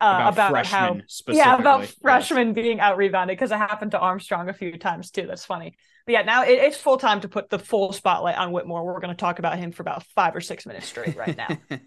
uh, 0.00 0.26
about, 0.28 0.50
about 0.50 0.66
how 0.66 0.96
yeah 1.26 1.58
about 1.58 1.84
freshmen 2.00 2.52
being 2.52 2.78
out 2.78 2.96
rebounded 2.96 3.36
because 3.36 3.50
it 3.50 3.56
happened 3.56 3.90
to 3.90 3.98
Armstrong 3.98 4.48
a 4.48 4.52
few 4.52 4.78
times 4.78 5.10
too. 5.10 5.26
That's 5.26 5.44
funny. 5.44 5.76
But 6.06 6.12
yeah, 6.12 6.22
now 6.22 6.44
it, 6.44 6.52
it's 6.52 6.76
full 6.76 6.98
time 6.98 7.20
to 7.20 7.28
put 7.28 7.50
the 7.50 7.58
full 7.58 7.92
spotlight 7.92 8.38
on 8.38 8.52
Whitmore. 8.52 8.84
We're 8.84 9.00
going 9.00 9.14
to 9.14 9.20
talk 9.20 9.38
about 9.38 9.58
him 9.58 9.72
for 9.72 9.82
about 9.82 10.04
five 10.14 10.34
or 10.34 10.40
six 10.40 10.66
minutes 10.66 10.86
straight 10.86 11.16
right 11.16 11.36
now. 11.36 11.48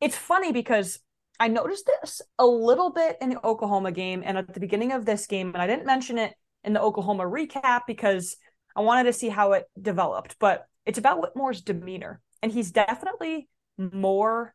it's 0.00 0.16
funny 0.16 0.52
because 0.52 0.98
I 1.38 1.48
noticed 1.48 1.90
this 2.02 2.20
a 2.38 2.46
little 2.46 2.90
bit 2.90 3.16
in 3.20 3.30
the 3.30 3.46
Oklahoma 3.46 3.92
game 3.92 4.22
and 4.24 4.36
at 4.36 4.52
the 4.52 4.60
beginning 4.60 4.92
of 4.92 5.04
this 5.04 5.26
game, 5.26 5.48
and 5.54 5.62
I 5.62 5.66
didn't 5.66 5.86
mention 5.86 6.18
it 6.18 6.34
in 6.64 6.72
the 6.72 6.80
Oklahoma 6.80 7.24
recap 7.24 7.82
because 7.86 8.36
I 8.76 8.80
wanted 8.80 9.04
to 9.04 9.12
see 9.12 9.28
how 9.28 9.52
it 9.52 9.64
developed. 9.80 10.36
But 10.38 10.66
it's 10.84 10.98
about 10.98 11.20
Whitmore's 11.20 11.62
demeanor, 11.62 12.20
and 12.42 12.52
he's 12.52 12.72
definitely 12.72 13.48
more 13.78 14.54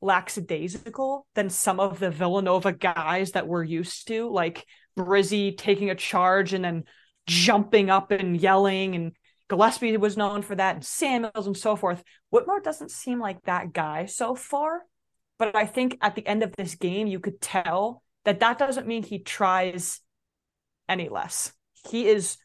lackadaisical 0.00 1.26
than 1.34 1.50
some 1.50 1.80
of 1.80 1.98
the 1.98 2.10
Villanova 2.10 2.72
guys 2.72 3.32
that 3.32 3.46
we're 3.46 3.64
used 3.64 4.08
to, 4.08 4.28
like 4.30 4.64
Brizzi 4.96 5.56
taking 5.56 5.90
a 5.90 5.94
charge 5.94 6.52
and 6.52 6.64
then 6.64 6.84
jumping 7.26 7.90
up 7.90 8.10
and 8.10 8.40
yelling, 8.40 8.94
and 8.94 9.12
Gillespie 9.48 9.96
was 9.96 10.16
known 10.16 10.42
for 10.42 10.54
that, 10.54 10.76
and 10.76 10.84
Samuels 10.84 11.46
and 11.46 11.56
so 11.56 11.76
forth. 11.76 12.02
Whitmore 12.30 12.60
doesn't 12.60 12.90
seem 12.90 13.20
like 13.20 13.42
that 13.42 13.72
guy 13.72 14.06
so 14.06 14.34
far, 14.34 14.82
but 15.38 15.54
I 15.56 15.66
think 15.66 15.98
at 16.00 16.14
the 16.14 16.26
end 16.26 16.42
of 16.42 16.54
this 16.56 16.74
game, 16.74 17.06
you 17.06 17.20
could 17.20 17.40
tell 17.40 18.02
that 18.24 18.40
that 18.40 18.58
doesn't 18.58 18.86
mean 18.86 19.02
he 19.02 19.18
tries 19.18 20.00
any 20.88 21.08
less. 21.08 21.52
He 21.90 22.06
is 22.08 22.36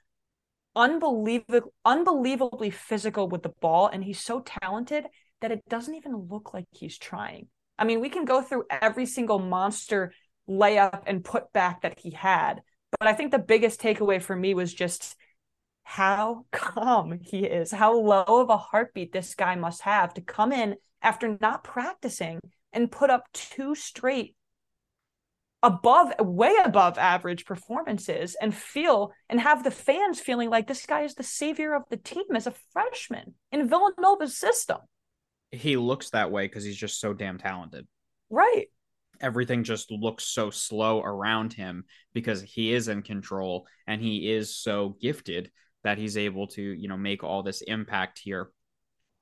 unbelievable, 0.76 1.74
unbelievably 1.86 2.72
physical 2.72 3.28
with 3.28 3.44
the 3.44 3.54
ball, 3.62 3.88
and 3.88 4.04
he's 4.04 4.20
so 4.20 4.42
talented 4.42 5.06
that 5.44 5.52
it 5.52 5.68
doesn't 5.68 5.96
even 5.96 6.30
look 6.32 6.54
like 6.54 6.66
he's 6.72 6.98
trying. 6.98 7.48
I 7.78 7.84
mean, 7.84 8.00
we 8.00 8.08
can 8.08 8.24
go 8.24 8.42
through 8.42 8.64
every 8.70 9.06
single 9.06 9.40
monster 9.40 10.14
layup 10.50 11.04
and 11.06 11.22
put 11.22 11.52
back 11.52 11.82
that 11.82 12.00
he 12.00 12.12
had, 12.12 12.62
but 12.98 13.10
I 13.10 13.14
think 13.14 13.32
the 13.32 13.40
biggest 13.40 13.82
takeaway 13.82 14.22
for 14.22 14.38
me 14.38 14.54
was 14.54 14.74
just 14.74 15.18
how 15.84 16.46
calm 16.54 17.20
he 17.22 17.40
is, 17.40 17.72
how 17.72 17.94
low 18.00 18.24
of 18.26 18.50
a 18.50 18.56
heartbeat 18.56 19.12
this 19.12 19.36
guy 19.36 19.56
must 19.56 19.82
have 19.82 20.14
to 20.14 20.22
come 20.22 20.54
in 20.54 20.78
after 21.02 21.38
not 21.42 21.66
practicing 21.66 22.40
and 22.72 22.90
put 22.90 23.10
up 23.10 23.26
two 23.34 23.76
straight 23.76 24.38
above 25.62 26.14
way 26.20 26.56
above 26.64 26.98
average 26.98 27.44
performances 27.44 28.38
and 28.42 28.56
feel 28.56 29.12
and 29.30 29.42
have 29.42 29.66
the 29.66 29.72
fans 29.72 30.22
feeling 30.22 30.50
like 30.50 30.68
this 30.68 30.86
guy 30.86 31.02
is 31.02 31.16
the 31.16 31.24
savior 31.24 31.74
of 31.74 31.84
the 31.90 31.98
team 31.98 32.24
as 32.34 32.48
a 32.48 32.54
freshman 32.72 33.34
in 33.52 33.68
Villanova's 33.68 34.38
system 34.38 34.78
he 35.54 35.78
looks 35.78 36.10
that 36.10 36.32
way 36.32 36.46
because 36.46 36.63
he's 36.63 36.78
just 36.78 37.00
so 37.00 37.13
damn 37.13 37.38
talented. 37.38 37.88
Right. 38.30 38.68
Everything 39.22 39.63
just 39.63 39.92
looks 39.92 40.26
so 40.26 40.50
slow 40.50 41.02
around 41.02 41.54
him 41.54 41.86
because 42.13 42.42
he 42.42 42.74
is 42.74 42.88
in 42.88 43.04
control 43.04 43.68
and 43.88 44.02
he 44.02 44.32
is 44.32 44.56
so 44.56 44.98
gifted 45.00 45.52
that 45.84 45.98
he's 45.98 46.18
able 46.18 46.48
to, 46.48 46.62
you 46.62 46.88
know, 46.88 46.98
make 46.98 47.24
all 47.24 47.44
this 47.44 47.62
impact 47.62 48.20
here. 48.24 48.50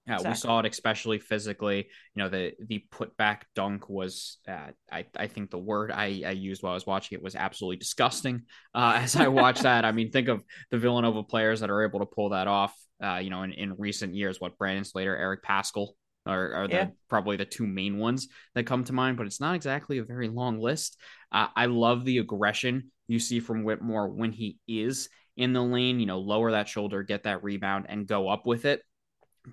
Uh, 0.10 0.14
exactly. 0.14 0.30
We 0.30 0.36
saw 0.36 0.60
it 0.60 0.66
especially 0.66 1.20
physically. 1.20 1.88
You 2.16 2.24
know, 2.24 2.30
the 2.30 2.54
the 2.66 2.84
putback 2.92 3.42
dunk 3.54 3.88
was, 3.88 4.38
uh, 4.48 4.72
I 4.92 5.06
I 5.16 5.28
think 5.28 5.52
the 5.52 5.60
word 5.60 5.92
I, 5.92 6.24
I 6.26 6.32
used 6.32 6.64
while 6.64 6.72
I 6.72 6.76
was 6.76 6.88
watching 6.88 7.18
it 7.18 7.24
was 7.24 7.36
absolutely 7.36 7.78
disgusting. 7.78 8.44
Uh, 8.74 8.94
as 9.04 9.16
I 9.16 9.28
watched 9.28 9.64
that, 9.64 9.86
I 9.86 9.92
mean, 9.92 10.12
think 10.12 10.28
of 10.28 10.44
the 10.72 10.80
Villanova 10.80 11.24
players 11.24 11.60
that 11.60 11.70
are 11.70 11.84
able 11.84 12.00
to 12.00 12.08
pull 12.08 12.30
that 12.30 12.48
off. 12.48 12.76
Uh, 13.04 13.18
you 13.18 13.30
know, 13.30 13.44
in, 13.44 13.52
in 13.54 13.76
recent 13.78 14.16
years, 14.16 14.40
what 14.40 14.58
Brandon 14.58 14.84
Slater, 14.84 15.16
Eric 15.16 15.44
Paschall, 15.44 15.90
are, 16.26 16.54
are 16.54 16.68
the 16.68 16.76
yeah. 16.76 16.88
probably 17.10 17.38
the 17.38 17.46
two 17.46 17.66
main 17.66 17.98
ones 17.98 18.28
that 18.56 18.66
come 18.66 18.84
to 18.84 18.94
mind, 18.94 19.18
but 19.18 19.26
it's 19.26 19.40
not 19.40 19.56
exactly 19.56 19.98
a 19.98 20.04
very 20.04 20.28
long 20.28 20.60
list. 20.60 20.98
Uh, 21.32 21.48
I 21.56 21.66
love 21.66 22.06
the 22.06 22.20
aggression 22.20 22.92
you 23.08 23.20
see 23.20 23.40
from 23.40 23.64
Whitmore 23.64 24.10
when 24.10 24.32
he 24.32 24.58
is 24.68 25.10
in 25.36 25.54
the 25.54 25.64
lane, 25.64 26.00
you 26.00 26.06
know, 26.06 26.20
lower 26.20 26.52
that 26.52 26.70
shoulder, 26.70 27.04
get 27.04 27.24
that 27.24 27.44
rebound, 27.44 27.86
and 27.90 28.08
go 28.08 28.30
up 28.30 28.46
with 28.46 28.66
it. 28.66 28.82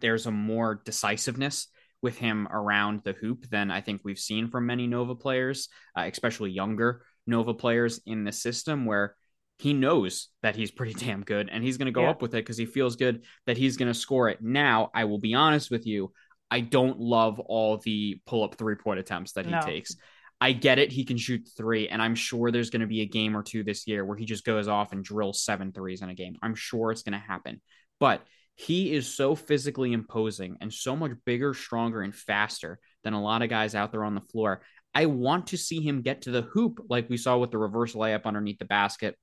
There's 0.00 0.26
a 0.26 0.30
more 0.30 0.82
decisiveness 0.84 1.68
with 2.02 2.18
him 2.18 2.46
around 2.48 3.02
the 3.04 3.12
hoop 3.12 3.48
than 3.50 3.70
I 3.70 3.80
think 3.80 4.02
we've 4.04 4.18
seen 4.18 4.48
from 4.48 4.66
many 4.66 4.86
Nova 4.86 5.14
players, 5.14 5.68
uh, 5.96 6.02
especially 6.02 6.50
younger 6.50 7.02
Nova 7.26 7.54
players 7.54 8.00
in 8.06 8.24
the 8.24 8.32
system, 8.32 8.84
where 8.84 9.14
he 9.58 9.72
knows 9.72 10.28
that 10.42 10.56
he's 10.56 10.70
pretty 10.70 10.94
damn 11.04 11.22
good 11.22 11.48
and 11.50 11.64
he's 11.64 11.78
going 11.78 11.86
to 11.86 11.92
go 11.92 12.02
yeah. 12.02 12.10
up 12.10 12.22
with 12.22 12.34
it 12.34 12.44
because 12.44 12.56
he 12.56 12.66
feels 12.66 12.96
good 12.96 13.24
that 13.46 13.58
he's 13.58 13.76
going 13.76 13.92
to 13.92 13.98
score 13.98 14.28
it. 14.28 14.40
Now, 14.40 14.90
I 14.94 15.04
will 15.04 15.18
be 15.18 15.34
honest 15.34 15.70
with 15.70 15.86
you, 15.86 16.12
I 16.50 16.60
don't 16.60 16.98
love 16.98 17.40
all 17.40 17.76
the 17.78 18.20
pull 18.26 18.44
up 18.44 18.56
three 18.56 18.76
point 18.76 19.00
attempts 19.00 19.32
that 19.32 19.46
he 19.46 19.52
no. 19.52 19.60
takes. 19.60 19.96
I 20.40 20.52
get 20.52 20.78
it. 20.78 20.92
He 20.92 21.04
can 21.04 21.16
shoot 21.16 21.48
three, 21.56 21.88
and 21.88 22.00
I'm 22.00 22.14
sure 22.14 22.50
there's 22.50 22.70
going 22.70 22.80
to 22.80 22.86
be 22.86 23.00
a 23.00 23.06
game 23.06 23.36
or 23.36 23.42
two 23.42 23.64
this 23.64 23.86
year 23.88 24.04
where 24.04 24.16
he 24.16 24.24
just 24.24 24.44
goes 24.44 24.68
off 24.68 24.92
and 24.92 25.04
drills 25.04 25.42
seven 25.42 25.72
threes 25.72 26.00
in 26.00 26.10
a 26.10 26.14
game. 26.14 26.36
I'm 26.42 26.54
sure 26.54 26.92
it's 26.92 27.02
going 27.02 27.20
to 27.20 27.26
happen. 27.26 27.60
But 27.98 28.22
he 28.54 28.92
is 28.92 29.14
so 29.14 29.34
physically 29.34 29.92
imposing 29.92 30.56
and 30.60 30.72
so 30.72 30.96
much 30.96 31.12
bigger, 31.24 31.54
stronger, 31.54 32.02
and 32.02 32.14
faster 32.14 32.78
than 33.04 33.14
a 33.14 33.22
lot 33.22 33.42
of 33.42 33.48
guys 33.48 33.74
out 33.74 33.92
there 33.92 34.04
on 34.04 34.14
the 34.14 34.20
floor. 34.20 34.62
I 34.94 35.06
want 35.06 35.48
to 35.48 35.56
see 35.56 35.80
him 35.80 36.02
get 36.02 36.22
to 36.22 36.30
the 36.30 36.42
hoop 36.42 36.80
like 36.88 37.08
we 37.08 37.16
saw 37.16 37.38
with 37.38 37.50
the 37.50 37.58
reverse 37.58 37.94
layup 37.94 38.24
underneath 38.24 38.58
the 38.58 38.64
basket 38.64 39.16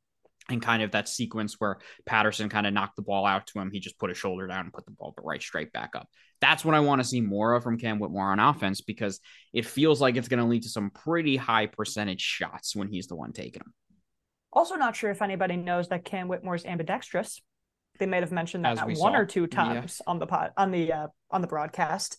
and 0.49 0.61
kind 0.61 0.83
of 0.83 0.91
that 0.91 1.09
sequence 1.09 1.55
where 1.59 1.79
Patterson 2.05 2.49
kind 2.49 2.67
of 2.67 2.73
knocked 2.73 2.95
the 2.95 3.01
ball 3.01 3.25
out 3.25 3.47
to 3.47 3.59
him. 3.59 3.71
He 3.71 3.79
just 3.79 3.99
put 3.99 4.09
his 4.09 4.17
shoulder 4.17 4.47
down 4.47 4.65
and 4.65 4.73
put 4.73 4.85
the 4.85 4.91
ball 4.91 5.13
right 5.21 5.41
straight 5.41 5.73
back 5.73 5.95
up. 5.95 6.07
That's 6.41 6.65
what 6.65 6.75
I 6.75 6.81
want 6.81 7.01
to 7.01 7.07
see 7.07 7.21
more 7.21 7.53
of 7.53 7.63
from 7.63 7.77
Cam 7.77 7.99
Whitmore 7.99 8.31
on 8.31 8.39
offense 8.39 8.81
because 8.81 9.19
it 9.53 9.65
feels 9.65 10.01
like 10.01 10.17
it's 10.17 10.27
going 10.27 10.41
to 10.41 10.45
lead 10.45 10.63
to 10.63 10.69
some 10.69 10.89
pretty 10.89 11.37
high 11.37 11.65
percentage 11.67 12.21
shots 12.21 12.75
when 12.75 12.87
he's 12.87 13.07
the 13.07 13.15
one 13.15 13.31
taking 13.31 13.61
them. 13.63 13.73
Also, 14.51 14.75
not 14.75 14.95
sure 14.95 15.11
if 15.11 15.21
anybody 15.21 15.57
knows 15.57 15.89
that 15.89 16.05
Cam 16.05 16.27
Whitmore's 16.27 16.65
ambidextrous. 16.65 17.41
They 17.99 18.05
may 18.05 18.19
have 18.19 18.31
mentioned 18.31 18.65
that 18.65 18.85
one 18.85 18.95
saw. 18.95 19.13
or 19.13 19.25
two 19.25 19.47
times 19.47 20.01
yeah. 20.01 20.11
on 20.11 20.19
the 20.19 20.27
pod 20.27 20.51
on 20.57 20.71
the 20.71 20.91
uh, 20.91 21.07
on 21.31 21.41
the 21.41 21.47
broadcast. 21.47 22.17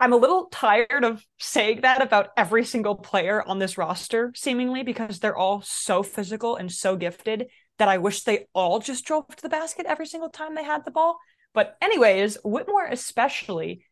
I'm 0.00 0.12
a 0.12 0.16
little 0.16 0.46
tired 0.50 1.04
of 1.04 1.24
saying 1.38 1.82
that 1.82 2.02
about 2.02 2.30
every 2.36 2.64
single 2.64 2.96
player 2.96 3.42
on 3.46 3.58
this 3.58 3.78
roster, 3.78 4.32
seemingly, 4.34 4.82
because 4.82 5.20
they're 5.20 5.36
all 5.36 5.62
so 5.62 6.02
physical 6.02 6.56
and 6.56 6.70
so 6.70 6.96
gifted 6.96 7.46
that 7.78 7.88
I 7.88 7.98
wish 7.98 8.22
they 8.22 8.46
all 8.54 8.80
just 8.80 9.04
drove 9.04 9.28
to 9.28 9.42
the 9.42 9.48
basket 9.48 9.86
every 9.86 10.06
single 10.06 10.28
time 10.28 10.54
they 10.54 10.64
had 10.64 10.84
the 10.84 10.90
ball. 10.90 11.18
But, 11.54 11.76
anyways, 11.80 12.38
Whitmore, 12.44 12.86
especially, 12.86 13.86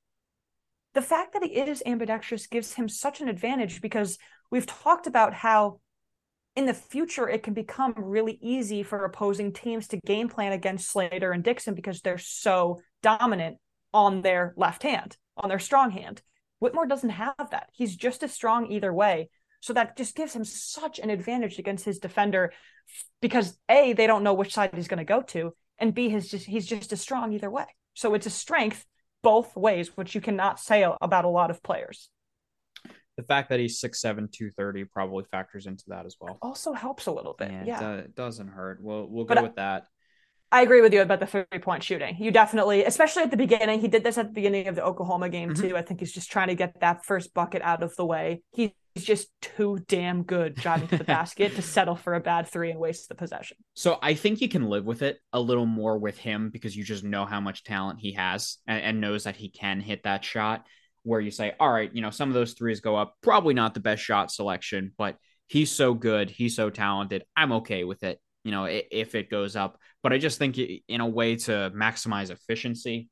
the 0.95 1.03
fact 1.03 1.33
that 1.33 1.43
he 1.43 1.57
is 1.57 1.83
ambidextrous 1.87 2.47
gives 2.47 2.75
him 2.75 2.89
such 2.89 3.21
an 3.21 3.29
advantage 3.29 3.81
because 3.81 4.19
we've 4.51 4.67
talked 4.67 5.07
about 5.07 5.33
how 5.33 5.81
in 6.55 6.67
the 6.67 6.75
future 6.75 7.29
it 7.29 7.43
can 7.43 7.55
become 7.55 7.95
really 7.97 8.39
easy 8.43 8.83
for 8.83 9.05
opposing 9.05 9.53
teams 9.53 9.89
to 9.89 9.97
game 10.05 10.29
plan 10.29 10.53
against 10.53 10.91
Slater 10.91 11.33
and 11.33 11.43
Dixon 11.43 11.75
because 11.75 12.03
they're 12.03 12.19
so 12.19 12.81
dominant 13.03 13.57
on 13.95 14.21
their 14.21 14.53
left 14.57 14.83
hand 14.83 15.17
on 15.37 15.49
their 15.49 15.59
strong 15.59 15.91
hand. 15.91 16.23
Whitmore 16.59 16.87
doesn't 16.87 17.11
have 17.11 17.51
that. 17.51 17.71
He's 17.73 17.97
just 17.97 18.23
as 18.23 18.33
strong 18.33 18.71
either 18.71 18.93
way. 18.93 19.31
So 19.61 19.73
that 19.73 19.97
just 19.97 20.17
gives 20.17 20.35
him 20.35 20.45
such 20.45 20.99
an 20.99 21.11
advantage 21.11 21.59
against 21.59 21.85
his 21.85 21.99
defender 21.99 22.53
because 23.21 23.57
A, 23.69 23.93
they 23.93 24.07
don't 24.07 24.25
know 24.25 24.35
which 24.35 24.55
side 24.55 24.71
he's 24.75 24.89
going 24.89 24.99
to 24.99 25.05
go 25.05 25.23
to, 25.23 25.55
and 25.83 25.93
B, 25.93 26.09
he's 26.09 26.31
just 26.31 26.47
he's 26.47 26.67
just 26.67 26.93
as 26.93 27.01
strong 27.01 27.33
either 27.33 27.51
way. 27.51 27.67
So 27.95 28.15
it's 28.15 28.27
a 28.27 28.31
strength 28.31 28.87
both 29.23 29.55
ways, 29.57 29.97
which 29.97 30.15
you 30.15 30.21
cannot 30.21 30.59
say 30.59 30.87
about 31.01 31.25
a 31.25 31.29
lot 31.29 31.51
of 31.51 31.63
players. 31.63 32.09
The 33.17 33.23
fact 33.25 33.51
that 33.51 33.61
he's 33.61 33.79
6'7, 33.81 34.33
230 34.33 34.85
probably 34.85 35.25
factors 35.31 35.67
into 35.67 35.85
that 35.89 36.07
as 36.07 36.17
well. 36.19 36.39
Also 36.41 36.73
helps 36.73 37.07
a 37.07 37.13
little 37.13 37.35
bit. 37.39 37.51
Yeah. 37.51 37.65
yeah. 37.67 37.93
It, 37.97 38.15
doesn't 38.15 38.49
hurt. 38.49 38.79
We'll 38.81 39.07
we'll 39.07 39.25
go 39.27 39.35
but 39.35 39.45
with 39.45 39.57
that. 39.57 39.87
I 40.53 40.61
agree 40.61 40.83
with 40.83 40.93
you 40.93 41.01
about 41.01 41.19
the 41.19 41.27
three 41.27 41.45
point 41.63 41.83
shooting. 41.83 42.19
You 42.21 42.31
definitely, 42.31 42.85
especially 42.85 43.23
at 43.23 43.31
the 43.31 43.39
beginning, 43.39 43.81
he 43.81 43.89
did 43.89 44.05
this 44.05 44.19
at 44.19 44.27
the 44.27 44.33
beginning 44.33 44.69
of 44.69 44.75
the 44.75 44.85
Oklahoma 44.85 45.31
game 45.31 45.55
mm-hmm. 45.55 45.69
too. 45.69 45.77
I 45.79 45.83
think 45.83 46.01
he's 46.01 46.13
just 46.13 46.31
trying 46.31 46.49
to 46.49 46.55
get 46.55 46.79
that 46.81 47.07
first 47.07 47.33
bucket 47.33 47.63
out 47.63 47.83
of 47.83 47.97
the 47.97 48.05
way. 48.05 48.43
He's 48.53 48.71
just 48.99 49.29
too 49.41 49.79
damn 49.89 50.25
good 50.25 50.55
driving 50.55 50.89
to 50.89 50.99
the 50.99 51.05
basket 51.05 51.57
to 51.57 51.63
settle 51.63 51.97
for 51.97 52.13
a 52.13 52.21
bad 52.21 52.49
three 52.49 52.71
and 52.71 52.79
waste 52.79 53.09
the 53.09 53.15
possession. 53.15 53.57
So 53.73 53.99
I 54.03 54.13
think 54.13 54.43
you 54.43 54.49
can 54.51 54.69
live 54.69 54.85
with 54.85 55.01
it 55.01 55.19
a 55.33 55.41
little 55.41 55.65
more 55.65 55.97
with 55.97 56.19
him 56.19 56.51
because 56.51 56.77
you 56.77 56.85
just 56.85 57.03
know 57.03 57.25
how 57.25 57.41
much 57.41 57.65
talent 57.65 58.01
he 58.01 58.13
has 58.13 58.59
and, 58.67 58.83
and 58.83 59.01
knows 59.01 59.25
that 59.25 59.37
he 59.37 59.49
can 59.49 59.81
hit 59.81 60.03
that 60.03 60.23
shot. 60.23 60.67
Where 61.05 61.21
you 61.21 61.33
say, 61.33 61.55
all 61.59 61.73
right, 61.73 61.91
you 61.93 62.03
know, 62.03 62.11
some 62.11 62.29
of 62.29 62.35
those 62.35 62.53
threes 62.53 62.81
go 62.81 62.95
up. 62.95 63.15
Probably 63.23 63.55
not 63.55 63.73
the 63.73 63.81
best 63.81 64.03
shot 64.03 64.31
selection, 64.31 64.93
but 64.99 65.17
he's 65.49 65.73
so 65.73 65.95
good. 65.95 66.31
He's 66.31 66.55
so 66.55 66.71
talented. 66.71 67.25
I'm 67.35 67.53
okay 67.53 67.83
with 67.85 68.05
it 68.05 68.21
you 68.45 68.51
know, 68.51 68.67
if 68.69 69.15
it 69.15 69.31
goes 69.31 69.57
up. 69.57 69.79
But 70.03 70.13
I 70.13 70.19
just 70.19 70.39
think 70.39 70.59
in 70.59 71.01
a 71.01 71.07
way 71.07 71.37
to 71.37 71.71
maximize 71.75 72.31
efficiency, 72.31 73.09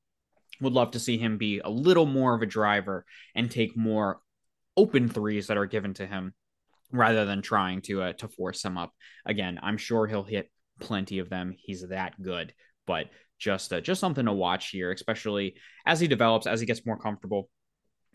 would 0.61 0.73
love 0.73 0.93
to 0.93 1.01
see 1.01 1.19
him 1.19 1.39
be 1.39 1.61
a 1.61 1.71
little 1.71 2.07
more 2.07 2.35
of 2.35 2.43
a 2.43 2.47
driver 2.47 3.05
and 3.35 3.51
take 3.51 3.77
more 3.77 4.21
open 4.77 5.09
threes 5.09 5.47
that 5.47 5.57
are 5.57 5.67
given 5.67 5.95
to 5.95 6.07
him 6.07 6.35
rather 6.93 7.25
than 7.25 7.43
trying 7.43 7.81
to 7.83 8.03
uh, 8.03 8.13
to 8.15 8.29
force 8.29 8.63
them 8.63 8.77
up. 8.77 8.93
Again, 9.25 9.59
I'm 9.63 9.79
sure 9.79 10.07
he'll 10.07 10.23
hit 10.23 10.51
plenty 10.81 11.19
of 11.19 11.31
them. 11.31 11.55
He's 11.57 11.87
that 11.89 12.21
good, 12.21 12.53
but 12.87 13.09
just 13.39 13.73
uh, 13.73 13.81
just 13.81 14.01
something 14.01 14.27
to 14.27 14.33
watch 14.33 14.71
here, 14.71 14.93
especially 14.93 15.57
as 15.87 16.01
he 16.01 16.09
develops, 16.09 16.47
as 16.47 16.61
he 16.61 16.67
gets 16.67 16.85
more 16.85 16.99
comfortable. 16.99 17.49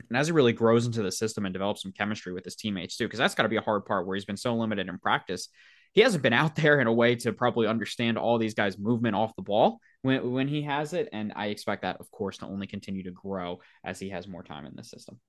And 0.09 0.17
as 0.17 0.27
he 0.27 0.33
really 0.33 0.53
grows 0.53 0.85
into 0.85 1.01
the 1.01 1.11
system 1.11 1.45
and 1.45 1.53
develops 1.53 1.81
some 1.81 1.93
chemistry 1.93 2.33
with 2.33 2.43
his 2.43 2.55
teammates 2.55 2.97
too, 2.97 3.05
because 3.05 3.19
that's 3.19 3.33
got 3.33 3.43
to 3.43 3.49
be 3.49 3.55
a 3.55 3.61
hard 3.61 3.85
part 3.85 4.05
where 4.05 4.15
he's 4.15 4.25
been 4.25 4.37
so 4.37 4.53
limited 4.55 4.89
in 4.89 4.99
practice 4.99 5.49
he 5.95 6.01
hasn't 6.01 6.21
been 6.21 6.33
out 6.33 6.55
there 6.55 6.79
in 6.79 6.87
a 6.87 6.93
way 6.93 7.15
to 7.15 7.33
probably 7.33 7.65
understand 7.65 8.17
all 8.17 8.37
these 8.37 8.53
guys' 8.53 8.77
movement 8.77 9.15
off 9.15 9.35
the 9.35 9.41
ball 9.41 9.79
when, 10.03 10.31
when 10.31 10.47
he 10.47 10.61
has 10.61 10.93
it. 10.93 11.09
And 11.11 11.33
I 11.35 11.47
expect 11.47 11.81
that, 11.81 11.97
of 11.99 12.11
course, 12.11 12.37
to 12.37 12.45
only 12.45 12.67
continue 12.67 13.03
to 13.03 13.11
grow 13.11 13.59
as 13.83 13.99
he 13.99 14.09
has 14.09 14.27
more 14.27 14.43
time 14.43 14.65
in 14.65 14.75
the 14.75 14.83
system. 14.83 15.19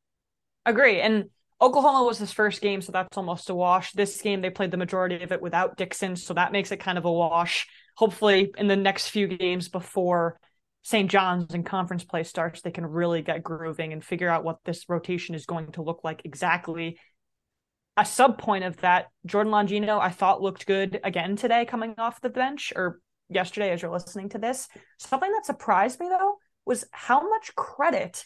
Agree. 0.66 1.00
And 1.00 1.30
Oklahoma 1.60 2.04
was 2.04 2.18
his 2.18 2.32
first 2.32 2.60
game, 2.60 2.82
so 2.82 2.92
that's 2.92 3.16
almost 3.16 3.48
a 3.48 3.54
wash. 3.54 3.92
This 3.92 4.20
game, 4.20 4.42
they 4.42 4.50
played 4.50 4.72
the 4.72 4.76
majority 4.76 5.22
of 5.22 5.32
it 5.32 5.40
without 5.40 5.76
Dixon, 5.78 6.16
so 6.16 6.34
that 6.34 6.52
makes 6.52 6.70
it 6.70 6.80
kind 6.80 6.98
of 6.98 7.06
a 7.06 7.12
wash. 7.12 7.66
Hopefully, 7.96 8.52
in 8.58 8.66
the 8.66 8.76
next 8.76 9.08
few 9.08 9.26
games 9.26 9.68
before 9.68 10.38
St. 10.82 11.10
John's 11.10 11.54
and 11.54 11.64
conference 11.64 12.04
play 12.04 12.24
starts, 12.24 12.60
they 12.60 12.70
can 12.70 12.84
really 12.84 13.22
get 13.22 13.42
grooving 13.42 13.94
and 13.94 14.04
figure 14.04 14.28
out 14.28 14.44
what 14.44 14.58
this 14.64 14.84
rotation 14.88 15.34
is 15.34 15.46
going 15.46 15.72
to 15.72 15.82
look 15.82 16.00
like 16.04 16.22
exactly 16.24 16.98
a 17.96 18.04
sub 18.04 18.38
point 18.38 18.64
of 18.64 18.76
that, 18.78 19.08
Jordan 19.24 19.52
Longino, 19.52 20.00
I 20.00 20.10
thought 20.10 20.42
looked 20.42 20.66
good 20.66 21.00
again 21.02 21.36
today 21.36 21.64
coming 21.64 21.94
off 21.98 22.20
the 22.20 22.28
bench 22.28 22.72
or 22.76 23.00
yesterday 23.28 23.70
as 23.70 23.82
you're 23.82 23.90
listening 23.90 24.28
to 24.30 24.38
this. 24.38 24.68
Something 24.98 25.32
that 25.32 25.46
surprised 25.46 25.98
me 25.98 26.08
though 26.08 26.36
was 26.64 26.84
how 26.92 27.28
much 27.28 27.54
credit 27.54 28.24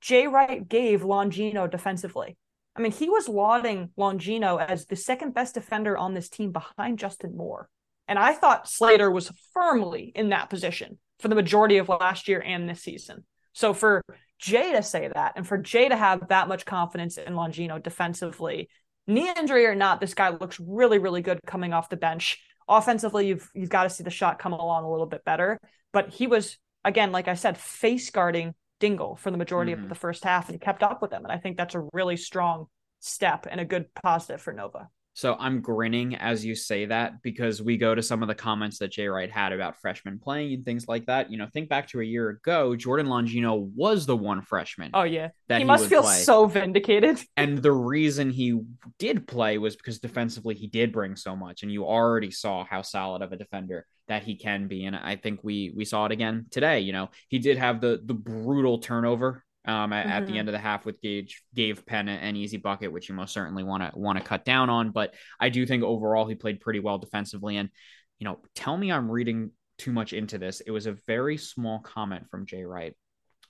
Jay 0.00 0.26
Wright 0.26 0.66
gave 0.66 1.02
Longino 1.02 1.70
defensively. 1.70 2.36
I 2.74 2.80
mean, 2.80 2.92
he 2.92 3.10
was 3.10 3.28
lauding 3.28 3.90
Longino 3.98 4.58
as 4.58 4.86
the 4.86 4.96
second 4.96 5.34
best 5.34 5.54
defender 5.54 5.96
on 5.96 6.14
this 6.14 6.28
team 6.28 6.52
behind 6.52 6.98
Justin 6.98 7.36
Moore. 7.36 7.68
And 8.08 8.18
I 8.18 8.32
thought 8.32 8.68
Slater 8.68 9.10
was 9.10 9.30
firmly 9.52 10.10
in 10.14 10.30
that 10.30 10.50
position 10.50 10.98
for 11.20 11.28
the 11.28 11.34
majority 11.34 11.76
of 11.78 11.88
last 11.88 12.28
year 12.28 12.42
and 12.44 12.68
this 12.68 12.82
season. 12.82 13.24
So 13.52 13.74
for 13.74 14.02
Jay 14.38 14.72
to 14.72 14.82
say 14.82 15.08
that 15.14 15.34
and 15.36 15.46
for 15.46 15.58
Jay 15.58 15.88
to 15.88 15.96
have 15.96 16.28
that 16.28 16.48
much 16.48 16.64
confidence 16.64 17.18
in 17.18 17.34
Longino 17.34 17.80
defensively 17.80 18.68
knee 19.06 19.32
injury 19.36 19.66
or 19.66 19.74
not, 19.74 20.00
this 20.00 20.14
guy 20.14 20.30
looks 20.30 20.60
really, 20.60 20.98
really 20.98 21.22
good 21.22 21.40
coming 21.46 21.72
off 21.72 21.88
the 21.88 21.96
bench. 21.96 22.40
Offensively, 22.68 23.28
you've 23.28 23.50
you've 23.54 23.70
got 23.70 23.84
to 23.84 23.90
see 23.90 24.04
the 24.04 24.10
shot 24.10 24.38
come 24.38 24.52
along 24.52 24.84
a 24.84 24.90
little 24.90 25.06
bit 25.06 25.24
better. 25.24 25.58
But 25.92 26.10
he 26.10 26.26
was 26.26 26.58
again, 26.84 27.12
like 27.12 27.28
I 27.28 27.34
said, 27.34 27.58
face 27.58 28.10
guarding 28.10 28.54
Dingle 28.80 29.16
for 29.16 29.30
the 29.30 29.36
majority 29.36 29.72
mm-hmm. 29.72 29.84
of 29.84 29.88
the 29.88 29.94
first 29.94 30.24
half, 30.24 30.48
and 30.48 30.54
he 30.54 30.58
kept 30.58 30.82
up 30.82 31.02
with 31.02 31.12
him. 31.12 31.24
And 31.24 31.32
I 31.32 31.38
think 31.38 31.56
that's 31.56 31.74
a 31.74 31.86
really 31.92 32.16
strong 32.16 32.66
step 33.00 33.46
and 33.50 33.60
a 33.60 33.64
good 33.64 33.92
positive 33.94 34.40
for 34.40 34.52
Nova. 34.52 34.88
So 35.14 35.36
I'm 35.38 35.60
grinning 35.60 36.14
as 36.16 36.44
you 36.44 36.54
say 36.54 36.86
that 36.86 37.22
because 37.22 37.60
we 37.60 37.76
go 37.76 37.94
to 37.94 38.02
some 38.02 38.22
of 38.22 38.28
the 38.28 38.34
comments 38.34 38.78
that 38.78 38.92
Jay 38.92 39.06
Wright 39.06 39.30
had 39.30 39.52
about 39.52 39.76
freshmen 39.80 40.18
playing 40.18 40.54
and 40.54 40.64
things 40.64 40.88
like 40.88 41.06
that. 41.06 41.30
You 41.30 41.38
know, 41.38 41.48
think 41.52 41.68
back 41.68 41.88
to 41.88 42.00
a 42.00 42.04
year 42.04 42.30
ago, 42.30 42.74
Jordan 42.74 43.06
Longino 43.06 43.70
was 43.74 44.06
the 44.06 44.16
one 44.16 44.42
freshman. 44.42 44.90
Oh 44.94 45.02
yeah, 45.02 45.28
that 45.48 45.56
he, 45.56 45.60
he 45.60 45.64
must 45.64 45.86
feel 45.86 46.02
play. 46.02 46.16
so 46.16 46.46
vindicated. 46.46 47.20
And 47.36 47.58
the 47.58 47.72
reason 47.72 48.30
he 48.30 48.60
did 48.98 49.26
play 49.26 49.58
was 49.58 49.74
because 49.74 49.98
defensively 49.98 50.54
he 50.54 50.66
did 50.66 50.92
bring 50.92 51.16
so 51.16 51.34
much, 51.34 51.62
and 51.62 51.72
you 51.72 51.84
already 51.84 52.30
saw 52.30 52.64
how 52.64 52.82
solid 52.82 53.22
of 53.22 53.32
a 53.32 53.36
defender 53.36 53.86
that 54.08 54.22
he 54.22 54.36
can 54.36 54.68
be. 54.68 54.84
And 54.84 54.94
I 54.94 55.16
think 55.16 55.40
we 55.42 55.72
we 55.74 55.84
saw 55.84 56.06
it 56.06 56.12
again 56.12 56.46
today. 56.50 56.80
You 56.80 56.92
know, 56.92 57.10
he 57.28 57.38
did 57.38 57.58
have 57.58 57.80
the 57.80 58.00
the 58.04 58.14
brutal 58.14 58.78
turnover 58.78 59.44
um, 59.64 59.92
at, 59.92 60.06
mm-hmm. 60.06 60.12
at, 60.12 60.20
the 60.20 60.32
mm-hmm. 60.32 60.38
end 60.38 60.48
of 60.48 60.52
the 60.52 60.58
half 60.58 60.84
with 60.84 61.00
Gage 61.00 61.42
gave 61.54 61.86
Penn 61.86 62.08
an 62.08 62.36
easy 62.36 62.56
bucket, 62.56 62.92
which 62.92 63.08
you 63.08 63.14
most 63.14 63.32
certainly 63.32 63.62
want 63.62 63.82
to 63.82 63.98
want 63.98 64.18
to 64.18 64.24
cut 64.24 64.44
down 64.44 64.70
on. 64.70 64.90
But 64.90 65.14
I 65.38 65.50
do 65.50 65.66
think 65.66 65.84
overall 65.84 66.26
he 66.26 66.34
played 66.34 66.60
pretty 66.60 66.80
well 66.80 66.98
defensively. 66.98 67.56
And 67.56 67.70
you 68.18 68.24
know, 68.24 68.38
tell 68.54 68.76
me 68.76 68.90
I'm 68.90 69.10
reading 69.10 69.52
too 69.78 69.92
much 69.92 70.12
into 70.12 70.38
this. 70.38 70.60
It 70.60 70.70
was 70.70 70.86
a 70.86 70.96
very 71.06 71.36
small 71.36 71.80
comment 71.80 72.28
from 72.30 72.46
Jay 72.46 72.64
Wright, 72.64 72.94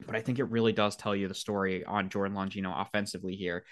but 0.07 0.17
I 0.17 0.21
think 0.21 0.39
it 0.39 0.51
really 0.51 0.73
does 0.73 0.97
tell 0.97 1.17
you 1.17 1.29
the 1.29 1.35
story 1.35 1.85
on 1.85 2.11
Jordan 2.11 2.37
Longino 2.37 2.73
offensively 2.81 3.35
here. 3.35 3.65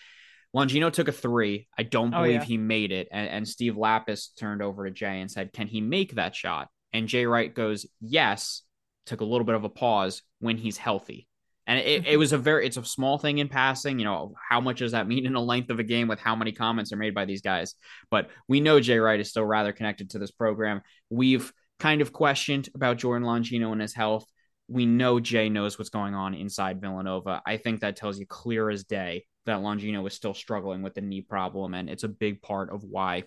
Longino 0.55 0.93
took 0.93 1.09
a 1.09 1.13
three. 1.13 1.69
I 1.79 1.85
don't 1.85 2.11
believe 2.11 2.41
oh, 2.41 2.43
yeah. 2.43 2.45
he 2.45 2.57
made 2.57 2.91
it. 2.91 3.09
And, 3.13 3.29
and 3.29 3.49
Steve 3.49 3.75
Lappas 3.75 4.37
turned 4.37 4.63
over 4.63 4.85
to 4.85 4.91
Jay 4.91 5.21
and 5.21 5.31
said, 5.31 5.53
Can 5.53 5.69
he 5.69 5.81
make 5.81 6.17
that 6.17 6.35
shot? 6.35 6.69
And 6.93 7.07
Jay 7.07 7.27
Wright 7.27 7.55
goes, 7.55 7.87
Yes. 8.01 8.63
Took 9.07 9.21
a 9.23 9.25
little 9.25 9.45
bit 9.45 9.55
of 9.55 9.65
a 9.65 9.69
pause 9.69 10.23
when 10.41 10.57
he's 10.57 10.77
healthy. 10.77 11.27
And 11.71 11.79
it, 11.79 12.05
it 12.05 12.17
was 12.17 12.33
a 12.33 12.39
very, 12.39 12.67
it's 12.67 12.77
a 12.77 12.85
small 12.85 13.17
thing 13.17 13.39
in 13.39 13.47
passing. 13.47 14.01
You 14.01 14.05
know, 14.05 14.35
how 14.49 14.61
much 14.61 14.81
does 14.81 14.91
that 14.91 15.07
mean 15.07 15.25
in 15.25 15.37
a 15.37 15.41
length 15.41 15.71
of 15.71 15.79
a 15.79 15.85
game 15.85 16.09
with 16.09 16.19
how 16.19 16.35
many 16.35 16.51
comments 16.51 16.93
are 16.93 16.97
made 16.97 17.15
by 17.15 17.27
these 17.27 17.43
guys? 17.43 17.77
But 18.11 18.29
we 18.49 18.59
know 18.59 18.81
Jay 18.81 18.99
Wright 18.99 19.21
is 19.21 19.31
still 19.31 19.45
rather 19.45 19.73
connected 19.73 20.11
to 20.11 20.19
this 20.19 20.33
program. 20.33 20.83
We've 21.11 21.53
kind 21.79 22.01
of 22.01 22.13
questioned 22.13 22.69
about 22.75 22.99
Jordan 22.99 23.25
Longino 23.25 23.71
and 23.71 23.81
his 23.81 23.95
health. 23.95 24.25
We 24.67 24.85
know 24.85 25.21
Jay 25.21 25.49
knows 25.49 25.79
what's 25.79 25.91
going 25.91 26.13
on 26.13 26.35
inside 26.35 26.81
Villanova. 26.81 27.41
I 27.47 27.57
think 27.57 27.83
that 27.83 27.95
tells 27.95 28.19
you 28.19 28.27
clear 28.27 28.69
as 28.69 28.83
day 28.83 29.27
that 29.47 29.61
Longino 29.61 30.05
is 30.09 30.15
still 30.15 30.35
struggling 30.35 30.83
with 30.83 30.95
the 30.95 31.03
knee 31.03 31.23
problem. 31.23 31.75
And 31.75 31.89
it's 31.89 32.03
a 32.03 32.09
big 32.09 32.43
part 32.43 32.71
of 32.71 32.83
why 32.83 33.27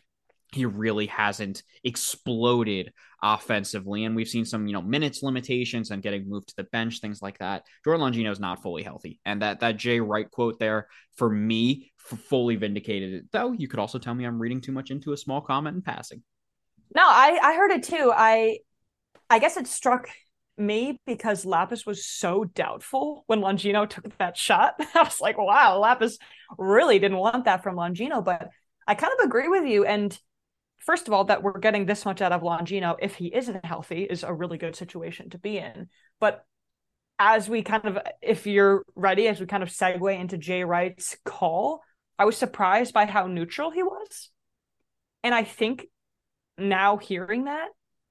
he 0.54 0.66
really 0.66 1.08
hasn't 1.08 1.64
exploded 1.84 2.94
offensively. 3.22 4.04
And 4.04 4.16
we've 4.16 4.28
seen 4.28 4.46
some, 4.46 4.68
you 4.68 4.74
know, 4.74 4.82
minutes 4.82 5.24
limitations 5.24 5.92
and 5.92 6.04
getting 6.04 6.30
moved 6.30 6.50
to 6.50 6.56
the 6.58 6.66
bench, 6.66 7.00
things 7.00 7.22
like 7.22 7.38
that. 7.40 7.64
Jordan 7.84 8.06
Longino 8.06 8.32
is 8.32 8.40
not 8.40 8.62
fully 8.62 8.84
healthy. 8.84 9.20
And 9.26 9.42
that 9.42 9.62
that 9.62 9.78
Jay 9.78 10.00
Wright 10.00 10.30
quote 10.30 10.60
there 10.60 10.88
for 11.16 11.30
me 11.30 11.92
fully 11.98 12.56
vindicated 12.56 13.14
it. 13.14 13.26
Though 13.32 13.54
you 13.54 13.68
could 13.68 13.80
also 13.80 14.00
tell 14.00 14.14
me 14.14 14.26
I'm 14.26 14.40
reading 14.40 14.62
too 14.62 14.74
much 14.74 14.92
into 14.92 15.14
a 15.14 15.18
small 15.18 15.42
comment 15.42 15.76
and 15.76 15.86
passing. 15.86 16.22
No, 16.96 17.04
I 17.04 17.40
I 17.42 17.56
heard 17.56 17.72
it 17.72 17.84
too. 17.84 18.12
I 18.16 18.60
I 19.30 19.40
guess 19.40 19.58
it 19.58 19.68
struck 19.68 20.10
me 20.58 21.00
because 21.08 21.46
Lappas 21.46 21.86
was 21.86 22.06
so 22.06 22.44
doubtful 22.44 23.24
when 23.28 23.40
Longino 23.40 23.90
took 23.90 24.18
that 24.18 24.38
shot. 24.38 24.76
I 24.94 25.04
was 25.04 25.20
like, 25.22 25.38
wow, 25.38 25.82
Lappas 25.82 26.18
really 26.58 27.00
didn't 27.00 27.18
want 27.18 27.46
that 27.46 27.64
from 27.64 27.76
Longino. 27.76 28.24
But 28.24 28.50
I 28.88 28.96
kind 28.96 29.14
of 29.18 29.26
agree 29.26 29.48
with 29.48 29.66
you. 29.66 29.86
And 29.86 30.18
first 30.86 31.08
of 31.08 31.14
all, 31.14 31.26
that 31.26 31.44
we're 31.44 31.60
getting 31.60 31.86
this 31.86 32.06
much 32.06 32.22
out 32.22 32.32
of 32.32 32.42
Longino, 32.42 32.96
if 33.02 33.16
he 33.16 33.34
isn't 33.34 33.66
healthy, 33.66 34.04
is 34.04 34.24
a 34.24 34.34
really 34.34 34.58
good 34.58 34.76
situation 34.76 35.30
to 35.32 35.38
be 35.38 35.58
in. 35.58 35.88
But 36.20 36.46
as 37.20 37.48
we 37.48 37.62
kind 37.64 37.86
of, 37.86 38.00
if 38.22 38.48
you're 38.48 38.84
ready, 38.96 39.28
as 39.28 39.40
we 39.40 39.46
kind 39.46 39.64
of 39.64 39.70
segue 39.70 40.20
into 40.20 40.38
Jay 40.38 40.64
Wright's 40.64 41.16
call, 41.26 41.82
I 42.18 42.26
was 42.26 42.38
surprised 42.38 42.94
by 42.94 43.06
how 43.06 43.28
neutral 43.28 43.72
he 43.72 43.84
was. 43.84 44.30
And 45.24 45.34
I 45.34 45.44
think 45.44 45.86
now 46.58 46.98
hearing 46.98 47.46
that, 47.46 47.70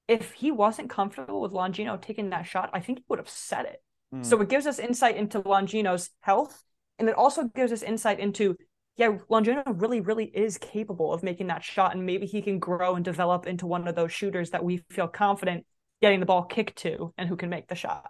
if 0.09 0.33
he 0.33 0.51
wasn't 0.51 0.91
comfortable 0.91 1.41
with 1.41 1.53
Longino 1.53 2.01
taking 2.01 2.31
that 2.31 2.47
shot, 2.47 2.71
I 2.73 2.81
think 2.81 2.99
he 2.99 3.05
would 3.09 3.19
have 3.19 3.29
said 3.29 3.67
it. 3.67 3.83
Mm. 4.15 4.25
So 4.25 4.41
it 4.41 4.49
gives 4.49 4.67
us 4.67 4.79
insight 4.79 5.17
into 5.17 5.41
Longino's 5.41 6.11
health. 6.21 6.63
And 6.99 7.09
it 7.09 7.17
also 7.17 7.45
gives 7.45 7.73
us 7.73 7.83
insight 7.83 8.21
into, 8.21 8.57
yeah, 9.03 9.19
Longino 9.29 9.65
really, 9.81 10.01
really 10.01 10.27
is 10.27 10.59
capable 10.59 11.13
of 11.13 11.25
making 11.25 11.49
that 11.49 11.65
shot. 11.65 11.97
And 11.97 12.07
maybe 12.07 12.25
he 12.25 12.41
can 12.41 12.61
grow 12.61 12.95
and 12.95 13.05
develop 13.05 13.49
into 13.49 13.67
one 13.67 13.89
of 13.89 13.97
those 13.97 14.13
shooters 14.13 14.51
that 14.51 14.63
we 14.63 14.85
feel 14.91 15.09
confident 15.09 15.67
getting 16.01 16.21
the 16.21 16.27
ball 16.27 16.45
kicked 16.45 16.77
to 16.79 17.13
and 17.19 17.29
who 17.29 17.37
can 17.37 17.51
make 17.51 17.67
the 17.67 17.75
shot. 17.75 18.09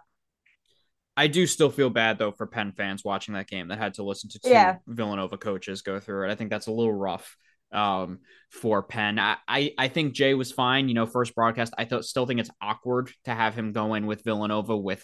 I 1.17 1.27
do 1.27 1.47
still 1.47 1.71
feel 1.71 1.89
bad 1.89 2.19
though 2.19 2.31
for 2.31 2.45
Penn 2.45 2.73
fans 2.73 3.03
watching 3.03 3.33
that 3.33 3.47
game 3.47 3.69
that 3.69 3.79
had 3.79 3.95
to 3.95 4.03
listen 4.03 4.29
to 4.31 4.39
two 4.39 4.51
yeah. 4.51 4.77
Villanova 4.85 5.37
coaches 5.37 5.81
go 5.81 5.99
through 5.99 6.27
it. 6.27 6.31
I 6.31 6.35
think 6.35 6.51
that's 6.51 6.67
a 6.67 6.71
little 6.71 6.93
rough 6.93 7.37
um, 7.71 8.19
for 8.51 8.83
Penn. 8.83 9.17
I, 9.17 9.37
I, 9.47 9.73
I 9.79 9.87
think 9.87 10.13
Jay 10.13 10.35
was 10.35 10.51
fine. 10.51 10.89
You 10.89 10.93
know, 10.93 11.07
first 11.07 11.33
broadcast. 11.33 11.73
I 11.75 11.85
thought 11.85 12.05
still 12.05 12.27
think 12.27 12.39
it's 12.39 12.51
awkward 12.61 13.11
to 13.25 13.33
have 13.33 13.55
him 13.55 13.71
go 13.71 13.95
in 13.95 14.05
with 14.05 14.23
Villanova 14.23 14.77
with 14.77 15.03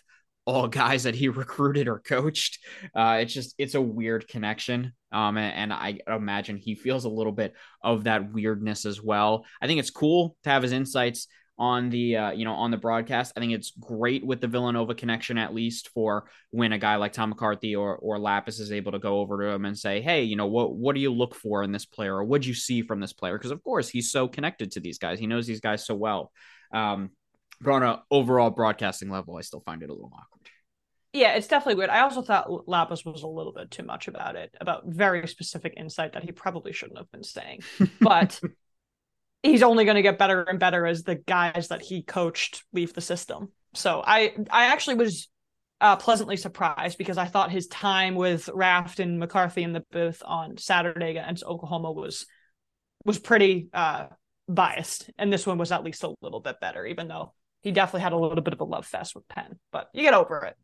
all 0.49 0.67
guys 0.67 1.03
that 1.03 1.15
he 1.15 1.29
recruited 1.29 1.88
or 1.88 1.99
coached. 1.99 2.59
Uh, 2.95 3.19
it's 3.21 3.33
just 3.33 3.55
it's 3.57 3.75
a 3.75 3.81
weird 3.81 4.27
connection. 4.27 4.93
Um, 5.12 5.38
and, 5.38 5.55
and, 5.55 5.73
I 5.73 5.97
imagine 6.07 6.57
he 6.57 6.75
feels 6.75 7.03
a 7.03 7.09
little 7.09 7.31
bit 7.31 7.55
of 7.83 8.03
that 8.03 8.31
weirdness 8.31 8.85
as 8.85 9.01
well. 9.01 9.43
I 9.59 9.65
think 9.65 9.79
it's 9.79 9.89
cool 9.89 10.38
to 10.43 10.51
have 10.51 10.62
his 10.62 10.71
insights 10.71 11.27
on 11.59 11.89
the 11.89 12.15
uh, 12.15 12.31
you 12.31 12.45
know 12.45 12.53
on 12.53 12.71
the 12.71 12.77
broadcast. 12.77 13.33
I 13.35 13.41
think 13.41 13.51
it's 13.51 13.71
great 13.71 14.25
with 14.25 14.39
the 14.39 14.47
Villanova 14.47 14.95
connection 14.95 15.38
at 15.38 15.53
least 15.53 15.89
for 15.89 16.29
when 16.51 16.71
a 16.71 16.77
guy 16.77 16.95
like 16.95 17.13
Tom 17.13 17.29
McCarthy 17.29 17.75
or 17.75 17.97
or 17.97 18.17
Lappas 18.17 18.59
is 18.59 18.71
able 18.71 18.93
to 18.93 18.99
go 18.99 19.19
over 19.19 19.43
to 19.43 19.49
him 19.49 19.65
and 19.65 19.77
say, 19.77 19.99
hey, 19.99 20.23
you 20.23 20.38
know 20.38 20.47
what 20.47 20.73
what 20.75 20.95
do 20.95 21.01
you 21.01 21.13
look 21.13 21.35
for 21.35 21.63
in 21.63 21.71
this 21.71 21.85
player 21.85 22.15
or 22.15 22.23
what 22.23 22.41
do 22.41 22.47
you 22.47 22.53
see 22.53 22.81
from 22.81 22.99
this 23.01 23.13
player? 23.13 23.38
Because 23.38 23.51
of 23.51 23.63
course 23.63 23.89
he's 23.89 24.12
so 24.12 24.27
connected 24.27 24.71
to 24.71 24.79
these 24.79 24.99
guys, 24.99 25.19
he 25.19 25.27
knows 25.27 25.45
these 25.45 25.62
guys 25.62 25.85
so 25.85 25.95
well. 25.95 26.31
Um, 26.73 27.12
but 27.62 27.72
on 27.72 27.84
an 27.84 27.98
overall 28.10 28.50
broadcasting 28.50 29.10
level, 29.10 29.38
I 29.38 29.41
still 29.41 29.62
find 29.62 29.84
it 29.84 29.89
a 29.89 29.93
little 29.93 30.12
awkward. 30.13 30.50
Yeah, 31.12 31.34
it's 31.34 31.48
definitely 31.48 31.76
weird. 31.76 31.89
I 31.89 32.02
also 32.02 32.22
thought 32.22 32.48
Lappas 32.48 33.04
was 33.04 33.24
a 33.24 33.28
little 33.28 33.52
bit 33.52 33.72
too 33.72 33.84
much 33.84 34.08
about 34.08 34.36
it, 34.36 34.56
about 34.62 34.84
very 34.86 35.28
specific 35.28 35.74
insight 35.76 36.13
that 36.13 36.24
he 36.24 36.32
probably 36.32 36.72
shouldn't 36.72 37.00
have 37.00 37.12
been 37.12 37.24
saying. 37.24 37.62
But 38.00 38.39
he's 39.41 39.63
only 39.63 39.86
going 39.86 39.95
to 39.95 40.02
get 40.02 40.19
better 40.19 40.43
and 40.43 40.60
better 40.60 40.86
as 40.86 41.04
the 41.04 41.15
guys 41.15 41.69
that 41.69 41.82
he 41.82 42.04
coached 42.04 42.63
leave 42.74 42.93
the 42.93 43.02
system. 43.02 43.52
So 43.74 44.04
I 44.06 44.36
I 44.52 44.65
actually 44.65 44.95
was 44.95 45.30
uh, 45.82 45.95
pleasantly 45.95 46.38
surprised 46.38 46.98
because 46.98 47.17
I 47.17 47.26
thought 47.26 47.52
his 47.52 47.67
time 47.67 48.15
with 48.15 48.50
Raft 48.54 49.00
and 49.00 49.19
McCarthy 49.19 49.63
in 49.63 49.74
the 49.74 49.86
booth 49.91 50.22
on 50.26 50.58
Saturday 50.58 51.12
against 51.12 51.43
Oklahoma 51.43 51.91
was 51.91 52.26
was 53.06 53.17
pretty 53.17 53.69
uh, 53.74 54.08
biased, 54.48 55.10
and 55.17 55.32
this 55.32 55.48
one 55.48 55.58
was 55.58 55.72
at 55.72 55.84
least 55.84 56.04
a 56.04 56.13
little 56.22 56.41
bit 56.41 56.60
better, 56.60 56.86
even 56.86 57.08
though 57.08 57.34
he 57.62 57.72
definitely 57.72 58.02
had 58.02 58.13
a 58.13 58.17
little 58.17 58.41
bit 58.41 58.54
of 58.54 58.62
a 58.62 58.65
love 58.65 58.86
fest 58.86 59.15
with 59.15 59.28
Penn. 59.28 59.60
But 59.72 59.89
you 59.93 60.04
get 60.04 60.13
over 60.13 60.39
it. 60.45 60.56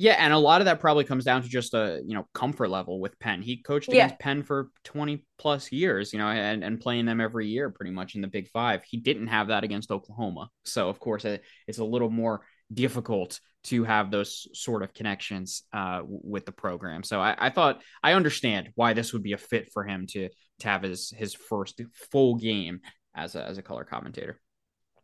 Yeah, 0.00 0.14
and 0.16 0.32
a 0.32 0.38
lot 0.38 0.60
of 0.60 0.66
that 0.66 0.78
probably 0.78 1.02
comes 1.02 1.24
down 1.24 1.42
to 1.42 1.48
just 1.48 1.74
a 1.74 2.00
you 2.06 2.14
know 2.14 2.26
comfort 2.32 2.68
level 2.68 3.00
with 3.00 3.18
Penn. 3.18 3.42
He 3.42 3.62
coached 3.62 3.88
against 3.88 4.14
yeah. 4.14 4.24
Penn 4.24 4.44
for 4.44 4.70
twenty 4.84 5.24
plus 5.38 5.72
years, 5.72 6.12
you 6.12 6.20
know, 6.20 6.28
and, 6.28 6.62
and 6.62 6.80
playing 6.80 7.04
them 7.04 7.20
every 7.20 7.48
year 7.48 7.68
pretty 7.70 7.90
much 7.90 8.14
in 8.14 8.20
the 8.20 8.28
Big 8.28 8.48
Five. 8.48 8.84
He 8.84 8.96
didn't 8.96 9.26
have 9.26 9.48
that 9.48 9.64
against 9.64 9.90
Oklahoma, 9.90 10.50
so 10.64 10.88
of 10.88 11.00
course 11.00 11.24
it's 11.24 11.78
a 11.78 11.84
little 11.84 12.10
more 12.10 12.42
difficult 12.72 13.40
to 13.64 13.82
have 13.84 14.10
those 14.10 14.46
sort 14.54 14.82
of 14.84 14.94
connections 14.94 15.62
uh, 15.72 16.02
with 16.04 16.46
the 16.46 16.52
program. 16.52 17.02
So 17.02 17.20
I, 17.20 17.34
I, 17.38 17.50
thought 17.50 17.82
I 18.02 18.12
understand 18.12 18.70
why 18.76 18.92
this 18.92 19.12
would 19.12 19.22
be 19.22 19.32
a 19.32 19.38
fit 19.38 19.72
for 19.72 19.84
him 19.84 20.06
to 20.10 20.28
to 20.60 20.68
have 20.68 20.82
his 20.82 21.10
his 21.10 21.34
first 21.34 21.80
full 22.12 22.36
game 22.36 22.80
as 23.14 23.34
a 23.34 23.44
as 23.44 23.58
a 23.58 23.62
color 23.62 23.84
commentator. 23.84 24.38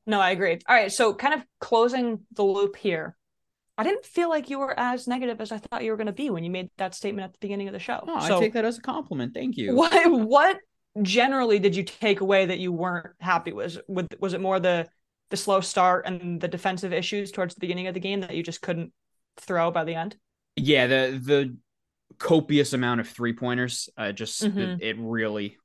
No, 0.06 0.20
I 0.20 0.30
agree. 0.30 0.58
All 0.68 0.74
right, 0.74 0.92
so 0.92 1.14
kind 1.14 1.34
of 1.34 1.44
closing 1.60 2.20
the 2.32 2.42
loop 2.42 2.76
here 2.76 3.16
I 3.76 3.82
didn't 3.82 4.04
feel 4.04 4.28
like 4.28 4.50
you 4.50 4.58
were 4.60 4.78
as 4.78 5.08
negative 5.08 5.40
as 5.40 5.50
I 5.50 5.58
thought 5.58 5.82
you 5.82 5.90
were 5.90 5.96
going 5.96 6.06
to 6.06 6.12
be 6.12 6.30
when 6.30 6.44
you 6.44 6.50
made 6.50 6.70
that 6.78 6.94
statement 6.94 7.24
at 7.24 7.32
the 7.32 7.38
beginning 7.40 7.66
of 7.66 7.72
the 7.72 7.80
show. 7.80 8.04
Oh, 8.06 8.26
so, 8.26 8.36
I 8.36 8.40
take 8.40 8.52
that 8.52 8.64
as 8.64 8.78
a 8.78 8.82
compliment. 8.82 9.34
Thank 9.34 9.56
you. 9.56 9.74
What 9.74 10.10
what 10.10 10.58
generally 11.02 11.58
did 11.58 11.74
you 11.74 11.82
take 11.82 12.20
away 12.20 12.46
that 12.46 12.60
you 12.60 12.72
weren't 12.72 13.14
happy 13.18 13.52
with? 13.52 13.78
Was, 13.88 14.06
was 14.20 14.32
it 14.32 14.40
more 14.40 14.60
the 14.60 14.86
the 15.30 15.36
slow 15.36 15.60
start 15.60 16.06
and 16.06 16.40
the 16.40 16.46
defensive 16.46 16.92
issues 16.92 17.32
towards 17.32 17.54
the 17.54 17.60
beginning 17.60 17.88
of 17.88 17.94
the 17.94 18.00
game 18.00 18.20
that 18.20 18.36
you 18.36 18.42
just 18.42 18.62
couldn't 18.62 18.92
throw 19.38 19.72
by 19.72 19.82
the 19.82 19.94
end? 19.94 20.16
Yeah, 20.56 20.86
the 20.86 21.20
the 21.22 21.56
copious 22.18 22.74
amount 22.74 23.00
of 23.00 23.08
three 23.08 23.32
pointers 23.32 23.88
uh, 23.96 24.12
just 24.12 24.40
mm-hmm. 24.44 24.58
it, 24.60 24.82
it, 24.82 24.96
really 25.00 25.56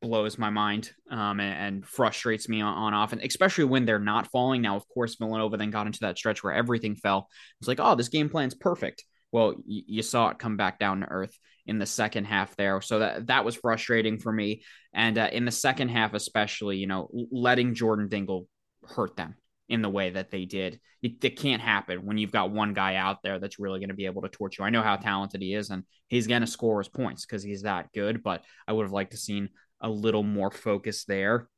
blows 0.00 0.38
my 0.38 0.50
mind 0.50 0.92
um, 1.10 1.40
and, 1.40 1.76
and, 1.76 1.86
frustrates 1.86 2.48
me 2.48 2.60
on, 2.60 2.74
on 2.74 2.94
offense, 2.94 3.22
especially 3.24 3.64
when 3.64 3.84
they're 3.84 3.98
not 3.98 4.30
falling. 4.30 4.62
Now, 4.62 4.76
of 4.76 4.88
course, 4.88 5.16
Villanova 5.16 5.56
then 5.56 5.70
got 5.70 5.86
into 5.86 6.00
that 6.00 6.18
stretch 6.18 6.42
where 6.42 6.52
everything 6.52 6.96
fell. 6.96 7.28
It's 7.60 7.68
like, 7.68 7.80
oh, 7.80 7.94
this 7.94 8.08
game 8.08 8.28
plan's 8.28 8.54
perfect. 8.54 9.04
Well, 9.30 9.54
y- 9.56 9.82
you 9.86 10.02
saw 10.02 10.28
it 10.28 10.38
come 10.38 10.56
back 10.56 10.78
down 10.78 11.00
to 11.00 11.06
earth 11.06 11.38
in 11.66 11.78
the 11.78 11.86
second 11.86 12.24
half 12.24 12.56
there. 12.56 12.80
So 12.80 12.98
that 12.98 13.26
that 13.28 13.44
was 13.44 13.54
frustrating 13.54 14.18
for 14.18 14.32
me. 14.32 14.62
And 14.92 15.18
uh, 15.18 15.28
in 15.30 15.44
the 15.44 15.50
second 15.52 15.90
half, 15.90 16.14
especially, 16.14 16.78
you 16.78 16.86
know, 16.86 17.08
letting 17.30 17.74
Jordan 17.74 18.08
Dingle 18.08 18.48
hurt 18.86 19.16
them 19.16 19.36
in 19.68 19.82
the 19.82 19.90
way 19.90 20.10
that 20.10 20.30
they 20.30 20.46
did. 20.46 20.80
It, 21.02 21.22
it, 21.22 21.38
can't 21.38 21.62
happen 21.62 22.04
when 22.04 22.18
you've 22.18 22.32
got 22.32 22.50
one 22.50 22.74
guy 22.74 22.96
out 22.96 23.22
there 23.22 23.38
that's 23.38 23.58
really 23.58 23.78
going 23.78 23.90
to 23.90 23.94
be 23.94 24.06
able 24.06 24.22
to 24.22 24.28
torch 24.28 24.58
you. 24.58 24.64
I 24.64 24.70
know 24.70 24.82
how 24.82 24.96
talented 24.96 25.42
he 25.42 25.54
is, 25.54 25.70
and 25.70 25.84
he's 26.08 26.26
going 26.26 26.40
to 26.40 26.46
score 26.46 26.80
his 26.80 26.88
points 26.88 27.24
because 27.24 27.42
he's 27.42 27.62
that 27.62 27.92
good. 27.92 28.22
But 28.22 28.42
I 28.66 28.72
would 28.72 28.84
have 28.84 28.92
liked 28.92 29.12
to 29.12 29.18
seen 29.18 29.50
a 29.80 29.88
little 29.88 30.22
more 30.22 30.50
focus 30.50 31.04
there. 31.04 31.48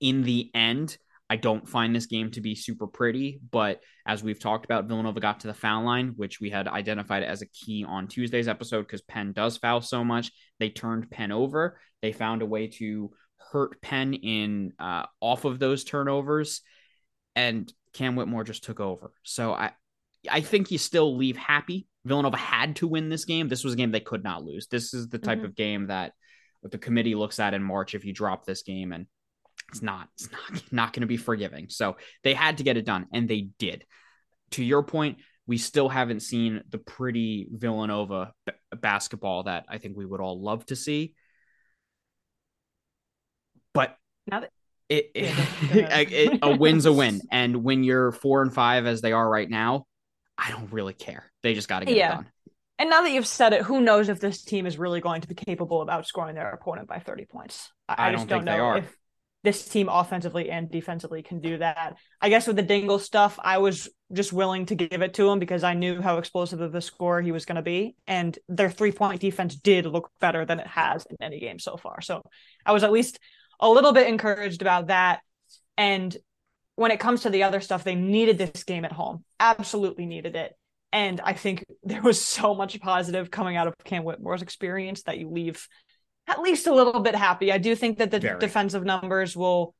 In 0.00 0.22
the 0.22 0.50
end, 0.54 0.96
I 1.30 1.36
don't 1.36 1.68
find 1.68 1.94
this 1.94 2.06
game 2.06 2.32
to 2.32 2.40
be 2.40 2.56
super 2.56 2.88
pretty, 2.88 3.40
but 3.52 3.80
as 4.04 4.22
we've 4.22 4.40
talked 4.40 4.64
about, 4.64 4.86
Villanova 4.86 5.20
got 5.20 5.40
to 5.40 5.46
the 5.46 5.54
foul 5.54 5.84
line, 5.84 6.14
which 6.16 6.40
we 6.40 6.50
had 6.50 6.66
identified 6.66 7.22
as 7.22 7.40
a 7.40 7.46
key 7.46 7.84
on 7.86 8.08
Tuesday's 8.08 8.48
episode 8.48 8.82
because 8.82 9.02
Penn 9.02 9.32
does 9.32 9.56
foul 9.56 9.80
so 9.80 10.02
much. 10.02 10.32
They 10.58 10.70
turned 10.70 11.08
Penn 11.08 11.30
over. 11.30 11.78
They 12.02 12.10
found 12.10 12.42
a 12.42 12.46
way 12.46 12.66
to 12.78 13.12
hurt 13.52 13.80
Penn 13.80 14.14
in 14.14 14.72
uh, 14.80 15.06
off 15.20 15.44
of 15.44 15.60
those 15.60 15.84
turnovers, 15.84 16.62
and 17.36 17.72
Cam 17.92 18.16
Whitmore 18.16 18.42
just 18.42 18.64
took 18.64 18.80
over. 18.80 19.12
So 19.22 19.52
I, 19.52 19.70
I 20.28 20.40
think 20.40 20.72
you 20.72 20.78
still 20.78 21.16
leave 21.16 21.36
happy. 21.36 21.86
Villanova 22.04 22.38
had 22.38 22.76
to 22.76 22.88
win 22.88 23.08
this 23.08 23.24
game. 23.24 23.48
This 23.48 23.62
was 23.62 23.74
a 23.74 23.76
game 23.76 23.92
they 23.92 24.00
could 24.00 24.24
not 24.24 24.42
lose. 24.42 24.66
This 24.66 24.94
is 24.94 25.08
the 25.08 25.18
type 25.18 25.38
mm-hmm. 25.38 25.46
of 25.46 25.54
game 25.54 25.86
that 25.88 26.12
what 26.60 26.72
the 26.72 26.78
committee 26.78 27.14
looks 27.14 27.40
at 27.40 27.54
in 27.54 27.62
March 27.62 27.94
if 27.94 28.04
you 28.04 28.12
drop 28.12 28.44
this 28.44 28.62
game 28.62 28.92
and 28.92 29.06
it's 29.70 29.82
not 29.82 30.08
it's 30.14 30.30
not 30.30 30.62
not 30.72 30.92
going 30.92 31.02
to 31.02 31.06
be 31.06 31.16
forgiving. 31.16 31.68
So 31.68 31.96
they 32.22 32.34
had 32.34 32.58
to 32.58 32.64
get 32.64 32.76
it 32.76 32.84
done 32.84 33.06
and 33.12 33.28
they 33.28 33.48
did. 33.58 33.84
To 34.52 34.64
your 34.64 34.82
point, 34.82 35.18
we 35.46 35.58
still 35.58 35.88
haven't 35.88 36.20
seen 36.20 36.62
the 36.68 36.78
pretty 36.78 37.48
Villanova 37.50 38.32
b- 38.46 38.52
basketball 38.76 39.44
that 39.44 39.64
I 39.68 39.78
think 39.78 39.96
we 39.96 40.06
would 40.06 40.20
all 40.20 40.40
love 40.40 40.66
to 40.66 40.76
see. 40.76 41.14
But 43.72 43.96
now 44.26 44.40
that 44.40 44.50
it, 44.88 45.10
it, 45.14 45.32
it, 46.12 46.38
a 46.42 46.56
win's 46.56 46.86
a 46.86 46.92
win, 46.92 47.20
and 47.32 47.62
when 47.62 47.84
you're 47.84 48.12
four 48.12 48.42
and 48.42 48.52
five 48.52 48.86
as 48.86 49.00
they 49.00 49.12
are 49.12 49.28
right 49.28 49.48
now, 49.48 49.86
I 50.36 50.50
don't 50.50 50.72
really 50.72 50.94
care. 50.94 51.30
They 51.42 51.54
just 51.54 51.68
got 51.68 51.80
to 51.80 51.86
get 51.86 51.96
yeah. 51.96 52.12
it 52.12 52.14
done. 52.16 52.26
And 52.80 52.88
now 52.88 53.02
that 53.02 53.12
you've 53.12 53.26
said 53.26 53.52
it, 53.52 53.60
who 53.60 53.82
knows 53.82 54.08
if 54.08 54.20
this 54.20 54.42
team 54.42 54.64
is 54.64 54.78
really 54.78 55.02
going 55.02 55.20
to 55.20 55.28
be 55.28 55.34
capable 55.34 55.82
of 55.82 55.88
outscoring 55.88 56.32
their 56.32 56.48
opponent 56.48 56.88
by 56.88 56.98
30 56.98 57.26
points? 57.26 57.70
I, 57.86 58.08
I 58.08 58.12
just 58.12 58.26
don't, 58.26 58.46
don't 58.46 58.56
know 58.56 58.76
if 58.76 58.96
this 59.44 59.68
team 59.68 59.90
offensively 59.90 60.50
and 60.50 60.70
defensively 60.70 61.22
can 61.22 61.40
do 61.40 61.58
that. 61.58 61.98
I 62.22 62.30
guess 62.30 62.46
with 62.46 62.56
the 62.56 62.62
Dingle 62.62 62.98
stuff, 62.98 63.38
I 63.44 63.58
was 63.58 63.90
just 64.14 64.32
willing 64.32 64.64
to 64.64 64.74
give 64.74 65.02
it 65.02 65.12
to 65.14 65.28
him 65.28 65.38
because 65.38 65.62
I 65.62 65.74
knew 65.74 66.00
how 66.00 66.16
explosive 66.16 66.62
of 66.62 66.74
a 66.74 66.80
scorer 66.80 67.20
he 67.20 67.32
was 67.32 67.44
going 67.44 67.56
to 67.56 67.62
be. 67.62 67.96
And 68.06 68.38
their 68.48 68.70
three 68.70 68.92
point 68.92 69.20
defense 69.20 69.56
did 69.56 69.84
look 69.84 70.10
better 70.18 70.46
than 70.46 70.58
it 70.58 70.66
has 70.66 71.04
in 71.04 71.16
any 71.20 71.38
game 71.38 71.58
so 71.58 71.76
far. 71.76 72.00
So 72.00 72.22
I 72.64 72.72
was 72.72 72.82
at 72.82 72.92
least 72.92 73.18
a 73.60 73.68
little 73.68 73.92
bit 73.92 74.08
encouraged 74.08 74.62
about 74.62 74.86
that. 74.86 75.20
And 75.76 76.16
when 76.76 76.92
it 76.92 77.00
comes 77.00 77.22
to 77.22 77.30
the 77.30 77.42
other 77.42 77.60
stuff, 77.60 77.84
they 77.84 77.94
needed 77.94 78.38
this 78.38 78.64
game 78.64 78.86
at 78.86 78.92
home, 78.92 79.22
absolutely 79.38 80.06
needed 80.06 80.34
it. 80.34 80.56
And 80.92 81.20
I 81.20 81.34
think 81.34 81.64
there 81.82 82.02
was 82.02 82.20
so 82.20 82.54
much 82.54 82.80
positive 82.80 83.30
coming 83.30 83.56
out 83.56 83.68
of 83.68 83.74
Cam 83.84 84.02
Whitmore's 84.02 84.42
experience 84.42 85.02
that 85.04 85.18
you 85.18 85.28
leave 85.30 85.66
at 86.26 86.40
least 86.40 86.66
a 86.66 86.74
little 86.74 87.00
bit 87.00 87.14
happy. 87.14 87.52
I 87.52 87.58
do 87.58 87.74
think 87.74 87.98
that 87.98 88.10
the 88.10 88.20
Very. 88.20 88.38
defensive 88.38 88.84
numbers 88.84 89.36
will 89.36 89.74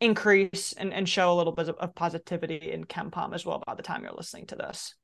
increase 0.00 0.72
and, 0.72 0.92
and 0.92 1.08
show 1.08 1.32
a 1.32 1.36
little 1.36 1.52
bit 1.52 1.68
of, 1.68 1.94
positivity 1.94 2.72
in 2.72 2.84
KenPom 2.84 3.34
as 3.34 3.44
well 3.44 3.62
by 3.66 3.74
the 3.74 3.82
time 3.82 4.02
you're 4.02 4.12
listening 4.12 4.46
to 4.46 4.56
this. 4.56 4.94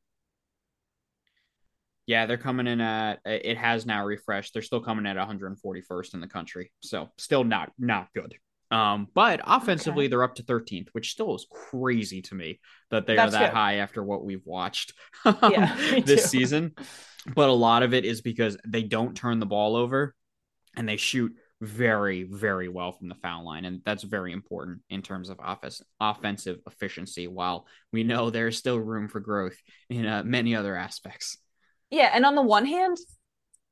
Yeah, 2.06 2.26
they're 2.26 2.38
coming 2.38 2.68
in 2.68 2.80
at 2.80 3.18
it 3.24 3.58
has 3.58 3.84
now 3.84 4.04
refreshed. 4.04 4.52
They're 4.52 4.62
still 4.62 4.80
coming 4.80 5.06
at 5.06 5.16
141st 5.16 6.14
in 6.14 6.20
the 6.20 6.28
country. 6.28 6.70
So 6.80 7.10
still 7.18 7.42
not 7.42 7.72
not 7.78 8.08
good. 8.14 8.36
Um, 8.70 9.08
but 9.14 9.40
offensively, 9.44 10.06
okay. 10.06 10.10
they're 10.10 10.24
up 10.24 10.34
to 10.36 10.42
13th, 10.42 10.88
which 10.92 11.12
still 11.12 11.34
is 11.34 11.46
crazy 11.50 12.22
to 12.22 12.34
me 12.34 12.60
that 12.90 13.06
they 13.06 13.16
That's 13.16 13.34
are 13.34 13.40
that 13.40 13.54
high 13.54 13.76
after 13.76 14.02
what 14.02 14.24
we've 14.24 14.44
watched 14.44 14.92
yeah, 15.24 15.76
this 16.04 16.30
season. 16.30 16.74
But 17.34 17.48
a 17.48 17.52
lot 17.52 17.82
of 17.82 17.94
it 17.94 18.04
is 18.04 18.22
because 18.22 18.56
they 18.66 18.82
don't 18.82 19.16
turn 19.16 19.40
the 19.40 19.46
ball 19.46 19.76
over 19.76 20.14
and 20.76 20.88
they 20.88 20.96
shoot 20.96 21.32
very, 21.60 22.24
very 22.24 22.68
well 22.68 22.92
from 22.92 23.08
the 23.08 23.14
foul 23.16 23.44
line. 23.44 23.64
And 23.64 23.80
that's 23.84 24.02
very 24.02 24.32
important 24.32 24.80
in 24.90 25.02
terms 25.02 25.30
of 25.30 25.40
office, 25.40 25.82
offensive 26.00 26.58
efficiency, 26.66 27.28
while 27.28 27.66
we 27.92 28.04
know 28.04 28.30
there's 28.30 28.58
still 28.58 28.78
room 28.78 29.08
for 29.08 29.20
growth 29.20 29.56
in 29.88 30.06
uh, 30.06 30.22
many 30.24 30.54
other 30.54 30.76
aspects. 30.76 31.38
Yeah. 31.90 32.10
And 32.12 32.26
on 32.26 32.34
the 32.34 32.42
one 32.42 32.66
hand, 32.66 32.98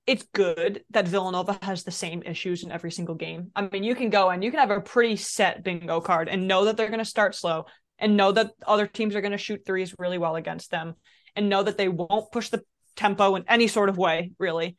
it's 0.06 0.24
good 0.34 0.84
that 0.90 1.08
Villanova 1.08 1.58
has 1.62 1.82
the 1.82 1.90
same 1.90 2.22
issues 2.24 2.62
in 2.62 2.70
every 2.70 2.90
single 2.90 3.14
game. 3.14 3.50
I 3.56 3.68
mean, 3.68 3.84
you 3.84 3.94
can 3.94 4.10
go 4.10 4.28
and 4.28 4.44
you 4.44 4.50
can 4.50 4.60
have 4.60 4.70
a 4.70 4.80
pretty 4.80 5.16
set 5.16 5.64
bingo 5.64 6.00
card 6.00 6.28
and 6.28 6.46
know 6.46 6.66
that 6.66 6.76
they're 6.76 6.88
going 6.88 6.98
to 6.98 7.04
start 7.04 7.34
slow 7.34 7.66
and 7.98 8.16
know 8.16 8.32
that 8.32 8.52
other 8.66 8.86
teams 8.86 9.14
are 9.14 9.22
going 9.22 9.32
to 9.32 9.38
shoot 9.38 9.64
threes 9.64 9.94
really 9.98 10.18
well 10.18 10.36
against 10.36 10.70
them 10.70 10.94
and 11.36 11.48
know 11.48 11.62
that 11.62 11.78
they 11.78 11.88
won't 11.88 12.30
push 12.32 12.50
the 12.50 12.62
tempo 12.96 13.34
in 13.36 13.44
any 13.48 13.66
sort 13.66 13.88
of 13.88 13.96
way, 13.96 14.32
really. 14.38 14.76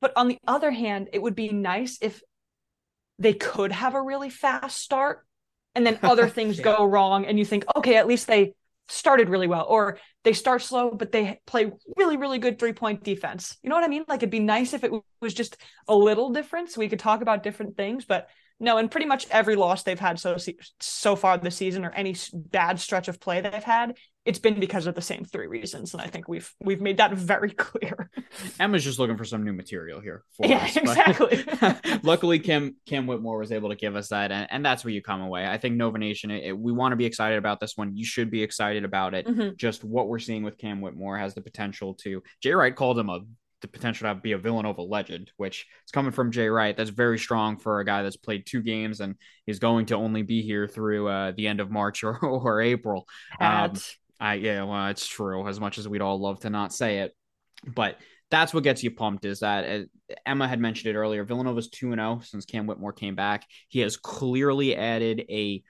But 0.00 0.12
on 0.16 0.28
the 0.28 0.38
other 0.46 0.70
hand, 0.70 1.08
it 1.12 1.22
would 1.22 1.34
be 1.34 1.50
nice 1.50 1.98
if 2.00 2.20
they 3.18 3.34
could 3.34 3.72
have 3.72 3.94
a 3.94 4.02
really 4.02 4.30
fast 4.30 4.78
start 4.78 5.24
and 5.74 5.86
then 5.86 5.98
other 6.02 6.28
things 6.28 6.58
yeah. 6.58 6.64
go 6.64 6.84
wrong 6.84 7.24
and 7.24 7.38
you 7.38 7.44
think, 7.44 7.64
okay, 7.76 7.96
at 7.96 8.06
least 8.06 8.26
they 8.26 8.54
started 8.88 9.28
really 9.28 9.46
well 9.46 9.66
or 9.68 9.98
they 10.24 10.32
start 10.32 10.62
slow 10.62 10.90
but 10.90 11.12
they 11.12 11.40
play 11.46 11.70
really 11.96 12.16
really 12.16 12.38
good 12.38 12.58
three 12.58 12.72
point 12.72 13.02
defense. 13.04 13.56
You 13.62 13.70
know 13.70 13.76
what 13.76 13.84
i 13.84 13.88
mean? 13.88 14.04
Like 14.08 14.18
it'd 14.18 14.30
be 14.30 14.40
nice 14.40 14.74
if 14.74 14.84
it 14.84 14.92
was 15.20 15.34
just 15.34 15.56
a 15.86 15.94
little 15.94 16.30
different 16.30 16.70
so 16.70 16.80
we 16.80 16.88
could 16.88 16.98
talk 16.98 17.22
about 17.22 17.42
different 17.42 17.76
things 17.76 18.04
but 18.04 18.28
no 18.60 18.78
and 18.78 18.90
pretty 18.90 19.06
much 19.06 19.26
every 19.30 19.56
loss 19.56 19.82
they've 19.82 19.98
had 19.98 20.18
so 20.18 20.36
so 20.80 21.16
far 21.16 21.38
this 21.38 21.56
season 21.56 21.84
or 21.84 21.90
any 21.90 22.16
bad 22.32 22.80
stretch 22.80 23.08
of 23.08 23.20
play 23.20 23.40
they've 23.40 23.62
had 23.62 23.96
it's 24.28 24.38
been 24.38 24.60
because 24.60 24.86
of 24.86 24.94
the 24.94 25.00
same 25.00 25.24
three 25.24 25.46
reasons 25.46 25.94
and 25.94 26.02
i 26.02 26.06
think 26.06 26.28
we've 26.28 26.52
we've 26.60 26.82
made 26.82 26.98
that 26.98 27.14
very 27.14 27.50
clear 27.64 28.10
emma's 28.60 28.84
just 28.84 28.98
looking 28.98 29.16
for 29.16 29.24
some 29.24 29.42
new 29.42 29.54
material 29.54 30.00
here 30.00 30.22
yeah 30.38 30.64
us, 30.64 30.76
exactly 30.76 31.44
luckily 32.02 32.38
cam 32.38 32.76
cam 32.86 33.06
whitmore 33.06 33.38
was 33.38 33.50
able 33.50 33.70
to 33.70 33.74
give 33.74 33.96
us 33.96 34.08
that 34.08 34.30
and, 34.30 34.46
and 34.50 34.64
that's 34.64 34.84
where 34.84 34.92
you 34.92 35.00
come 35.00 35.22
away 35.22 35.46
i 35.46 35.56
think 35.56 35.76
nova 35.76 35.96
nation 35.96 36.30
it, 36.30 36.44
it, 36.44 36.58
we 36.58 36.72
want 36.72 36.92
to 36.92 36.96
be 36.96 37.06
excited 37.06 37.38
about 37.38 37.58
this 37.58 37.72
one 37.76 37.96
you 37.96 38.04
should 38.04 38.30
be 38.30 38.42
excited 38.42 38.84
about 38.84 39.14
it 39.14 39.26
mm-hmm. 39.26 39.56
just 39.56 39.82
what 39.82 40.08
we're 40.08 40.18
seeing 40.18 40.42
with 40.42 40.58
cam 40.58 40.82
whitmore 40.82 41.16
has 41.16 41.34
the 41.34 41.40
potential 41.40 41.94
to 41.94 42.22
jay 42.42 42.52
wright 42.52 42.76
called 42.76 42.98
him 42.98 43.08
a 43.08 43.20
the 43.60 43.66
potential 43.66 44.08
to 44.08 44.14
be 44.20 44.32
a 44.32 44.38
Villanova 44.38 44.82
legend, 44.82 45.32
which 45.36 45.66
is 45.84 45.90
coming 45.90 46.12
from 46.12 46.30
Jay 46.30 46.48
Wright. 46.48 46.76
That's 46.76 46.90
very 46.90 47.18
strong 47.18 47.56
for 47.56 47.80
a 47.80 47.84
guy 47.84 48.04
that's 48.04 48.16
played 48.16 48.46
two 48.46 48.62
games 48.62 49.00
and 49.00 49.16
is 49.48 49.58
going 49.58 49.86
to 49.86 49.96
only 49.96 50.22
be 50.22 50.42
here 50.42 50.68
through 50.68 51.08
uh, 51.08 51.32
the 51.36 51.48
end 51.48 51.58
of 51.58 51.68
March 51.68 52.04
or, 52.04 52.16
or 52.18 52.60
April. 52.60 53.08
Um, 53.40 53.72
I 54.20 54.34
yeah, 54.34 54.64
well, 54.64 54.88
it's 54.88 55.06
true. 55.06 55.46
As 55.46 55.60
much 55.60 55.78
as 55.78 55.88
we'd 55.88 56.02
all 56.02 56.20
love 56.20 56.40
to 56.40 56.50
not 56.50 56.72
say 56.72 56.98
it, 57.00 57.14
but 57.66 57.98
that's 58.30 58.52
what 58.52 58.64
gets 58.64 58.82
you 58.82 58.90
pumped. 58.90 59.24
Is 59.24 59.40
that 59.40 59.64
uh, 59.64 60.14
Emma 60.26 60.48
had 60.48 60.60
mentioned 60.60 60.94
it 60.94 60.98
earlier? 60.98 61.24
Villanova's 61.24 61.68
two 61.68 61.92
and 61.92 62.00
zero 62.00 62.18
oh 62.18 62.22
since 62.24 62.44
Cam 62.44 62.66
Whitmore 62.66 62.92
came 62.92 63.14
back. 63.14 63.46
He 63.68 63.80
has 63.80 63.96
clearly 63.96 64.76
added 64.76 65.24
a 65.28 65.62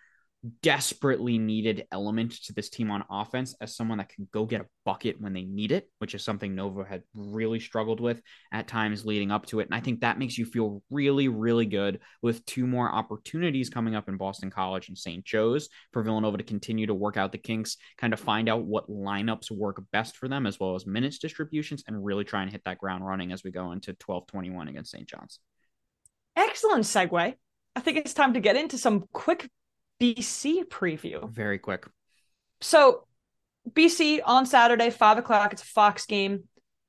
desperately 0.62 1.36
needed 1.36 1.86
element 1.90 2.32
to 2.44 2.52
this 2.52 2.68
team 2.68 2.90
on 2.90 3.04
offense 3.10 3.56
as 3.60 3.74
someone 3.74 3.98
that 3.98 4.08
can 4.08 4.28
go 4.32 4.44
get 4.44 4.60
a 4.60 4.66
bucket 4.84 5.20
when 5.20 5.32
they 5.32 5.42
need 5.42 5.72
it, 5.72 5.90
which 5.98 6.14
is 6.14 6.22
something 6.22 6.54
Nova 6.54 6.84
had 6.84 7.02
really 7.12 7.58
struggled 7.58 8.00
with 8.00 8.22
at 8.52 8.68
times 8.68 9.04
leading 9.04 9.32
up 9.32 9.46
to 9.46 9.60
it. 9.60 9.64
And 9.64 9.74
I 9.74 9.80
think 9.80 10.00
that 10.00 10.18
makes 10.18 10.38
you 10.38 10.46
feel 10.46 10.82
really, 10.90 11.28
really 11.28 11.66
good 11.66 12.00
with 12.22 12.44
two 12.46 12.66
more 12.66 12.90
opportunities 12.90 13.68
coming 13.68 13.96
up 13.96 14.08
in 14.08 14.16
Boston 14.16 14.50
College 14.50 14.88
and 14.88 14.96
St. 14.96 15.24
Joe's 15.24 15.68
for 15.92 16.02
Villanova 16.02 16.38
to 16.38 16.44
continue 16.44 16.86
to 16.86 16.94
work 16.94 17.16
out 17.16 17.32
the 17.32 17.38
kinks, 17.38 17.76
kind 17.96 18.12
of 18.12 18.20
find 18.20 18.48
out 18.48 18.64
what 18.64 18.88
lineups 18.88 19.50
work 19.50 19.82
best 19.92 20.16
for 20.16 20.28
them, 20.28 20.46
as 20.46 20.60
well 20.60 20.76
as 20.76 20.86
minutes 20.86 21.18
distributions, 21.18 21.82
and 21.88 22.04
really 22.04 22.24
try 22.24 22.42
and 22.42 22.52
hit 22.52 22.62
that 22.64 22.78
ground 22.78 23.04
running 23.04 23.32
as 23.32 23.42
we 23.42 23.50
go 23.50 23.72
into 23.72 23.92
12 23.94 24.26
21 24.28 24.68
against 24.68 24.92
St. 24.92 25.08
John's. 25.08 25.40
Excellent 26.36 26.84
segue. 26.84 27.34
I 27.74 27.80
think 27.80 27.96
it's 27.96 28.14
time 28.14 28.34
to 28.34 28.40
get 28.40 28.56
into 28.56 28.78
some 28.78 29.04
quick 29.12 29.48
BC 30.00 30.64
preview. 30.64 31.30
Very 31.30 31.58
quick. 31.58 31.86
So 32.60 33.04
BC 33.70 34.20
on 34.24 34.46
Saturday, 34.46 34.90
five 34.90 35.18
o'clock. 35.18 35.52
It's 35.52 35.62
a 35.62 35.66
Fox 35.66 36.06
game. 36.06 36.44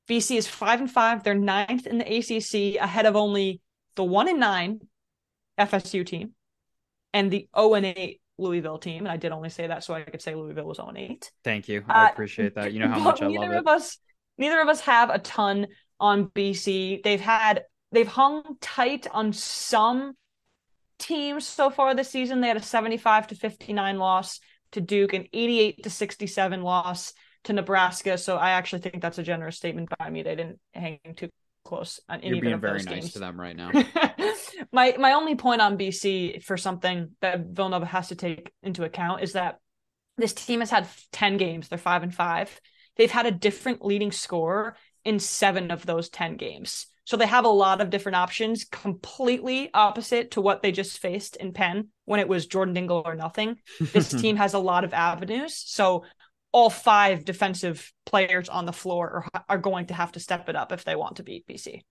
BC 0.08 0.36
is 0.36 0.46
five 0.46 0.80
and 0.80 0.90
five. 0.90 1.22
They're 1.22 1.34
ninth 1.34 1.86
in 1.86 1.98
the 1.98 2.04
ACC, 2.04 2.80
ahead 2.82 3.06
of 3.06 3.16
only 3.16 3.60
the 3.96 4.04
one 4.04 4.28
and 4.28 4.40
nine 4.40 4.80
FSU 5.58 6.04
team 6.04 6.34
and 7.12 7.30
the 7.30 7.48
0 7.56 7.74
and 7.74 7.86
8 7.86 8.20
Louisville 8.38 8.78
team. 8.78 9.00
And 9.00 9.08
I 9.08 9.16
did 9.16 9.32
only 9.32 9.50
say 9.50 9.66
that 9.66 9.84
so 9.84 9.94
I 9.94 10.02
could 10.02 10.22
say 10.22 10.34
Louisville 10.34 10.64
was 10.64 10.78
0 10.78 10.88
and 10.88 10.98
8. 10.98 11.32
Thank 11.44 11.68
you. 11.68 11.84
I 11.88 12.06
uh, 12.06 12.10
appreciate 12.10 12.54
that. 12.54 12.72
You 12.72 12.80
know 12.80 12.88
how 12.92 12.98
much 12.98 13.22
I 13.22 13.28
love 13.28 13.50
it. 13.50 13.56
Of 13.56 13.66
us, 13.66 13.98
neither 14.38 14.60
of 14.60 14.68
us 14.68 14.80
have 14.80 15.10
a 15.10 15.18
ton 15.18 15.68
on 15.98 16.26
BC. 16.26 17.02
They've 17.02 17.20
had 17.20 17.64
they've 17.92 18.08
hung 18.08 18.56
tight 18.60 19.06
on 19.12 19.32
some 19.32 20.14
teams 21.00 21.46
so 21.46 21.70
far 21.70 21.94
this 21.94 22.10
season. 22.10 22.40
They 22.40 22.48
had 22.48 22.56
a 22.56 22.62
75 22.62 23.28
to 23.28 23.34
59 23.34 23.98
loss 23.98 24.40
to 24.72 24.80
Duke, 24.80 25.12
an 25.14 25.26
88 25.32 25.82
to 25.82 25.90
67 25.90 26.62
loss 26.62 27.12
to 27.44 27.52
Nebraska. 27.52 28.18
So 28.18 28.36
I 28.36 28.50
actually 28.50 28.82
think 28.82 29.02
that's 29.02 29.18
a 29.18 29.22
generous 29.22 29.56
statement 29.56 29.88
by 29.98 30.10
me. 30.10 30.22
They 30.22 30.36
didn't 30.36 30.60
hang 30.74 31.00
too 31.16 31.30
close 31.64 32.00
on 32.08 32.20
any 32.20 32.36
You're 32.36 32.42
being 32.42 32.60
very 32.60 32.82
nice 32.82 32.86
games. 32.86 33.12
to 33.14 33.18
them 33.18 33.40
right 33.40 33.56
now. 33.56 33.70
my 34.72 34.94
my 34.98 35.12
only 35.12 35.34
point 35.34 35.60
on 35.60 35.78
BC 35.78 36.42
for 36.42 36.56
something 36.56 37.10
that 37.20 37.46
Villanova 37.46 37.86
has 37.86 38.08
to 38.08 38.14
take 38.14 38.52
into 38.62 38.84
account 38.84 39.22
is 39.22 39.32
that 39.32 39.58
this 40.16 40.32
team 40.32 40.60
has 40.60 40.70
had 40.70 40.86
10 41.12 41.38
games. 41.38 41.68
They're 41.68 41.78
5 41.78 42.02
and 42.02 42.14
5. 42.14 42.60
They've 42.96 43.10
had 43.10 43.26
a 43.26 43.30
different 43.30 43.84
leading 43.84 44.12
score 44.12 44.76
in 45.04 45.18
7 45.18 45.70
of 45.70 45.86
those 45.86 46.10
10 46.10 46.36
games. 46.36 46.86
So 47.04 47.16
they 47.16 47.26
have 47.26 47.44
a 47.44 47.48
lot 47.48 47.80
of 47.80 47.90
different 47.90 48.16
options, 48.16 48.64
completely 48.64 49.70
opposite 49.74 50.32
to 50.32 50.40
what 50.40 50.62
they 50.62 50.72
just 50.72 50.98
faced 50.98 51.36
in 51.36 51.52
Penn 51.52 51.88
when 52.04 52.20
it 52.20 52.28
was 52.28 52.46
Jordan 52.46 52.74
Dingle 52.74 53.02
or 53.04 53.14
nothing. 53.14 53.56
This 53.80 54.08
team 54.20 54.36
has 54.36 54.54
a 54.54 54.58
lot 54.58 54.84
of 54.84 54.92
avenues. 54.92 55.62
So 55.66 56.04
all 56.52 56.70
five 56.70 57.24
defensive 57.24 57.92
players 58.06 58.48
on 58.48 58.66
the 58.66 58.72
floor 58.72 59.26
are, 59.34 59.44
are 59.48 59.58
going 59.58 59.86
to 59.86 59.94
have 59.94 60.12
to 60.12 60.20
step 60.20 60.48
it 60.48 60.56
up 60.56 60.72
if 60.72 60.84
they 60.84 60.96
want 60.96 61.16
to 61.16 61.22
beat 61.22 61.46
BC. 61.46 61.82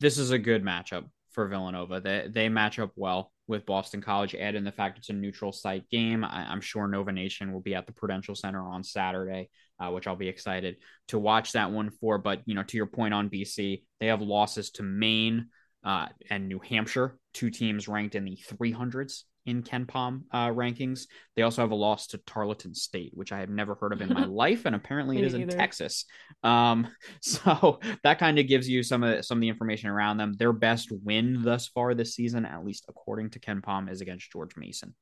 This 0.00 0.18
is 0.18 0.30
a 0.30 0.38
good 0.38 0.64
matchup 0.64 1.04
for 1.32 1.48
Villanova. 1.48 2.00
They 2.00 2.28
they 2.28 2.48
match 2.48 2.78
up 2.78 2.92
well 2.96 3.32
with 3.46 3.66
Boston 3.66 4.00
College. 4.00 4.34
Add 4.34 4.54
in 4.54 4.64
the 4.64 4.72
fact 4.72 4.98
it's 4.98 5.08
a 5.08 5.12
neutral 5.12 5.52
site 5.52 5.88
game. 5.88 6.24
I, 6.24 6.52
am 6.52 6.60
sure 6.60 6.86
Nova 6.86 7.12
Nation 7.12 7.52
will 7.52 7.60
be 7.60 7.74
at 7.74 7.86
the 7.86 7.92
Prudential 7.92 8.34
Center 8.34 8.60
on 8.60 8.84
Saturday, 8.84 9.48
uh, 9.80 9.90
which 9.90 10.06
I'll 10.06 10.16
be 10.16 10.28
excited 10.28 10.76
to 11.08 11.18
watch 11.18 11.52
that 11.52 11.70
one 11.70 11.90
for. 11.90 12.18
But 12.18 12.42
you 12.46 12.54
know, 12.54 12.62
to 12.62 12.76
your 12.76 12.86
point 12.86 13.14
on 13.14 13.30
BC, 13.30 13.82
they 14.00 14.06
have 14.06 14.20
losses 14.20 14.70
to 14.72 14.82
Maine 14.82 15.48
uh, 15.84 16.08
and 16.30 16.48
New 16.48 16.58
Hampshire, 16.58 17.18
two 17.34 17.50
teams 17.50 17.88
ranked 17.88 18.14
in 18.14 18.24
the 18.24 18.38
300s 18.50 19.22
in 19.48 19.62
KenPom 19.62 20.24
uh, 20.30 20.48
rankings. 20.48 21.06
They 21.34 21.42
also 21.42 21.62
have 21.62 21.70
a 21.70 21.76
loss 21.76 22.08
to 22.08 22.18
Tarleton 22.18 22.74
State, 22.74 23.12
which 23.14 23.32
I 23.32 23.40
have 23.40 23.48
never 23.48 23.74
heard 23.74 23.94
of 23.94 24.02
in 24.02 24.12
my 24.12 24.24
life, 24.26 24.66
and 24.66 24.74
apparently 24.76 25.18
it 25.18 25.24
is 25.24 25.34
in 25.34 25.48
Texas. 25.48 26.04
Um, 26.42 26.88
so 27.22 27.80
that 28.04 28.18
kind 28.18 28.38
of 28.38 28.46
gives 28.46 28.68
you 28.68 28.82
some 28.82 29.02
of 29.02 29.24
some 29.24 29.38
of 29.38 29.40
the 29.40 29.48
information 29.48 29.88
around 29.88 30.18
them. 30.18 30.34
Their 30.34 30.52
best 30.52 30.92
win 30.92 31.42
thus 31.42 31.68
far 31.68 31.94
this 31.94 32.14
season, 32.14 32.44
at 32.44 32.64
least 32.64 32.84
according 32.88 33.30
to 33.30 33.40
KenPom, 33.40 33.90
is 33.90 34.02
against 34.02 34.30
George 34.30 34.56
Mason. 34.56 34.94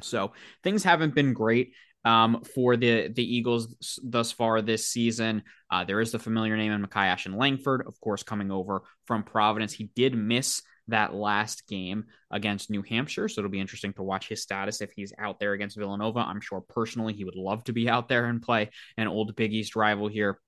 So 0.00 0.32
things 0.62 0.84
haven't 0.84 1.14
been 1.14 1.32
great 1.32 1.72
um, 2.04 2.42
for 2.54 2.76
the 2.76 3.08
the 3.08 3.36
Eagles 3.36 3.98
thus 4.02 4.32
far 4.32 4.62
this 4.62 4.88
season. 4.88 5.42
Uh, 5.70 5.84
there 5.84 6.00
is 6.00 6.12
the 6.12 6.18
familiar 6.18 6.56
name 6.56 6.72
in 6.72 6.84
Makai 6.84 7.06
Ashton 7.06 7.36
Langford, 7.36 7.86
of 7.86 8.00
course, 8.00 8.22
coming 8.22 8.50
over 8.50 8.82
from 9.06 9.22
Providence. 9.22 9.72
He 9.72 9.90
did 9.94 10.14
miss 10.14 10.62
that 10.88 11.14
last 11.14 11.68
game 11.68 12.04
against 12.30 12.70
New 12.70 12.82
Hampshire. 12.82 13.28
So 13.28 13.40
it'll 13.40 13.50
be 13.50 13.60
interesting 13.60 13.92
to 13.94 14.02
watch 14.02 14.28
his 14.28 14.42
status 14.42 14.80
if 14.80 14.90
he's 14.92 15.12
out 15.18 15.38
there 15.38 15.52
against 15.52 15.76
Villanova. 15.76 16.20
I'm 16.20 16.40
sure 16.40 16.62
personally 16.62 17.12
he 17.12 17.24
would 17.24 17.36
love 17.36 17.62
to 17.64 17.72
be 17.72 17.88
out 17.88 18.08
there 18.08 18.24
and 18.24 18.42
play 18.42 18.70
an 18.96 19.06
old 19.06 19.36
Big 19.36 19.52
East 19.52 19.76
rival 19.76 20.08
here. 20.08 20.40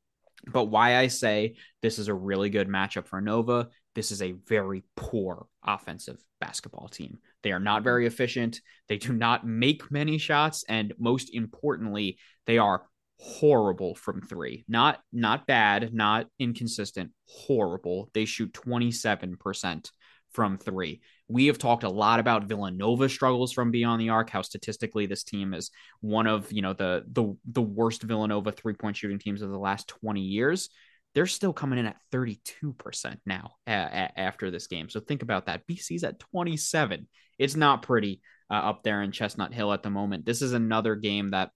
But 0.46 0.64
why 0.64 0.96
I 0.96 1.08
say 1.08 1.56
this 1.82 1.98
is 1.98 2.08
a 2.08 2.14
really 2.14 2.48
good 2.48 2.68
matchup 2.68 3.06
for 3.06 3.20
Nova, 3.20 3.68
this 3.94 4.10
is 4.10 4.22
a 4.22 4.32
very 4.32 4.84
poor 4.96 5.46
offensive 5.64 6.22
basketball 6.40 6.88
team. 6.88 7.18
They 7.42 7.52
are 7.52 7.60
not 7.60 7.78
mm-hmm. 7.78 7.84
very 7.84 8.06
efficient. 8.06 8.60
They 8.88 8.98
do 8.98 9.12
not 9.12 9.46
make 9.46 9.90
many 9.90 10.18
shots. 10.18 10.64
And 10.68 10.94
most 10.98 11.34
importantly, 11.34 12.18
they 12.46 12.58
are 12.58 12.84
horrible 13.18 13.94
from 13.94 14.22
three. 14.22 14.64
Not 14.68 15.00
not 15.12 15.46
bad, 15.46 15.92
not 15.92 16.26
inconsistent, 16.38 17.10
horrible. 17.26 18.10
They 18.14 18.24
shoot 18.24 18.52
27% 18.52 19.90
from 20.32 20.58
three. 20.58 21.00
We 21.28 21.46
have 21.46 21.58
talked 21.58 21.84
a 21.84 21.88
lot 21.88 22.20
about 22.20 22.44
Villanova 22.44 23.08
struggles 23.08 23.52
from 23.52 23.70
beyond 23.70 24.00
the 24.00 24.10
arc, 24.10 24.30
how 24.30 24.42
statistically 24.42 25.06
this 25.06 25.24
team 25.24 25.54
is 25.54 25.70
one 26.00 26.26
of, 26.26 26.50
you 26.52 26.62
know, 26.62 26.72
the 26.72 27.04
the 27.10 27.36
the 27.44 27.62
worst 27.62 28.02
Villanova 28.02 28.52
three-point 28.52 28.96
shooting 28.96 29.18
teams 29.18 29.42
of 29.42 29.50
the 29.50 29.58
last 29.58 29.88
20 29.88 30.20
years. 30.20 30.70
They're 31.14 31.26
still 31.26 31.52
coming 31.52 31.78
in 31.78 31.86
at 31.86 31.96
32% 32.12 33.16
now 33.26 33.52
a- 33.66 33.72
a- 33.72 34.20
after 34.20 34.50
this 34.50 34.66
game. 34.66 34.88
So 34.88 35.00
think 35.00 35.22
about 35.22 35.46
that. 35.46 35.66
BC's 35.66 36.04
at 36.04 36.20
27. 36.20 37.08
It's 37.38 37.56
not 37.56 37.82
pretty 37.82 38.20
uh, 38.50 38.54
up 38.54 38.82
there 38.82 39.02
in 39.02 39.12
Chestnut 39.12 39.54
Hill 39.54 39.72
at 39.72 39.82
the 39.82 39.90
moment. 39.90 40.26
This 40.26 40.42
is 40.42 40.52
another 40.52 40.94
game 40.94 41.30
that 41.30 41.50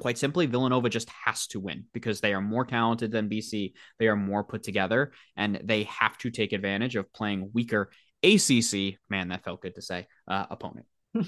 quite 0.00 0.18
simply, 0.18 0.46
Villanova 0.46 0.88
just 0.88 1.08
has 1.24 1.46
to 1.48 1.60
win 1.60 1.84
because 1.92 2.20
they 2.20 2.34
are 2.34 2.40
more 2.40 2.64
talented 2.64 3.10
than 3.12 3.28
BC. 3.30 3.72
They 3.98 4.08
are 4.08 4.16
more 4.16 4.44
put 4.44 4.62
together, 4.62 5.12
and 5.36 5.60
they 5.62 5.84
have 5.84 6.18
to 6.18 6.30
take 6.30 6.52
advantage 6.52 6.96
of 6.96 7.12
playing 7.12 7.50
weaker 7.52 7.90
ACC. 8.22 8.98
Man, 9.08 9.28
that 9.28 9.44
felt 9.44 9.62
good 9.62 9.74
to 9.76 9.82
say. 9.82 10.06
Uh, 10.26 10.46
opponent. 10.50 10.86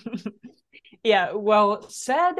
yeah, 1.04 1.32
well 1.32 1.88
said. 1.88 2.34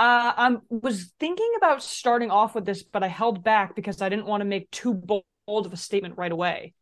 Uh, 0.00 0.32
I 0.34 0.56
was 0.70 1.12
thinking 1.20 1.52
about 1.58 1.82
starting 1.82 2.30
off 2.30 2.54
with 2.54 2.64
this, 2.64 2.82
but 2.82 3.02
I 3.02 3.08
held 3.08 3.44
back 3.44 3.76
because 3.76 4.00
I 4.00 4.08
didn't 4.08 4.24
want 4.24 4.40
to 4.40 4.46
make 4.46 4.70
too 4.70 4.94
bold 4.94 5.24
of 5.46 5.74
a 5.74 5.76
statement 5.76 6.16
right 6.16 6.32
away. 6.32 6.72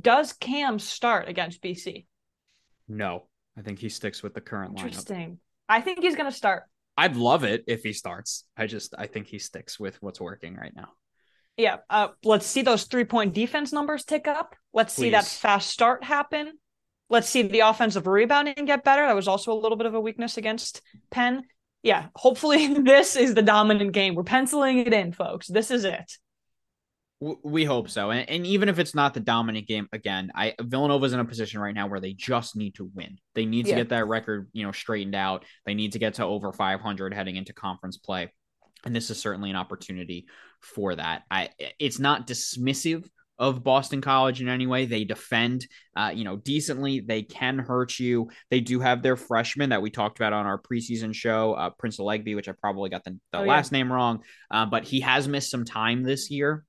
Does 0.00 0.32
Cam 0.32 0.78
start 0.78 1.28
against 1.28 1.62
BC? 1.62 2.06
No, 2.88 3.24
I 3.58 3.60
think 3.60 3.78
he 3.78 3.90
sticks 3.90 4.22
with 4.22 4.32
the 4.32 4.40
current 4.40 4.70
Interesting. 4.70 5.04
lineup. 5.04 5.10
Interesting. 5.10 5.38
I 5.68 5.80
think 5.82 6.00
he's 6.00 6.16
going 6.16 6.30
to 6.30 6.36
start. 6.36 6.62
I'd 6.96 7.14
love 7.14 7.44
it 7.44 7.64
if 7.66 7.82
he 7.82 7.92
starts. 7.92 8.44
I 8.56 8.66
just 8.66 8.94
I 8.96 9.06
think 9.06 9.26
he 9.26 9.38
sticks 9.38 9.78
with 9.78 10.02
what's 10.02 10.18
working 10.18 10.54
right 10.54 10.72
now. 10.74 10.88
Yeah, 11.58 11.76
uh, 11.90 12.08
let's 12.24 12.46
see 12.46 12.62
those 12.62 12.84
three 12.84 13.04
point 13.04 13.34
defense 13.34 13.70
numbers 13.70 14.06
tick 14.06 14.26
up. 14.26 14.56
Let's 14.72 14.94
Please. 14.94 15.02
see 15.02 15.10
that 15.10 15.26
fast 15.26 15.68
start 15.68 16.04
happen. 16.04 16.54
Let's 17.10 17.28
see 17.28 17.42
the 17.42 17.60
offensive 17.60 18.06
rebounding 18.06 18.64
get 18.64 18.82
better. 18.82 19.06
That 19.06 19.14
was 19.14 19.28
also 19.28 19.52
a 19.52 19.60
little 19.60 19.76
bit 19.76 19.86
of 19.86 19.92
a 19.92 20.00
weakness 20.00 20.38
against 20.38 20.80
Penn. 21.10 21.42
Yeah, 21.86 22.06
hopefully 22.14 22.74
this 22.82 23.16
is 23.16 23.34
the 23.34 23.42
dominant 23.42 23.92
game. 23.92 24.14
We're 24.14 24.24
penciling 24.24 24.78
it 24.78 24.92
in, 24.92 25.12
folks. 25.12 25.46
This 25.46 25.70
is 25.70 25.84
it. 25.84 26.12
We 27.42 27.64
hope 27.64 27.88
so, 27.88 28.10
and, 28.10 28.28
and 28.28 28.46
even 28.46 28.68
if 28.68 28.78
it's 28.78 28.94
not 28.94 29.14
the 29.14 29.20
dominant 29.20 29.66
game, 29.66 29.88
again, 29.90 30.30
I 30.34 30.54
Villanova's 30.60 31.14
in 31.14 31.20
a 31.20 31.24
position 31.24 31.60
right 31.60 31.74
now 31.74 31.86
where 31.86 31.98
they 31.98 32.12
just 32.12 32.56
need 32.56 32.74
to 32.74 32.90
win. 32.94 33.16
They 33.34 33.46
need 33.46 33.64
to 33.64 33.70
yeah. 33.70 33.76
get 33.76 33.88
that 33.88 34.06
record, 34.06 34.50
you 34.52 34.66
know, 34.66 34.72
straightened 34.72 35.14
out. 35.14 35.46
They 35.64 35.72
need 35.72 35.92
to 35.92 35.98
get 35.98 36.14
to 36.14 36.24
over 36.24 36.52
500 36.52 37.14
heading 37.14 37.36
into 37.36 37.54
conference 37.54 37.96
play 37.96 38.30
and 38.86 38.94
this 38.94 39.10
is 39.10 39.18
certainly 39.18 39.50
an 39.50 39.56
opportunity 39.56 40.26
for 40.60 40.94
that. 40.94 41.22
I 41.30 41.50
it's 41.78 41.98
not 41.98 42.26
dismissive 42.26 43.06
of 43.38 43.62
Boston 43.62 44.00
College 44.00 44.40
in 44.40 44.48
any 44.48 44.66
way. 44.66 44.86
They 44.86 45.04
defend, 45.04 45.66
uh, 45.94 46.12
you 46.14 46.24
know, 46.24 46.36
decently. 46.36 47.00
They 47.00 47.22
can 47.22 47.58
hurt 47.58 47.98
you. 47.98 48.30
They 48.50 48.60
do 48.60 48.80
have 48.80 49.02
their 49.02 49.16
freshman 49.16 49.70
that 49.70 49.82
we 49.82 49.90
talked 49.90 50.18
about 50.18 50.32
on 50.32 50.46
our 50.46 50.60
preseason 50.60 51.14
show, 51.14 51.54
uh, 51.54 51.70
Prince 51.70 51.98
Aligbe, 51.98 52.34
which 52.34 52.48
I 52.48 52.52
probably 52.52 52.90
got 52.90 53.04
the, 53.04 53.18
the 53.32 53.40
oh, 53.40 53.44
last 53.44 53.72
yeah. 53.72 53.78
name 53.78 53.92
wrong, 53.92 54.22
uh, 54.50 54.66
but 54.66 54.84
he 54.84 55.00
has 55.00 55.28
missed 55.28 55.50
some 55.50 55.64
time 55.64 56.02
this 56.02 56.30
year. 56.30 56.64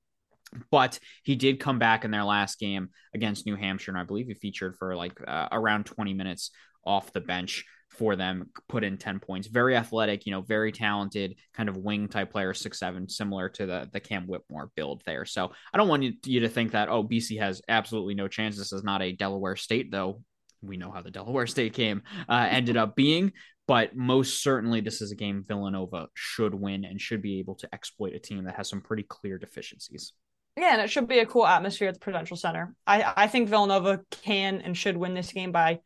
But 0.72 0.97
he 1.24 1.36
did 1.36 1.59
come 1.59 1.78
back 1.78 2.05
in 2.05 2.11
their 2.11 2.24
last 2.24 2.57
game 2.57 2.89
against 3.13 3.45
New 3.45 3.57
Hampshire, 3.57 3.91
and 3.91 3.99
I 3.99 4.03
believe 4.03 4.28
he 4.28 4.34
featured 4.34 4.78
for 4.78 4.95
like 4.95 5.13
uh, 5.28 5.49
around 5.51 5.88
20 5.88 6.13
minutes 6.13 6.51
off 6.86 7.11
the 7.11 7.20
bench 7.20 7.65
for 7.89 8.15
them, 8.15 8.49
put 8.67 8.83
in 8.83 8.97
10 8.97 9.19
points. 9.19 9.47
Very 9.47 9.75
athletic, 9.75 10.25
you 10.25 10.31
know, 10.31 10.41
very 10.41 10.71
talented, 10.71 11.35
kind 11.53 11.69
of 11.69 11.77
wing 11.77 12.07
type 12.07 12.31
player, 12.31 12.53
six 12.53 12.79
seven, 12.79 13.09
similar 13.09 13.49
to 13.49 13.65
the 13.65 13.89
the 13.91 13.99
Cam 13.99 14.27
Whitmore 14.27 14.71
build 14.75 15.01
there. 15.05 15.25
So 15.25 15.51
I 15.73 15.77
don't 15.77 15.88
want 15.88 16.03
you, 16.25 16.39
to 16.39 16.49
think 16.49 16.71
that, 16.71 16.89
oh, 16.89 17.03
BC 17.03 17.39
has 17.39 17.61
absolutely 17.67 18.15
no 18.15 18.27
chance. 18.27 18.57
This 18.57 18.73
is 18.73 18.83
not 18.83 19.01
a 19.01 19.13
Delaware 19.13 19.55
State, 19.55 19.91
though. 19.91 20.21
We 20.61 20.77
know 20.77 20.91
how 20.91 21.01
the 21.01 21.11
Delaware 21.11 21.47
State 21.47 21.73
game 21.73 22.03
uh, 22.27 22.47
ended 22.49 22.77
up 22.77 22.95
being, 22.95 23.31
but 23.67 23.95
most 23.95 24.41
certainly 24.43 24.81
this 24.81 25.01
is 25.01 25.11
a 25.11 25.15
game 25.15 25.43
Villanova 25.47 26.07
should 26.13 26.53
win 26.53 26.83
and 26.85 26.99
should 26.99 27.21
be 27.21 27.39
able 27.39 27.55
to 27.55 27.69
exploit 27.73 28.13
a 28.13 28.19
team 28.19 28.45
that 28.45 28.55
has 28.55 28.69
some 28.69 28.81
pretty 28.81 29.03
clear 29.03 29.38
deficiencies. 29.38 30.13
Yeah, 30.57 30.73
and 30.73 30.81
it 30.81 30.89
should 30.89 31.07
be 31.07 31.19
a 31.19 31.25
cool 31.25 31.45
atmosphere 31.45 31.88
at 31.88 31.93
the 31.93 31.99
Prudential 31.99 32.35
Center. 32.35 32.73
I, 32.88 33.13
I 33.15 33.27
think 33.27 33.47
Villanova 33.47 34.01
can 34.09 34.61
and 34.61 34.75
should 34.75 34.97
win 34.97 35.13
this 35.13 35.31
game 35.31 35.51
by 35.51 35.79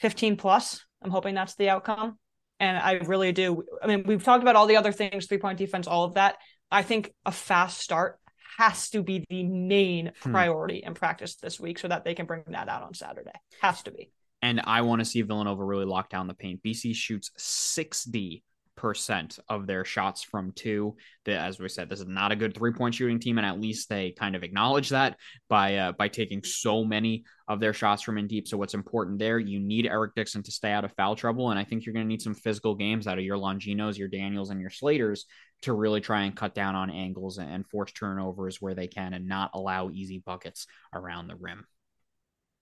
15 0.00 0.36
plus. 0.36 0.84
I'm 1.02 1.10
hoping 1.10 1.34
that's 1.34 1.54
the 1.54 1.68
outcome. 1.68 2.18
And 2.60 2.78
I 2.78 2.92
really 3.04 3.32
do. 3.32 3.64
I 3.82 3.86
mean, 3.86 4.04
we've 4.06 4.22
talked 4.22 4.42
about 4.42 4.56
all 4.56 4.66
the 4.66 4.76
other 4.76 4.92
things, 4.92 5.26
three 5.26 5.38
point 5.38 5.58
defense, 5.58 5.86
all 5.86 6.04
of 6.04 6.14
that. 6.14 6.36
I 6.70 6.82
think 6.82 7.12
a 7.26 7.32
fast 7.32 7.80
start 7.80 8.18
has 8.58 8.90
to 8.90 9.02
be 9.02 9.24
the 9.28 9.44
main 9.44 10.12
hmm. 10.22 10.30
priority 10.30 10.82
in 10.84 10.94
practice 10.94 11.36
this 11.36 11.58
week 11.58 11.78
so 11.78 11.88
that 11.88 12.04
they 12.04 12.14
can 12.14 12.26
bring 12.26 12.44
that 12.48 12.68
out 12.68 12.82
on 12.82 12.94
Saturday. 12.94 13.32
Has 13.60 13.82
to 13.82 13.90
be. 13.90 14.10
And 14.42 14.60
I 14.64 14.82
want 14.82 15.00
to 15.00 15.04
see 15.04 15.22
Villanova 15.22 15.64
really 15.64 15.84
lock 15.84 16.08
down 16.08 16.26
the 16.26 16.34
paint. 16.34 16.62
BC 16.64 16.94
shoots 16.94 17.30
60 17.36 18.42
percent 18.76 19.38
of 19.48 19.66
their 19.66 19.84
shots 19.84 20.22
from 20.22 20.52
two. 20.52 20.96
The, 21.24 21.36
as 21.36 21.58
we 21.58 21.68
said, 21.68 21.88
this 21.88 22.00
is 22.00 22.06
not 22.06 22.32
a 22.32 22.36
good 22.36 22.54
three 22.54 22.72
point 22.72 22.94
shooting 22.94 23.18
team, 23.18 23.38
and 23.38 23.46
at 23.46 23.60
least 23.60 23.88
they 23.88 24.12
kind 24.12 24.34
of 24.34 24.42
acknowledge 24.42 24.90
that 24.90 25.16
by 25.48 25.76
uh, 25.76 25.92
by 25.92 26.08
taking 26.08 26.42
so 26.42 26.84
many 26.84 27.24
of 27.48 27.60
their 27.60 27.72
shots 27.72 28.02
from 28.02 28.18
in 28.18 28.26
deep. 28.26 28.48
So 28.48 28.56
what's 28.56 28.74
important 28.74 29.18
there? 29.18 29.38
You 29.38 29.60
need 29.60 29.86
Eric 29.86 30.14
Dixon 30.14 30.42
to 30.44 30.52
stay 30.52 30.72
out 30.72 30.84
of 30.84 30.92
foul 30.92 31.16
trouble, 31.16 31.50
and 31.50 31.58
I 31.58 31.64
think 31.64 31.84
you're 31.84 31.92
going 31.94 32.06
to 32.06 32.08
need 32.08 32.22
some 32.22 32.34
physical 32.34 32.74
games 32.74 33.06
out 33.06 33.18
of 33.18 33.24
your 33.24 33.38
Longinos, 33.38 33.98
your 33.98 34.08
Daniels, 34.08 34.50
and 34.50 34.60
your 34.60 34.70
Slaters 34.70 35.26
to 35.62 35.72
really 35.72 36.00
try 36.00 36.22
and 36.22 36.36
cut 36.36 36.54
down 36.54 36.74
on 36.74 36.90
angles 36.90 37.38
and 37.38 37.66
force 37.68 37.92
turnovers 37.92 38.60
where 38.60 38.74
they 38.74 38.88
can, 38.88 39.14
and 39.14 39.28
not 39.28 39.50
allow 39.54 39.90
easy 39.90 40.22
buckets 40.24 40.66
around 40.92 41.28
the 41.28 41.36
rim. 41.36 41.64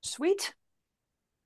Sweet. 0.03 0.55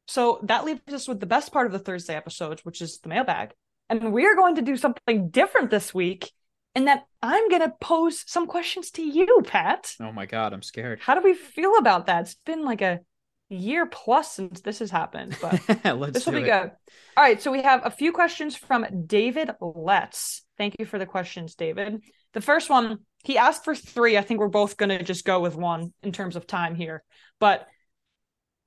So 0.07 0.41
that 0.43 0.65
leaves 0.65 0.81
us 0.93 1.09
with 1.09 1.21
the 1.21 1.27
best 1.27 1.53
part 1.53 1.67
of 1.67 1.73
the 1.73 1.79
Thursday 1.79 2.15
episodes, 2.15 2.65
which 2.65 2.83
is 2.83 2.99
the 2.99 3.09
mailbag. 3.09 3.55
And 3.89 4.12
we're 4.12 4.37
going 4.37 4.57
to 4.57 4.62
do 4.62 4.76
something 4.76 5.28
different 5.28 5.70
this 5.70 5.93
week 5.93 6.32
and 6.74 6.89
that 6.89 7.07
I'm 7.22 7.49
going 7.49 7.62
to 7.62 7.72
pose 7.80 8.24
some 8.26 8.47
questions 8.47 8.91
to 8.93 9.03
you, 9.03 9.43
Pat. 9.47 9.95
Oh 10.01 10.12
my 10.12 10.26
God, 10.26 10.53
I'm 10.53 10.62
scared. 10.62 11.01
How 11.01 11.14
do 11.14 11.20
we 11.22 11.35
feel 11.35 11.76
about 11.78 12.07
that? 12.07 12.22
It's 12.22 12.35
been 12.47 12.64
like 12.64 12.82
a 12.82 13.01
year 13.49 13.87
plus 13.87 14.32
since 14.32 14.61
this 14.61 14.80
has 14.80 14.91
happened, 14.91 15.37
but 15.41 15.61
this 16.12 16.26
will 16.26 16.32
be 16.32 16.41
it. 16.41 16.45
good. 16.45 16.70
All 17.16 17.24
right, 17.24 17.41
so 17.41 17.53
we 17.53 17.62
have 17.62 17.87
a 17.87 17.91
few 17.91 18.12
questions 18.12 18.57
from 18.57 18.87
David 19.07 19.51
Letts. 19.61 20.43
Thank 20.59 20.76
you 20.78 20.87
for 20.87 20.99
the 20.99 21.07
questions, 21.07 21.55
David. 21.55 22.03
The 22.32 22.41
first 22.41 22.68
one, 22.68 22.99
he 23.22 23.39
asked 23.39 23.64
for 23.64 23.74
three. 23.74 24.18
I 24.18 24.22
think 24.22 24.41
we're 24.41 24.49
both 24.49 24.76
going 24.76 24.91
to 24.91 25.03
just 25.03 25.24
go 25.24 25.41
with 25.41 25.55
one 25.55 25.93
in 26.03 26.12
terms 26.12 26.37
of 26.37 26.47
time 26.47 26.74
here. 26.74 27.05
But 27.39 27.66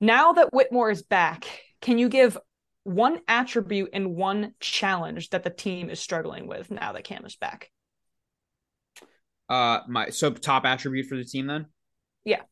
now 0.00 0.32
that 0.32 0.54
Whitmore 0.54 0.90
is 0.90 1.02
back, 1.02 1.46
can 1.80 1.98
you 1.98 2.08
give 2.08 2.38
one 2.88 3.20
attribute 3.28 3.90
and 3.92 4.16
one 4.16 4.54
challenge 4.60 5.30
that 5.30 5.44
the 5.44 5.50
team 5.50 5.90
is 5.90 6.00
struggling 6.00 6.46
with 6.46 6.70
now 6.70 6.92
that 6.92 7.04
Cam 7.04 7.24
is 7.24 7.36
back? 7.36 7.70
Uh, 9.48 9.80
my 9.88 10.10
so 10.10 10.30
top 10.30 10.64
attribute 10.64 11.06
for 11.06 11.16
the 11.16 11.24
team 11.24 11.46
then. 11.46 11.66
Yeah. 12.24 12.42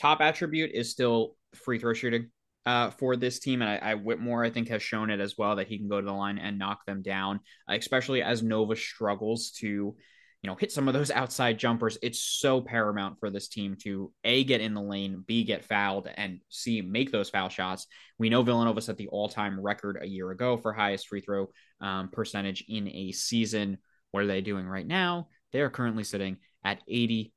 Top 0.00 0.20
attribute 0.20 0.70
is 0.72 0.90
still 0.90 1.36
free 1.54 1.78
throw 1.78 1.94
shooting. 1.94 2.30
Uh, 2.64 2.90
for 2.90 3.16
this 3.16 3.40
team, 3.40 3.60
and 3.60 3.68
I, 3.68 3.90
I, 3.90 3.94
Whitmore 3.96 4.44
I 4.44 4.50
think 4.50 4.68
has 4.68 4.84
shown 4.84 5.10
it 5.10 5.18
as 5.18 5.36
well 5.36 5.56
that 5.56 5.66
he 5.66 5.78
can 5.78 5.88
go 5.88 6.00
to 6.00 6.06
the 6.06 6.12
line 6.12 6.38
and 6.38 6.60
knock 6.60 6.86
them 6.86 7.02
down, 7.02 7.40
especially 7.66 8.22
as 8.22 8.40
Nova 8.40 8.76
struggles 8.76 9.50
to 9.58 9.96
you 10.42 10.50
know, 10.50 10.56
hit 10.56 10.72
some 10.72 10.88
of 10.88 10.94
those 10.94 11.12
outside 11.12 11.56
jumpers. 11.56 11.98
It's 12.02 12.20
so 12.20 12.60
paramount 12.60 13.20
for 13.20 13.30
this 13.30 13.46
team 13.48 13.76
to 13.82 14.12
A, 14.24 14.42
get 14.42 14.60
in 14.60 14.74
the 14.74 14.82
lane, 14.82 15.22
B, 15.24 15.44
get 15.44 15.64
fouled, 15.64 16.08
and 16.16 16.40
C, 16.48 16.82
make 16.82 17.12
those 17.12 17.30
foul 17.30 17.48
shots. 17.48 17.86
We 18.18 18.28
know 18.28 18.42
Villanova 18.42 18.80
set 18.80 18.96
the 18.96 19.08
all 19.08 19.28
time 19.28 19.60
record 19.60 19.98
a 20.00 20.06
year 20.06 20.32
ago 20.32 20.56
for 20.56 20.72
highest 20.72 21.06
free 21.06 21.20
throw 21.20 21.50
um, 21.80 22.08
percentage 22.08 22.64
in 22.68 22.88
a 22.88 23.12
season. 23.12 23.78
What 24.10 24.24
are 24.24 24.26
they 24.26 24.40
doing 24.40 24.66
right 24.66 24.86
now? 24.86 25.28
They 25.52 25.60
are 25.60 25.70
currently 25.70 26.02
sitting 26.02 26.38
at 26.64 26.82
82%, 26.88 27.30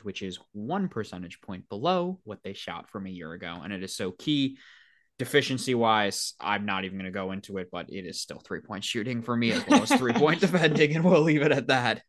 which 0.00 0.22
is 0.22 0.38
one 0.52 0.88
percentage 0.88 1.40
point 1.40 1.68
below 1.70 2.20
what 2.24 2.42
they 2.42 2.52
shot 2.52 2.90
from 2.90 3.06
a 3.06 3.10
year 3.10 3.32
ago. 3.32 3.60
And 3.64 3.72
it 3.72 3.82
is 3.82 3.94
so 3.94 4.12
key 4.12 4.58
deficiency 5.20 5.74
wise, 5.74 6.32
I'm 6.40 6.64
not 6.64 6.86
even 6.86 6.96
going 6.96 7.04
to 7.04 7.10
go 7.10 7.30
into 7.30 7.58
it, 7.58 7.68
but 7.70 7.90
it 7.90 8.06
is 8.06 8.18
still 8.18 8.38
three 8.38 8.62
point 8.62 8.82
shooting 8.82 9.20
for 9.20 9.36
me 9.36 9.52
as 9.52 9.66
well 9.68 9.82
as 9.82 9.92
three 9.92 10.14
point 10.14 10.40
defending, 10.46 10.96
and 10.96 11.04
we'll 11.04 11.20
leave 11.20 11.42
it 11.42 11.52
at 11.52 11.66
that. 11.66 12.00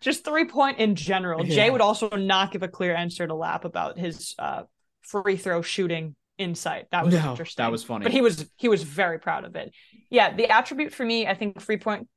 Just 0.00 0.24
three 0.24 0.46
point 0.46 0.78
in 0.78 0.94
general. 0.94 1.44
Yeah. 1.44 1.54
Jay 1.54 1.70
would 1.70 1.82
also 1.82 2.08
not 2.08 2.50
give 2.50 2.62
a 2.62 2.68
clear 2.68 2.94
answer 2.94 3.26
to 3.26 3.34
Lap 3.34 3.66
about 3.66 3.98
his 3.98 4.34
uh, 4.38 4.62
free 5.02 5.36
throw 5.36 5.60
shooting 5.60 6.16
insight. 6.38 6.86
That 6.90 7.04
was 7.04 7.12
no, 7.12 7.30
interesting. 7.30 7.62
That 7.62 7.70
was 7.70 7.84
funny. 7.84 8.04
But 8.04 8.12
he 8.12 8.22
was 8.22 8.48
he 8.56 8.68
was 8.68 8.82
very 8.82 9.18
proud 9.18 9.44
of 9.44 9.54
it. 9.54 9.74
Yeah, 10.08 10.34
the 10.34 10.48
attribute 10.48 10.94
for 10.94 11.04
me, 11.04 11.26
I 11.26 11.34
think 11.34 11.60
free 11.60 11.76
point 11.76 12.08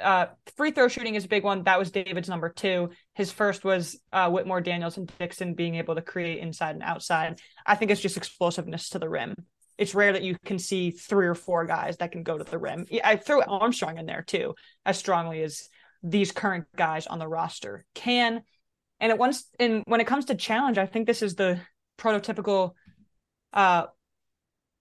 uh 0.00 0.26
free 0.56 0.70
throw 0.70 0.88
shooting 0.88 1.14
is 1.14 1.26
a 1.26 1.28
big 1.28 1.44
one. 1.44 1.64
That 1.64 1.78
was 1.78 1.90
David's 1.90 2.30
number 2.30 2.48
two. 2.48 2.88
His 3.12 3.30
first 3.30 3.64
was 3.64 4.00
uh 4.14 4.30
Whitmore, 4.30 4.62
Daniels, 4.62 4.96
and 4.96 5.12
Dixon 5.18 5.52
being 5.52 5.74
able 5.74 5.94
to 5.94 6.02
create 6.02 6.38
inside 6.38 6.74
and 6.74 6.82
outside. 6.82 7.38
I 7.66 7.74
think 7.74 7.90
it's 7.90 8.00
just 8.00 8.16
explosiveness 8.16 8.88
to 8.90 8.98
the 8.98 9.10
rim 9.10 9.34
it's 9.78 9.94
rare 9.94 10.12
that 10.12 10.22
you 10.22 10.36
can 10.44 10.58
see 10.58 10.90
three 10.90 11.26
or 11.26 11.34
four 11.34 11.66
guys 11.66 11.96
that 11.98 12.12
can 12.12 12.22
go 12.22 12.38
to 12.38 12.44
the 12.44 12.58
rim. 12.58 12.86
I 13.02 13.16
throw 13.16 13.42
Armstrong 13.42 13.98
in 13.98 14.06
there 14.06 14.22
too, 14.22 14.54
as 14.86 14.98
strongly 14.98 15.42
as 15.42 15.68
these 16.02 16.32
current 16.32 16.66
guys 16.76 17.06
on 17.06 17.18
the 17.18 17.28
roster 17.28 17.84
can. 17.94 18.42
And 19.00 19.10
it 19.10 19.18
once 19.18 19.44
and 19.58 19.82
when 19.86 20.00
it 20.00 20.06
comes 20.06 20.26
to 20.26 20.34
challenge, 20.34 20.78
I 20.78 20.86
think 20.86 21.06
this 21.06 21.22
is 21.22 21.34
the 21.34 21.60
prototypical 21.98 22.72
uh 23.52 23.86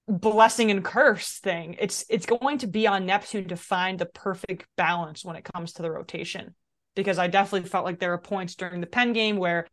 blessing 0.08 0.70
and 0.70 0.84
curse 0.84 1.39
thing. 1.39 1.76
It's 1.80 2.06
it's 2.10 2.26
going 2.26 2.60
to 2.60 2.68
be 2.68 2.88
on 2.88 3.06
Neptune 3.06 3.48
to 3.50 3.56
find 3.56 3.98
the 3.98 4.06
perfect 4.06 4.68
balance 4.76 5.24
when 5.24 5.36
it 5.36 5.50
comes 5.54 5.74
to 5.74 5.82
the 5.82 5.91
rotation. 5.91 6.56
Because 6.96 7.18
I 7.18 7.28
definitely 7.28 7.68
felt 7.68 7.86
like 7.86 8.00
there 8.00 8.12
were 8.12 8.20
points 8.20 8.54
during 8.56 8.80
the 8.80 8.88
Penn 8.88 9.14
game 9.14 9.38
where 9.38 9.68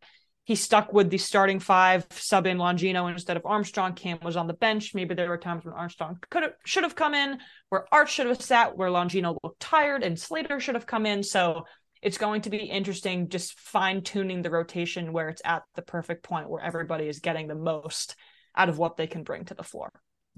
he 0.50 0.56
stuck 0.56 0.92
with 0.92 1.10
the 1.10 1.16
starting 1.16 1.60
five, 1.60 2.04
sub 2.10 2.44
in 2.44 2.58
Longino 2.58 3.08
instead 3.08 3.36
of 3.36 3.46
Armstrong. 3.46 3.92
Cam 3.92 4.18
was 4.20 4.36
on 4.36 4.48
the 4.48 4.52
bench. 4.52 4.96
Maybe 4.96 5.14
there 5.14 5.28
were 5.28 5.38
times 5.38 5.64
when 5.64 5.74
Armstrong 5.74 6.18
could 6.28 6.42
have 6.42 6.54
should 6.66 6.82
have 6.82 6.96
come 6.96 7.14
in, 7.14 7.38
where 7.68 7.86
Art 7.92 8.08
should 8.08 8.26
have 8.26 8.42
sat, 8.42 8.76
where 8.76 8.90
Longino 8.90 9.38
looked 9.44 9.60
tired, 9.60 10.02
and 10.02 10.18
Slater 10.18 10.58
should 10.58 10.74
have 10.74 10.88
come 10.88 11.06
in. 11.06 11.22
So 11.22 11.66
it's 12.02 12.18
going 12.18 12.40
to 12.40 12.50
be 12.50 12.56
interesting 12.56 13.28
just 13.28 13.60
fine 13.60 14.02
tuning 14.02 14.42
the 14.42 14.50
rotation 14.50 15.12
where 15.12 15.28
it's 15.28 15.40
at 15.44 15.62
the 15.76 15.82
perfect 15.82 16.24
point 16.24 16.50
where 16.50 16.64
everybody 16.64 17.06
is 17.06 17.20
getting 17.20 17.46
the 17.46 17.54
most 17.54 18.16
out 18.56 18.68
of 18.68 18.76
what 18.76 18.96
they 18.96 19.06
can 19.06 19.22
bring 19.22 19.44
to 19.44 19.54
the 19.54 19.62
floor. 19.62 19.92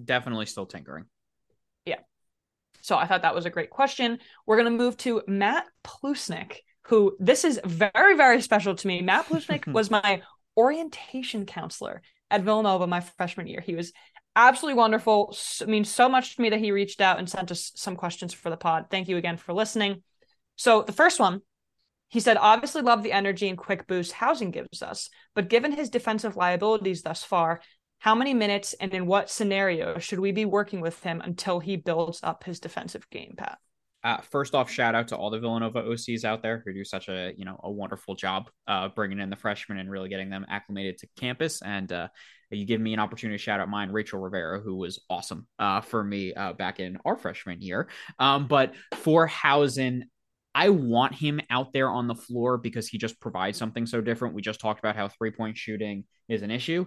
Definitely 0.05 0.45
still 0.45 0.67
tinkering. 0.67 1.07
Yeah. 1.87 2.01
So 2.83 2.99
I 2.99 3.07
thought 3.07 3.23
that 3.23 3.35
was 3.35 3.47
a 3.47 3.51
great 3.51 3.71
question. 3.71 4.19
We're 4.45 4.59
going 4.59 4.71
to 4.71 4.85
move 4.85 4.99
to 4.99 5.23
Matt 5.27 5.65
Plusnik 5.83 6.59
who 6.85 7.17
this 7.19 7.45
is 7.45 7.61
very, 7.65 8.17
very 8.17 8.41
special 8.41 8.75
to 8.75 8.87
me. 8.87 9.03
Matt 9.03 9.27
Plusnik 9.27 9.67
was 9.73 9.91
my 9.91 10.23
orientation 10.57 11.47
counselor 11.47 12.03
at 12.31 12.43
Villanova 12.43 12.87
my 12.87 13.01
freshman 13.01 13.47
year. 13.47 13.61
He 13.61 13.75
was 13.75 13.93
absolutely 14.35 14.79
wonderful. 14.79 15.37
I 15.61 15.67
mean, 15.67 15.85
so 15.85 16.09
much 16.09 16.37
to 16.37 16.43
me 16.43 16.51
that 16.51 16.61
he 16.61 16.73
reached 16.73 17.01
out 17.01 17.19
and 17.19 17.29
sent 17.29 17.51
us 17.51 17.73
some 17.75 17.97
questions 17.97 18.33
for 18.33 18.51
the 18.51 18.57
pod. 18.57 18.87
Thank 18.91 19.09
you 19.09 19.17
again 19.17 19.37
for 19.37 19.53
listening. 19.53 20.03
So, 20.57 20.83
the 20.83 20.93
first 20.93 21.21
one, 21.21 21.41
he 22.09 22.21
said, 22.21 22.37
obviously 22.37 22.83
love 22.83 23.03
the 23.03 23.13
energy 23.13 23.49
and 23.49 23.57
quick 23.57 23.87
boost 23.87 24.13
Hausen 24.13 24.51
gives 24.51 24.83
us, 24.83 25.09
but 25.35 25.49
given 25.49 25.73
his 25.73 25.89
defensive 25.89 26.37
liabilities 26.37 27.03
thus 27.03 27.25
far, 27.25 27.63
how 28.01 28.15
many 28.15 28.35
minutes 28.35 28.75
and 28.75 28.93
in 28.93 29.07
what 29.07 29.31
scenario 29.31 29.99
should 29.99 30.19
we 30.19 30.33
be 30.33 30.45
working 30.45 30.81
with 30.81 31.01
him 31.03 31.21
until 31.21 31.61
he 31.61 31.77
builds 31.77 32.21
up 32.23 32.45
his 32.45 32.61
defensive 32.61 33.09
game, 33.11 33.35
Pat? 33.37 33.59
Uh, 34.05 34.19
first 34.31 34.55
off, 34.55 34.71
shout 34.71 34.95
out 34.95 35.09
to 35.09 35.17
all 35.17 35.31
the 35.31 35.39
Villanova 35.39 35.83
OCs 35.83 36.25
out 36.25 36.43
there 36.43 36.63
who 36.65 36.73
do 36.73 36.85
such 36.85 37.09
a 37.09 37.33
you 37.37 37.45
know 37.45 37.59
a 37.63 37.71
wonderful 37.71 38.15
job 38.15 38.51
uh, 38.67 38.89
bringing 38.89 39.21
in 39.21 39.31
the 39.31 39.37
freshmen 39.37 39.79
and 39.79 39.91
really 39.91 40.09
getting 40.09 40.31
them 40.31 40.45
acclimated 40.49 40.99
to 40.99 41.09
campus. 41.17 41.63
And 41.63 41.93
uh, 41.93 42.09
you 42.51 42.67
give 42.67 42.81
me 42.81 42.93
an 42.95 42.99
opportunity 42.99 43.39
to 43.39 43.43
shout 43.43 43.61
out 43.61 43.69
mine, 43.69 43.91
Rachel 43.91 44.21
Rivera, 44.21 44.61
who 44.61 44.77
was 44.77 45.01
awesome 45.09 45.47
uh, 45.59 45.81
for 45.81 46.03
me 46.03 46.35
uh, 46.35 46.53
back 46.53 46.81
in 46.81 46.99
our 47.05 47.17
freshman 47.17 47.63
year. 47.63 47.89
Um, 48.19 48.49
but 48.49 48.75
for 48.95 49.27
Hausen, 49.27 50.11
I 50.55 50.69
want 50.71 51.15
him 51.15 51.41
out 51.49 51.73
there 51.73 51.89
on 51.89 52.09
the 52.09 52.15
floor 52.15 52.59
because 52.59 52.89
he 52.89 52.99
just 52.99 53.21
provides 53.21 53.57
something 53.57 53.87
so 53.87 54.01
different. 54.01 54.35
We 54.35 54.43
just 54.43 54.61
talked 54.61 54.81
about 54.81 54.97
how 54.97 55.09
three 55.09 55.31
point 55.31 55.57
shooting 55.57 56.05
is 56.29 56.43
an 56.43 56.51
issue. 56.51 56.87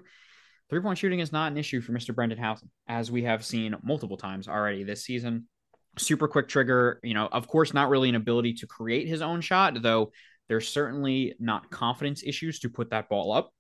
Three 0.70 0.82
point 0.82 0.98
shooting 0.98 1.20
is 1.20 1.32
not 1.32 1.52
an 1.52 1.58
issue 1.58 1.80
for 1.80 1.94
Mr. 1.94 2.14
Brendan 2.14 2.40
Hausen, 2.40 2.70
as 2.88 3.10
we 3.10 3.24
have 3.24 3.46
seen 3.46 3.76
multiple 3.84 4.18
times 4.18 4.48
already 4.48 4.84
this 4.84 5.06
season 5.06 5.48
super 5.98 6.28
quick 6.28 6.48
trigger. 6.48 7.00
You 7.04 7.14
know, 7.14 7.28
of 7.32 7.48
course, 7.48 7.74
not 7.74 7.90
really 7.90 8.10
an 8.10 8.16
ability 8.16 8.54
to 8.56 8.68
create 8.68 9.08
his 9.08 9.22
own 9.22 9.42
shot, 9.42 9.82
though 9.82 10.12
there's 10.48 10.68
certainly 10.68 11.36
not 11.40 11.72
confidence 11.72 12.24
issues 12.24 12.60
to 12.60 12.70
put 12.70 12.92
that 12.92 13.10
ball 13.10 13.32
up, 13.32 13.52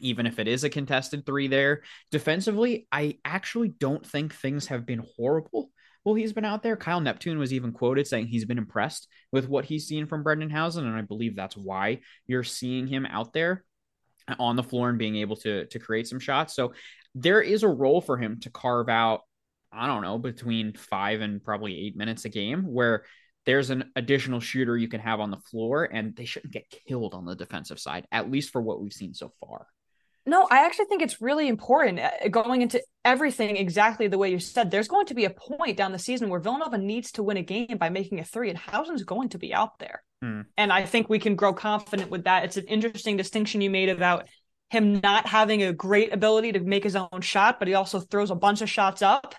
even 0.00 0.26
if 0.26 0.38
it 0.38 0.48
is 0.48 0.64
a 0.64 0.70
contested 0.70 1.26
three 1.26 1.48
there. 1.48 1.82
Defensively, 2.10 2.86
I 2.90 3.18
actually 3.24 3.68
don't 3.68 4.06
think 4.06 4.34
things 4.34 4.66
have 4.66 4.86
been 4.86 5.04
horrible 5.16 5.70
while 6.02 6.14
he's 6.14 6.32
been 6.32 6.44
out 6.44 6.62
there. 6.62 6.76
Kyle 6.76 7.00
Neptune 7.00 7.38
was 7.38 7.52
even 7.52 7.72
quoted 7.72 8.06
saying 8.06 8.26
he's 8.26 8.46
been 8.46 8.58
impressed 8.58 9.06
with 9.32 9.48
what 9.48 9.64
he's 9.64 9.86
seen 9.86 10.06
from 10.06 10.22
Brendan 10.22 10.50
Hausen, 10.50 10.86
and 10.86 10.96
I 10.96 11.02
believe 11.02 11.36
that's 11.36 11.56
why 11.56 12.00
you're 12.26 12.44
seeing 12.44 12.86
him 12.86 13.06
out 13.06 13.32
there 13.32 13.64
on 14.38 14.56
the 14.56 14.62
floor 14.62 14.88
and 14.88 14.98
being 14.98 15.16
able 15.16 15.36
to 15.36 15.66
to 15.66 15.78
create 15.78 16.06
some 16.06 16.20
shots. 16.20 16.54
So 16.54 16.72
there 17.14 17.42
is 17.42 17.62
a 17.62 17.68
role 17.68 18.00
for 18.00 18.16
him 18.16 18.38
to 18.40 18.50
carve 18.50 18.88
out 18.88 19.22
I 19.72 19.86
don't 19.86 20.02
know, 20.02 20.18
between 20.18 20.74
five 20.74 21.20
and 21.20 21.42
probably 21.42 21.86
eight 21.86 21.96
minutes 21.96 22.24
a 22.24 22.28
game 22.28 22.64
where 22.64 23.04
there's 23.46 23.70
an 23.70 23.90
additional 23.96 24.40
shooter 24.40 24.76
you 24.76 24.88
can 24.88 25.00
have 25.00 25.20
on 25.20 25.30
the 25.30 25.38
floor 25.38 25.84
and 25.84 26.14
they 26.14 26.24
shouldn't 26.24 26.52
get 26.52 26.72
killed 26.86 27.14
on 27.14 27.24
the 27.24 27.34
defensive 27.34 27.78
side, 27.78 28.06
at 28.12 28.30
least 28.30 28.50
for 28.50 28.60
what 28.60 28.80
we've 28.80 28.92
seen 28.92 29.14
so 29.14 29.32
far. 29.40 29.66
No, 30.26 30.46
I 30.50 30.66
actually 30.66 30.84
think 30.84 31.02
it's 31.02 31.22
really 31.22 31.48
important 31.48 31.98
uh, 31.98 32.28
going 32.28 32.60
into 32.60 32.82
everything 33.04 33.56
exactly 33.56 34.06
the 34.06 34.18
way 34.18 34.30
you 34.30 34.38
said. 34.38 34.70
There's 34.70 34.88
going 34.88 35.06
to 35.06 35.14
be 35.14 35.24
a 35.24 35.30
point 35.30 35.78
down 35.78 35.92
the 35.92 35.98
season 35.98 36.28
where 36.28 36.40
Villanova 36.40 36.76
needs 36.76 37.12
to 37.12 37.22
win 37.22 37.38
a 37.38 37.42
game 37.42 37.78
by 37.78 37.88
making 37.88 38.20
a 38.20 38.24
three, 38.24 38.50
and 38.50 38.58
Hausen's 38.58 39.02
going 39.02 39.30
to 39.30 39.38
be 39.38 39.54
out 39.54 39.78
there. 39.78 40.02
Hmm. 40.22 40.42
And 40.58 40.72
I 40.72 40.84
think 40.84 41.08
we 41.08 41.18
can 41.18 41.36
grow 41.36 41.54
confident 41.54 42.10
with 42.10 42.24
that. 42.24 42.44
It's 42.44 42.58
an 42.58 42.66
interesting 42.66 43.16
distinction 43.16 43.62
you 43.62 43.70
made 43.70 43.88
about 43.88 44.28
him 44.68 45.00
not 45.00 45.26
having 45.26 45.62
a 45.62 45.72
great 45.72 46.12
ability 46.12 46.52
to 46.52 46.60
make 46.60 46.84
his 46.84 46.96
own 46.96 47.20
shot, 47.22 47.58
but 47.58 47.66
he 47.66 47.74
also 47.74 47.98
throws 47.98 48.30
a 48.30 48.36
bunch 48.36 48.60
of 48.60 48.70
shots 48.70 49.02
up 49.02 49.34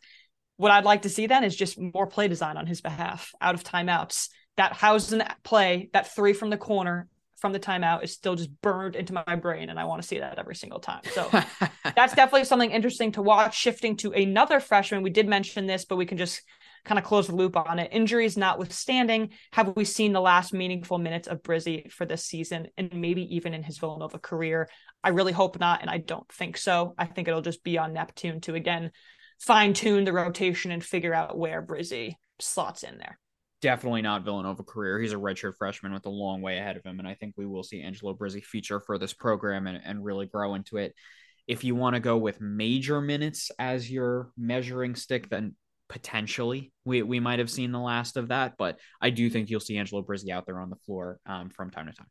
what 0.62 0.72
I'd 0.72 0.86
like 0.86 1.01
to 1.01 1.09
see 1.09 1.26
then 1.26 1.43
is 1.43 1.55
just 1.55 1.80
more 1.80 2.05
play 2.05 2.28
design 2.28 2.55
on 2.55 2.68
his 2.68 2.82
behalf 2.82 3.34
out 3.41 3.55
of 3.55 3.64
timeouts. 3.64 4.30
That 4.57 4.74
Hausen 4.74 5.24
play, 5.43 5.89
that 5.93 6.14
three 6.14 6.34
from 6.34 6.51
the 6.51 6.57
corner 6.57 7.07
from 7.38 7.51
the 7.51 7.59
timeout 7.59 8.03
is 8.03 8.14
still 8.14 8.36
just 8.36 8.51
burned 8.62 8.95
into 8.95 9.12
my 9.28 9.36
brain 9.38 9.72
and 9.72 9.80
I 9.80 9.86
want 9.86 10.03
to 10.03 10.07
see 10.07 10.20
that 10.20 10.38
every 10.38 10.53
single 10.53 10.80
time. 10.80 11.01
So 11.14 11.28
that's 11.95 12.14
definitely 12.14 12.43
something 12.43 12.70
interesting 12.70 13.12
to 13.14 13.24
watch. 13.24 13.57
Shifting 13.57 13.97
to 13.97 14.12
another 14.12 14.59
freshman, 14.59 15.01
we 15.01 15.09
did 15.09 15.28
mention 15.28 15.66
this, 15.66 15.84
but 15.84 15.95
we 15.95 16.05
can 16.05 16.20
just 16.20 16.43
kind 16.86 16.99
of 16.99 17.05
close 17.05 17.26
the 17.26 17.36
loop 17.36 17.57
on 17.57 17.80
it. 17.80 17.89
Injuries 17.91 18.38
notwithstanding, 18.38 19.32
have 19.53 19.76
we 19.76 19.84
seen 19.84 20.14
the 20.14 20.22
last 20.22 20.53
meaningful 20.53 20.99
minutes 20.99 21.28
of 21.28 21.41
Brizzi 21.41 21.91
for 21.91 22.05
this 22.05 22.24
season 22.24 22.68
and 22.78 22.93
maybe 22.93 23.36
even 23.36 23.55
in 23.55 23.64
his 23.64 23.80
Villanova 23.80 24.20
career? 24.20 24.70
I 25.03 25.09
really 25.09 25.34
hope 25.34 25.59
not, 25.59 25.82
and 25.82 25.89
I 25.89 25.97
don't 25.97 26.32
think 26.32 26.55
so. 26.55 26.93
I 26.99 27.05
think 27.05 27.28
it'll 27.28 27.41
just 27.41 27.64
be 27.64 27.80
on 27.80 27.93
Neptune 27.93 28.41
to 28.41 28.53
again 28.53 28.91
fine 29.42 29.74
tune 29.74 30.06
the 30.06 30.14
rotation 30.14 30.72
and 30.72 30.84
figure 30.84 31.14
out 31.14 31.38
where 31.38 31.62
Brizzi 31.62 32.14
slots 32.39 32.84
in 32.84 32.98
there. 32.98 33.20
Definitely 33.62 34.02
not 34.02 34.24
Villanova 34.24 34.64
career. 34.64 35.00
He's 35.00 35.14
a 35.14 35.18
redshirt 35.18 35.56
freshman 35.58 35.94
with 35.94 36.06
a 36.06 36.10
long 36.10 36.42
way 36.42 36.58
ahead 36.58 36.78
of 36.78 36.84
him. 36.84 37.00
And 37.00 37.08
I 37.08 37.16
think 37.16 37.34
we 37.38 37.46
will 37.46 37.64
see 37.64 37.82
Angelo 37.82 38.14
Brizzi 38.14 38.44
feature 38.44 38.80
for 38.80 38.98
this 38.98 39.14
program 39.14 39.68
and, 39.68 39.80
and 39.84 40.04
really 40.04 40.26
grow 40.26 40.56
into 40.56 40.78
it. 40.78 40.94
If 41.48 41.64
you 41.64 41.76
want 41.76 41.96
to 41.96 42.00
go 42.00 42.18
with 42.18 42.39
major 42.39 43.02
minutes 43.02 43.52
as 43.60 43.89
your 43.89 44.32
measuring 44.38 44.96
stick, 44.96 45.30
then 45.30 45.56
potentially 45.89 46.72
we, 46.86 47.02
we 47.02 47.20
might 47.20 47.39
have 47.39 47.50
seen 47.50 47.72
the 47.72 47.80
last 47.80 48.18
of 48.18 48.30
that. 48.30 48.54
But 48.58 48.80
I 49.02 49.10
do 49.10 49.30
think 49.30 49.50
you'll 49.50 49.60
see 49.60 49.78
Angelo 49.78 50.02
Brizzy 50.02 50.30
out 50.30 50.46
there 50.46 50.60
on 50.60 50.70
the 50.70 50.76
floor 50.78 51.20
um, 51.26 51.50
from 51.50 51.70
time 51.72 51.88
to 51.88 51.94
time. 51.94 52.08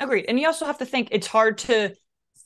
Agreed. 0.00 0.26
And 0.28 0.38
you 0.38 0.46
also 0.46 0.66
have 0.66 0.78
to 0.78 0.86
think 0.86 1.08
it's 1.12 1.26
hard 1.26 1.58
to 1.58 1.94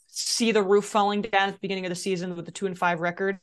see 0.06 0.52
the 0.52 0.62
roof 0.62 0.84
falling 0.84 1.22
down 1.22 1.48
at 1.48 1.54
the 1.54 1.60
beginning 1.60 1.86
of 1.86 1.90
the 1.90 1.96
season 1.96 2.34
with 2.36 2.46
the 2.46 2.52
two 2.52 2.66
and 2.66 2.78
five 2.78 3.00
record. 3.00 3.38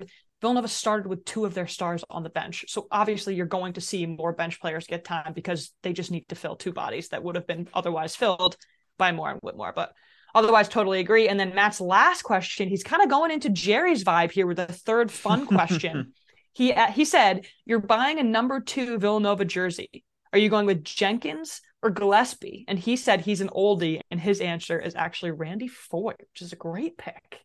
Villanova 0.46 0.68
started 0.68 1.08
with 1.08 1.26
two 1.26 1.43
of 1.43 1.56
their 1.56 1.66
stars 1.66 2.04
on 2.08 2.22
the 2.22 2.30
bench. 2.30 2.66
So 2.68 2.86
obviously 2.91 3.34
you're 3.34 3.48
going 3.48 3.74
to 3.74 3.82
see 3.82 4.06
more 4.06 4.32
bench 4.32 4.62
players 4.62 4.86
get 4.86 5.04
time 5.04 5.34
because 5.34 5.72
they 5.82 5.91
just 5.91 6.12
need 6.12 6.30
to 6.30 6.36
fill 6.36 6.56
two 6.56 6.72
bodies 6.72 7.10
that 7.10 7.24
would 7.24 7.34
have 7.34 7.48
been 7.48 7.68
otherwise 7.74 8.16
filled 8.16 8.56
by 9.00 9.12
Moore 9.12 9.32
and 9.32 9.39
Whitmore. 9.41 9.74
But 9.76 9.93
otherwise 10.36 10.70
totally 10.70 11.00
agree. 11.00 11.28
And 11.30 11.39
then 11.39 11.56
Matt's 11.56 11.82
last 11.82 12.22
question, 12.22 12.70
he's 12.70 12.84
kind 12.84 13.02
of 13.02 13.10
going 13.10 13.32
into 13.32 13.50
Jerry's 13.50 14.04
vibe 14.04 14.30
here 14.30 14.46
with 14.46 14.60
a 14.60 14.68
third 14.68 15.10
fun 15.10 15.48
question. 15.56 16.14
he 16.54 16.72
uh, 16.72 16.91
he 16.91 17.06
said, 17.06 17.48
"You're 17.66 17.80
buying 17.80 18.20
a 18.20 18.24
number 18.24 18.60
2 18.60 19.00
Villanova 19.00 19.46
jersey. 19.46 20.04
Are 20.32 20.38
you 20.38 20.50
going 20.50 20.68
with 20.68 20.84
Jenkins 20.84 21.60
or 21.82 21.89
Gillespie? 21.89 22.66
And 22.68 22.78
he 22.78 22.98
said 22.98 23.22
he's 23.22 23.41
an 23.41 23.50
oldie, 23.50 24.02
and 24.12 24.20
his 24.20 24.41
answer 24.41 24.78
is 24.78 24.93
actually 24.93 25.32
Randy 25.32 25.70
Foye, 25.70 26.14
which 26.20 26.41
is 26.43 26.54
a 26.54 26.56
great 26.56 27.00
pick. 27.00 27.39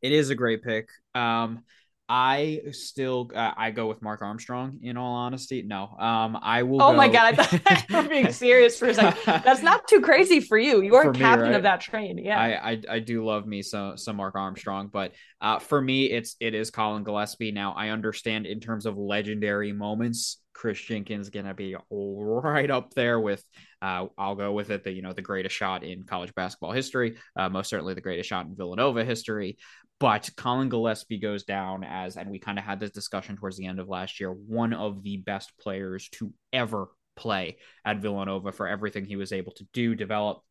It 0.00 0.12
is 0.12 0.30
a 0.30 0.36
great 0.36 0.62
pick. 0.62 0.88
Um, 1.16 1.64
I 2.08 2.60
still 2.72 3.30
uh, 3.34 3.52
I 3.56 3.70
go 3.70 3.86
with 3.86 4.02
Mark 4.02 4.20
Armstrong. 4.20 4.80
In 4.82 4.98
all 4.98 5.14
honesty, 5.14 5.62
no. 5.62 5.88
Um, 5.98 6.38
I 6.42 6.62
will. 6.62 6.82
Oh 6.82 6.90
go... 6.90 6.96
my 6.96 7.08
god, 7.08 7.38
I 7.38 7.44
thought 7.44 7.84
you 7.88 7.96
were 7.96 8.08
being 8.08 8.30
serious 8.30 8.78
for 8.78 8.88
a 8.88 8.94
second. 8.94 9.20
That's 9.44 9.62
not 9.62 9.88
too 9.88 10.02
crazy 10.02 10.40
for 10.40 10.58
you. 10.58 10.82
You 10.82 10.96
are 10.96 11.12
captain 11.12 11.46
me, 11.46 11.50
right? 11.50 11.56
of 11.56 11.62
that 11.62 11.80
train. 11.80 12.18
Yeah, 12.18 12.38
I, 12.38 12.72
I, 12.72 12.82
I 12.90 12.98
do 12.98 13.24
love 13.24 13.46
me 13.46 13.62
some 13.62 13.96
some 13.96 14.16
Mark 14.16 14.34
Armstrong, 14.34 14.90
but 14.92 15.12
uh, 15.40 15.58
for 15.58 15.80
me, 15.80 16.10
it's 16.10 16.36
it 16.40 16.54
is 16.54 16.70
Colin 16.70 17.04
Gillespie. 17.04 17.52
Now 17.52 17.72
I 17.72 17.88
understand 17.88 18.44
in 18.44 18.60
terms 18.60 18.84
of 18.84 18.98
legendary 18.98 19.72
moments, 19.72 20.42
Chris 20.52 20.80
Jenkins 20.80 21.30
gonna 21.30 21.54
be 21.54 21.74
right 21.90 22.70
up 22.70 22.92
there 22.94 23.18
with. 23.18 23.42
Uh, 23.82 24.06
I'll 24.16 24.34
go 24.34 24.52
with 24.52 24.70
it. 24.70 24.84
The 24.84 24.92
you 24.92 25.02
know 25.02 25.12
the 25.12 25.20
greatest 25.20 25.54
shot 25.54 25.84
in 25.84 26.04
college 26.04 26.34
basketball 26.34 26.72
history, 26.72 27.16
uh, 27.36 27.50
most 27.50 27.68
certainly 27.68 27.92
the 27.92 28.00
greatest 28.00 28.28
shot 28.28 28.46
in 28.46 28.56
Villanova 28.56 29.04
history. 29.04 29.58
But 30.00 30.28
Colin 30.36 30.68
Gillespie 30.68 31.18
goes 31.18 31.44
down 31.44 31.84
as, 31.84 32.16
and 32.16 32.30
we 32.30 32.38
kind 32.38 32.58
of 32.58 32.64
had 32.64 32.80
this 32.80 32.90
discussion 32.90 33.36
towards 33.36 33.56
the 33.56 33.66
end 33.66 33.78
of 33.78 33.88
last 33.88 34.20
year, 34.20 34.30
one 34.30 34.72
of 34.72 35.02
the 35.02 35.18
best 35.18 35.52
players 35.58 36.08
to 36.14 36.32
ever 36.52 36.88
play 37.16 37.58
at 37.84 38.00
Villanova 38.00 38.52
for 38.52 38.66
everything 38.66 39.04
he 39.04 39.16
was 39.16 39.32
able 39.32 39.52
to 39.52 39.64
do, 39.72 39.94
develop 39.94 40.42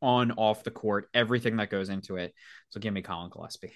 on, 0.00 0.32
off 0.32 0.62
the 0.62 0.70
court, 0.70 1.08
everything 1.12 1.56
that 1.56 1.70
goes 1.70 1.88
into 1.88 2.16
it. 2.16 2.32
So 2.70 2.80
give 2.80 2.94
me 2.94 3.02
Colin 3.02 3.30
Gillespie. 3.30 3.72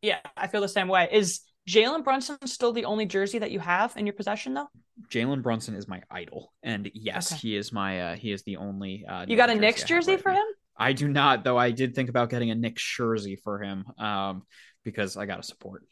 Yeah, 0.00 0.18
I 0.36 0.46
feel 0.46 0.60
the 0.60 0.68
same 0.68 0.88
way. 0.88 1.08
Is 1.10 1.40
Jalen 1.68 2.04
Brunson 2.04 2.38
still 2.46 2.72
the 2.72 2.84
only 2.84 3.06
jersey 3.06 3.38
that 3.38 3.50
you 3.50 3.60
have 3.60 3.96
in 3.96 4.06
your 4.06 4.14
possession, 4.14 4.54
though? 4.54 4.68
Jalen 5.08 5.42
Brunson 5.42 5.74
is 5.74 5.86
my 5.86 6.02
idol, 6.10 6.52
and 6.62 6.90
yes, 6.92 7.32
okay. 7.32 7.40
he 7.40 7.56
is 7.56 7.72
my 7.72 8.00
uh, 8.00 8.16
he 8.16 8.32
is 8.32 8.42
the 8.42 8.56
only. 8.56 9.04
Uh, 9.08 9.24
you 9.28 9.36
got 9.36 9.50
a 9.50 9.54
Knicks 9.54 9.84
jersey 9.84 10.12
right 10.12 10.22
for 10.22 10.32
now. 10.32 10.38
him? 10.38 10.46
I 10.76 10.92
do 10.92 11.08
not, 11.08 11.44
though. 11.44 11.58
I 11.58 11.70
did 11.70 11.94
think 11.94 12.08
about 12.08 12.30
getting 12.30 12.50
a 12.50 12.54
Knick 12.54 12.76
Jersey 12.76 13.36
for 13.36 13.62
him 13.62 13.84
um, 13.98 14.42
because 14.84 15.16
I 15.16 15.26
got 15.26 15.36
to 15.36 15.42
support. 15.42 15.84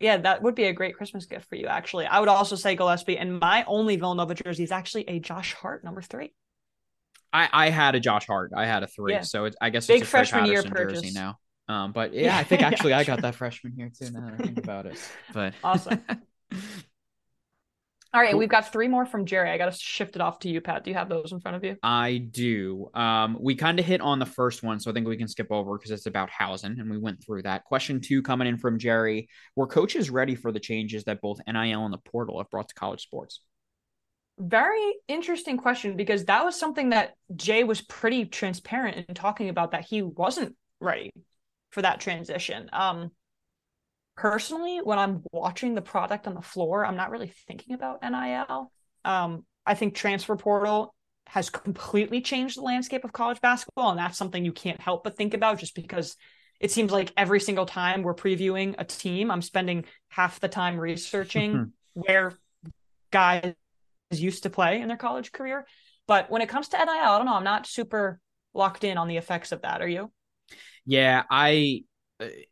Yeah, 0.00 0.18
that 0.18 0.42
would 0.42 0.54
be 0.54 0.64
a 0.64 0.72
great 0.72 0.96
Christmas 0.96 1.24
gift 1.26 1.48
for 1.48 1.56
you, 1.56 1.66
actually. 1.66 2.06
I 2.06 2.20
would 2.20 2.28
also 2.28 2.56
say 2.56 2.76
Gillespie, 2.76 3.16
and 3.16 3.38
my 3.38 3.64
only 3.66 3.96
Villanova 3.96 4.34
jersey 4.34 4.64
is 4.64 4.72
actually 4.72 5.08
a 5.08 5.20
Josh 5.20 5.54
Hart 5.54 5.84
number 5.84 6.02
three. 6.02 6.34
I, 7.32 7.48
I 7.52 7.70
had 7.70 7.94
a 7.94 8.00
Josh 8.00 8.26
Hart. 8.26 8.52
I 8.56 8.66
had 8.66 8.82
a 8.82 8.86
three, 8.86 9.12
yeah. 9.12 9.22
so 9.22 9.46
it, 9.46 9.56
I 9.60 9.70
guess 9.70 9.86
big 9.86 10.02
it's 10.02 10.08
a 10.08 10.10
freshman 10.10 10.46
year 10.46 10.62
purchase 10.62 11.00
jersey 11.00 11.14
now. 11.14 11.38
Um, 11.68 11.92
but 11.92 12.12
yeah, 12.12 12.36
I 12.38 12.44
think 12.44 12.62
actually 12.62 12.90
yeah, 12.90 12.98
I 12.98 13.04
got 13.04 13.22
that 13.22 13.34
freshman 13.34 13.76
year 13.76 13.90
too. 13.96 14.10
Now 14.10 14.26
that 14.26 14.34
I 14.34 14.44
think 14.44 14.58
about 14.58 14.86
it, 14.86 14.98
but 15.32 15.54
awesome. 15.62 16.02
All 18.14 18.20
right, 18.20 18.38
we've 18.38 18.48
got 18.48 18.70
three 18.70 18.86
more 18.86 19.04
from 19.04 19.26
Jerry. 19.26 19.50
I 19.50 19.58
got 19.58 19.72
to 19.72 19.76
shift 19.76 20.14
it 20.14 20.22
off 20.22 20.38
to 20.40 20.48
you, 20.48 20.60
Pat. 20.60 20.84
Do 20.84 20.90
you 20.90 20.96
have 20.96 21.08
those 21.08 21.32
in 21.32 21.40
front 21.40 21.56
of 21.56 21.64
you? 21.64 21.76
I 21.82 22.18
do. 22.18 22.88
Um, 22.94 23.36
we 23.40 23.56
kind 23.56 23.76
of 23.80 23.84
hit 23.84 24.00
on 24.00 24.20
the 24.20 24.26
first 24.26 24.62
one, 24.62 24.78
so 24.78 24.88
I 24.88 24.94
think 24.94 25.08
we 25.08 25.16
can 25.16 25.26
skip 25.26 25.48
over 25.50 25.76
because 25.76 25.90
it's 25.90 26.06
about 26.06 26.30
Hausen, 26.30 26.78
and 26.78 26.88
we 26.88 26.96
went 26.96 27.24
through 27.24 27.42
that. 27.42 27.64
Question 27.64 28.00
two 28.00 28.22
coming 28.22 28.46
in 28.46 28.56
from 28.56 28.78
Jerry: 28.78 29.28
Were 29.56 29.66
coaches 29.66 30.10
ready 30.10 30.36
for 30.36 30.52
the 30.52 30.60
changes 30.60 31.02
that 31.04 31.20
both 31.22 31.40
NIL 31.44 31.84
and 31.84 31.92
the 31.92 31.98
portal 31.98 32.38
have 32.38 32.48
brought 32.50 32.68
to 32.68 32.74
college 32.76 33.02
sports? 33.02 33.40
Very 34.38 34.94
interesting 35.08 35.56
question 35.56 35.96
because 35.96 36.26
that 36.26 36.44
was 36.44 36.56
something 36.56 36.90
that 36.90 37.14
Jay 37.34 37.64
was 37.64 37.80
pretty 37.80 38.26
transparent 38.26 39.06
in 39.08 39.14
talking 39.16 39.48
about 39.48 39.72
that 39.72 39.86
he 39.86 40.02
wasn't 40.02 40.54
ready 40.80 41.10
for 41.72 41.82
that 41.82 41.98
transition. 41.98 42.70
Um, 42.72 43.10
personally, 44.16 44.80
when 44.82 44.98
I'm 44.98 45.22
watching 45.32 45.74
the 45.74 45.82
product 45.82 46.26
on 46.26 46.34
the 46.34 46.42
floor, 46.42 46.84
I'm 46.84 46.96
not 46.96 47.10
really 47.10 47.32
thinking 47.46 47.74
about 47.74 48.02
NIL. 48.02 48.70
Um, 49.04 49.44
I 49.66 49.74
think 49.74 49.94
transfer 49.94 50.36
portal 50.36 50.94
has 51.26 51.50
completely 51.50 52.20
changed 52.20 52.56
the 52.56 52.62
landscape 52.62 53.04
of 53.04 53.12
college 53.12 53.40
basketball, 53.40 53.90
and 53.90 53.98
that's 53.98 54.18
something 54.18 54.44
you 54.44 54.52
can't 54.52 54.80
help 54.80 55.04
but 55.04 55.16
think 55.16 55.34
about 55.34 55.58
just 55.58 55.74
because 55.74 56.16
it 56.60 56.70
seems 56.70 56.92
like 56.92 57.12
every 57.16 57.40
single 57.40 57.66
time 57.66 58.02
we're 58.02 58.14
previewing 58.14 58.74
a 58.78 58.84
team, 58.84 59.30
I'm 59.30 59.42
spending 59.42 59.84
half 60.08 60.40
the 60.40 60.48
time 60.48 60.78
researching 60.78 61.72
where 61.94 62.34
guys 63.10 63.54
used 64.10 64.44
to 64.44 64.50
play 64.50 64.80
in 64.80 64.88
their 64.88 64.96
college 64.96 65.32
career. 65.32 65.66
But 66.06 66.30
when 66.30 66.42
it 66.42 66.48
comes 66.48 66.68
to 66.68 66.76
NIL, 66.76 66.88
I 66.88 67.16
don't 67.16 67.26
know. 67.26 67.34
I'm 67.34 67.44
not 67.44 67.66
super 67.66 68.20
locked 68.52 68.84
in 68.84 68.98
on 68.98 69.08
the 69.08 69.16
effects 69.16 69.52
of 69.52 69.62
that. 69.62 69.82
Are 69.82 69.88
you? 69.88 70.12
Yeah, 70.86 71.24
I 71.30 71.84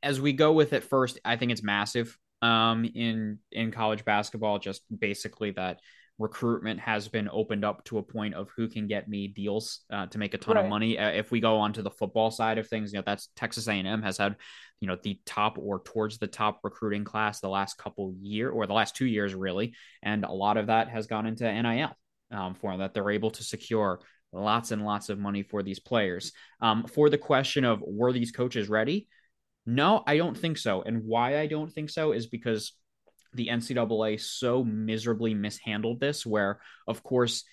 as 0.02 0.20
we 0.20 0.32
go 0.32 0.52
with 0.52 0.72
it 0.72 0.84
first, 0.84 1.18
I 1.24 1.36
think 1.36 1.52
it's 1.52 1.62
massive 1.62 2.16
um, 2.40 2.84
in 2.84 3.38
in 3.50 3.70
college 3.70 4.04
basketball. 4.04 4.58
Just 4.58 4.82
basically 4.96 5.52
that 5.52 5.80
recruitment 6.18 6.78
has 6.80 7.08
been 7.08 7.28
opened 7.32 7.64
up 7.64 7.84
to 7.84 7.98
a 7.98 8.02
point 8.02 8.34
of 8.34 8.50
who 8.56 8.68
can 8.68 8.86
get 8.86 9.08
me 9.08 9.28
deals 9.28 9.80
uh, 9.92 10.06
to 10.06 10.18
make 10.18 10.34
a 10.34 10.38
ton 10.38 10.56
right. 10.56 10.64
of 10.64 10.70
money. 10.70 10.98
Uh, 10.98 11.10
if 11.10 11.30
we 11.30 11.40
go 11.40 11.56
on 11.58 11.72
to 11.72 11.82
the 11.82 11.90
football 11.90 12.30
side 12.30 12.58
of 12.58 12.68
things, 12.68 12.92
you 12.92 12.98
know 12.98 13.02
that's 13.04 13.28
Texas 13.36 13.68
A&M 13.68 14.02
has 14.02 14.18
had 14.18 14.36
you 14.80 14.88
know 14.88 14.96
the 15.02 15.20
top 15.26 15.58
or 15.58 15.80
towards 15.80 16.18
the 16.18 16.26
top 16.26 16.60
recruiting 16.62 17.04
class 17.04 17.40
the 17.40 17.48
last 17.48 17.78
couple 17.78 18.14
year 18.20 18.50
or 18.50 18.66
the 18.66 18.74
last 18.74 18.96
two 18.96 19.06
years 19.06 19.34
really, 19.34 19.74
and 20.02 20.24
a 20.24 20.32
lot 20.32 20.56
of 20.56 20.66
that 20.66 20.88
has 20.88 21.06
gone 21.06 21.26
into 21.26 21.50
NIL 21.50 21.96
um, 22.30 22.54
for 22.54 22.76
that 22.78 22.94
they're 22.94 23.10
able 23.10 23.30
to 23.30 23.42
secure 23.42 24.00
lots 24.32 24.70
and 24.70 24.84
lots 24.84 25.08
of 25.08 25.18
money 25.18 25.42
for 25.42 25.62
these 25.62 25.78
players. 25.78 26.32
Um, 26.60 26.84
for 26.84 27.10
the 27.10 27.18
question 27.18 27.64
of 27.64 27.82
were 27.86 28.12
these 28.12 28.32
coaches 28.32 28.68
ready? 28.68 29.08
No, 29.64 30.02
I 30.06 30.16
don't 30.16 30.36
think 30.36 30.58
so. 30.58 30.82
And 30.82 31.04
why 31.04 31.38
I 31.38 31.46
don't 31.46 31.72
think 31.72 31.90
so 31.90 32.12
is 32.12 32.26
because 32.26 32.72
the 33.34 33.48
NCAA 33.48 34.20
so 34.20 34.64
miserably 34.64 35.34
mishandled 35.34 36.00
this, 36.00 36.26
where, 36.26 36.60
of 36.86 37.02
course, 37.02 37.44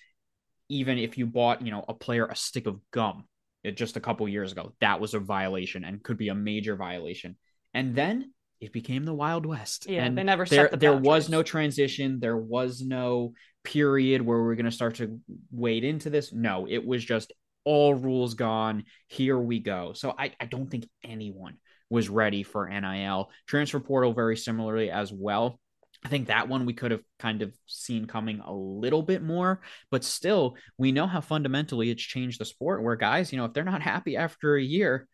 even 0.68 0.98
if 0.98 1.18
you 1.18 1.26
bought, 1.26 1.62
you 1.62 1.70
know, 1.70 1.84
a 1.88 1.94
player 1.94 2.26
a 2.26 2.36
stick 2.36 2.66
of 2.66 2.80
gum 2.90 3.24
uh, 3.66 3.70
just 3.70 3.96
a 3.96 4.00
couple 4.00 4.28
years 4.28 4.52
ago, 4.52 4.74
that 4.80 5.00
was 5.00 5.14
a 5.14 5.20
violation 5.20 5.84
and 5.84 6.02
could 6.02 6.18
be 6.18 6.28
a 6.28 6.34
major 6.34 6.76
violation. 6.76 7.36
And 7.72 7.94
then 7.94 8.32
it 8.60 8.72
became 8.72 9.04
the 9.04 9.14
Wild 9.14 9.46
West. 9.46 9.88
Yeah, 9.88 10.04
and 10.04 10.18
they 10.18 10.22
never 10.22 10.44
there. 10.44 10.68
The 10.68 10.76
there 10.76 10.96
was 10.96 11.28
no 11.28 11.42
transition. 11.42 12.20
There 12.20 12.36
was 12.36 12.82
no 12.82 13.32
period 13.64 14.22
where 14.22 14.42
we're 14.42 14.54
going 14.54 14.66
to 14.66 14.70
start 14.70 14.96
to 14.96 15.20
wade 15.50 15.84
into 15.84 16.10
this. 16.10 16.32
No, 16.32 16.66
it 16.68 16.84
was 16.84 17.04
just 17.04 17.32
all 17.64 17.94
rules 17.94 18.34
gone. 18.34 18.84
Here 19.06 19.38
we 19.38 19.60
go. 19.60 19.92
So 19.94 20.14
I, 20.16 20.32
I 20.40 20.46
don't 20.46 20.70
think 20.70 20.88
anyone 21.04 21.56
was 21.90 22.08
ready 22.08 22.42
for 22.42 22.68
NIL. 22.68 23.30
Transfer 23.46 23.80
portal, 23.80 24.14
very 24.14 24.36
similarly 24.36 24.90
as 24.90 25.12
well. 25.12 25.60
I 26.02 26.08
think 26.08 26.28
that 26.28 26.48
one 26.48 26.64
we 26.64 26.72
could 26.72 26.92
have 26.92 27.02
kind 27.18 27.42
of 27.42 27.54
seen 27.66 28.06
coming 28.06 28.40
a 28.40 28.54
little 28.54 29.02
bit 29.02 29.22
more, 29.22 29.60
but 29.90 30.02
still, 30.02 30.56
we 30.78 30.92
know 30.92 31.06
how 31.06 31.20
fundamentally 31.20 31.90
it's 31.90 32.02
changed 32.02 32.40
the 32.40 32.46
sport 32.46 32.82
where 32.82 32.96
guys, 32.96 33.32
you 33.32 33.38
know, 33.38 33.44
if 33.44 33.52
they're 33.52 33.64
not 33.64 33.82
happy 33.82 34.16
after 34.16 34.56
a 34.56 34.62
year, 34.62 35.06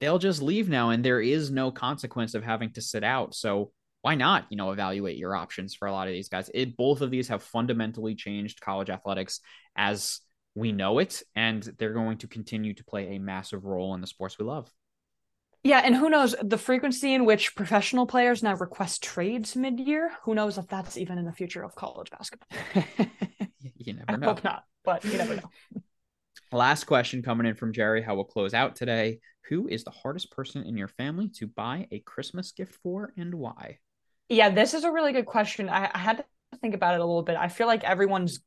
they'll 0.00 0.18
just 0.18 0.42
leave 0.42 0.68
now 0.68 0.90
and 0.90 1.02
there 1.02 1.22
is 1.22 1.50
no 1.50 1.70
consequence 1.70 2.34
of 2.34 2.44
having 2.44 2.72
to 2.72 2.82
sit 2.82 3.04
out. 3.04 3.34
So 3.34 3.72
why 4.02 4.16
not, 4.16 4.46
you 4.50 4.56
know, 4.56 4.70
evaluate 4.70 5.16
your 5.16 5.34
options 5.34 5.74
for 5.74 5.88
a 5.88 5.92
lot 5.92 6.08
of 6.08 6.12
these 6.12 6.28
guys? 6.28 6.50
It 6.52 6.76
both 6.76 7.00
of 7.00 7.10
these 7.10 7.28
have 7.28 7.42
fundamentally 7.42 8.14
changed 8.14 8.60
college 8.60 8.90
athletics 8.90 9.40
as 9.76 10.20
we 10.54 10.72
know 10.72 10.98
it, 10.98 11.22
and 11.34 11.62
they're 11.78 11.92
going 11.92 12.18
to 12.18 12.28
continue 12.28 12.74
to 12.74 12.84
play 12.84 13.16
a 13.16 13.18
massive 13.18 13.64
role 13.64 13.94
in 13.94 14.00
the 14.00 14.06
sports 14.06 14.38
we 14.38 14.44
love. 14.44 14.70
Yeah, 15.66 15.82
and 15.84 15.96
who 15.96 16.08
knows 16.08 16.36
the 16.40 16.58
frequency 16.58 17.12
in 17.12 17.24
which 17.24 17.56
professional 17.56 18.06
players 18.06 18.40
now 18.40 18.54
request 18.54 19.02
trades 19.02 19.56
mid-year? 19.56 20.12
Who 20.22 20.32
knows 20.32 20.58
if 20.58 20.68
that's 20.68 20.96
even 20.96 21.18
in 21.18 21.24
the 21.24 21.32
future 21.32 21.64
of 21.64 21.74
college 21.74 22.08
basketball? 22.08 22.56
you 23.76 23.94
never 23.94 24.16
know. 24.16 24.28
I 24.28 24.30
hope 24.30 24.44
not, 24.44 24.62
but 24.84 25.04
you 25.04 25.18
never 25.18 25.34
know. 25.34 25.50
Last 26.52 26.84
question 26.84 27.20
coming 27.20 27.48
in 27.48 27.56
from 27.56 27.72
Jerry. 27.72 28.00
How 28.00 28.14
we'll 28.14 28.22
close 28.22 28.54
out 28.54 28.76
today. 28.76 29.18
Who 29.48 29.66
is 29.66 29.82
the 29.82 29.90
hardest 29.90 30.30
person 30.30 30.62
in 30.62 30.76
your 30.76 30.86
family 30.86 31.30
to 31.30 31.48
buy 31.48 31.88
a 31.90 31.98
Christmas 31.98 32.52
gift 32.52 32.76
for, 32.84 33.12
and 33.16 33.34
why? 33.34 33.80
Yeah, 34.28 34.50
this 34.50 34.72
is 34.72 34.84
a 34.84 34.92
really 34.92 35.12
good 35.12 35.26
question. 35.26 35.68
I, 35.68 35.90
I 35.92 35.98
had 35.98 36.18
to 36.18 36.58
think 36.60 36.76
about 36.76 36.94
it 36.94 37.00
a 37.00 37.04
little 37.04 37.24
bit. 37.24 37.34
I 37.34 37.48
feel 37.48 37.66
like 37.66 37.82
everyone's 37.82 38.38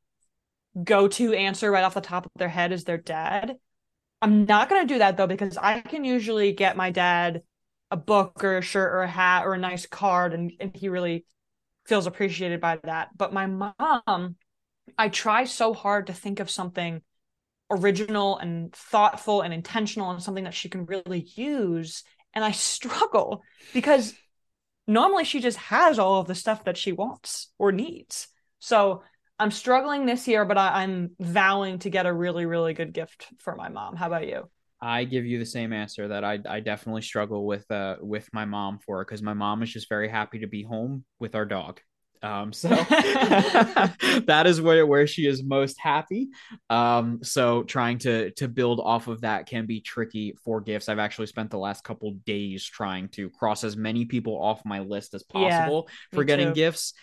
go-to 0.82 1.34
answer 1.34 1.70
right 1.70 1.84
off 1.84 1.96
the 1.96 2.00
top 2.00 2.28
of 2.28 2.32
their 2.38 2.48
head 2.48 2.72
is 2.72 2.86
their 2.86 2.98
dad 2.98 3.58
I'm 4.22 4.46
not 4.46 4.70
going 4.70 4.88
to 4.88 4.94
do 4.94 5.00
that 5.00 5.18
though, 5.18 5.28
because 5.28 5.58
I 5.58 5.82
can 5.82 6.04
usually 6.04 6.52
get 6.54 6.78
my 6.78 6.92
dad 6.92 7.44
a 7.92 7.98
book 7.98 8.44
or 8.44 8.58
a 8.58 8.62
shirt 8.62 8.94
or 8.94 9.02
a 9.02 9.08
hat 9.08 9.46
or 9.46 9.54
a 9.54 9.60
nice 9.60 9.86
card, 9.86 10.34
and, 10.34 10.52
and 10.60 10.76
he 10.76 10.90
really 10.90 11.26
feels 11.86 12.06
appreciated 12.06 12.62
by 12.62 12.80
that. 12.84 13.10
But 13.18 13.34
my 13.34 13.48
mom, 13.48 14.36
I 14.98 15.10
try 15.10 15.46
so 15.46 15.74
hard 15.74 16.08
to 16.08 16.14
think 16.14 16.40
of 16.40 16.50
something 16.50 17.02
original 17.72 18.38
and 18.38 18.74
thoughtful 18.74 19.42
and 19.42 19.54
intentional 19.54 20.12
and 20.12 20.22
something 20.22 20.44
that 20.44 20.54
she 20.54 20.70
can 20.70 20.86
really 20.86 21.28
use. 21.36 22.04
And 22.34 22.44
I 22.44 22.52
struggle 22.52 23.42
because 23.74 24.14
normally 24.88 25.24
she 25.24 25.40
just 25.40 25.58
has 25.58 26.00
all 26.00 26.22
of 26.22 26.28
the 26.28 26.36
stuff 26.36 26.66
that 26.66 26.78
she 26.78 26.92
wants 26.92 27.52
or 27.58 27.72
needs. 27.72 28.28
So 28.60 29.04
I'm 29.40 29.52
struggling 29.52 30.06
this 30.06 30.28
year, 30.28 30.44
but 30.46 30.58
I, 30.58 30.84
am 30.84 31.12
vowing 31.20 31.80
to 31.80 31.90
get 31.90 32.06
a 32.06 32.14
really, 32.14 32.46
really 32.46 32.74
good 32.74 32.94
gift 32.94 33.28
for 33.40 33.56
my 33.56 33.70
mom. 33.70 33.96
How 33.96 34.08
about 34.08 34.28
you? 34.28 34.50
I 34.82 35.06
give 35.06 35.26
you 35.26 35.40
the 35.40 35.46
same 35.46 35.74
answer 35.74 36.10
that 36.10 36.24
I, 36.24 36.40
I 36.48 36.60
definitely 36.62 37.02
struggle 37.02 37.46
with 37.46 37.70
uh 37.70 37.98
with 38.00 38.30
my 38.32 38.46
mom 38.46 38.80
for 38.80 39.04
because 39.04 39.22
my 39.22 39.34
mom 39.34 39.62
is 39.62 39.72
just 39.72 39.90
very 39.90 40.08
happy 40.08 40.40
to 40.40 40.48
be 40.48 40.64
home 40.64 41.04
with 41.20 41.36
our 41.36 41.46
dog. 41.46 41.82
Um, 42.22 42.52
so 42.52 42.70
that 42.70 44.44
is 44.46 44.62
where 44.62 44.86
where 44.86 45.08
she 45.08 45.26
is 45.26 45.44
most 45.44 45.80
happy. 45.80 46.30
Um, 46.70 47.20
so 47.24 47.64
trying 47.64 47.98
to 48.00 48.32
to 48.32 48.48
build 48.48 48.80
off 48.80 49.08
of 49.08 49.22
that 49.22 49.48
can 49.48 49.66
be 49.66 49.82
tricky 49.82 50.34
for 50.44 50.62
gifts. 50.62 50.90
I've 50.90 51.00
actually 51.00 51.28
spent 51.28 51.50
the 51.50 51.58
last 51.58 51.84
couple 51.84 52.12
days 52.26 52.66
trying 52.66 53.10
to 53.10 53.30
cross 53.30 53.64
as 53.64 53.78
many 53.78 54.06
people 54.06 54.42
off 54.42 54.62
my 54.66 54.80
list 54.80 55.14
as 55.14 55.24
possible 55.24 55.88
yeah, 55.90 56.16
for 56.16 56.24
getting 56.24 56.50
too. 56.50 56.56
gifts. 56.56 56.94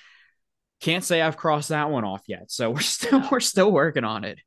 Can't 0.80 1.04
say 1.04 1.22
I've 1.22 1.36
crossed 1.36 1.70
that 1.70 1.90
one 1.90 2.04
off 2.04 2.22
yet. 2.26 2.50
So 2.50 2.70
we're 2.72 2.80
still 2.80 3.22
we're 3.30 3.40
still 3.40 3.70
working 3.70 4.04
on 4.04 4.24
it. 4.24 4.38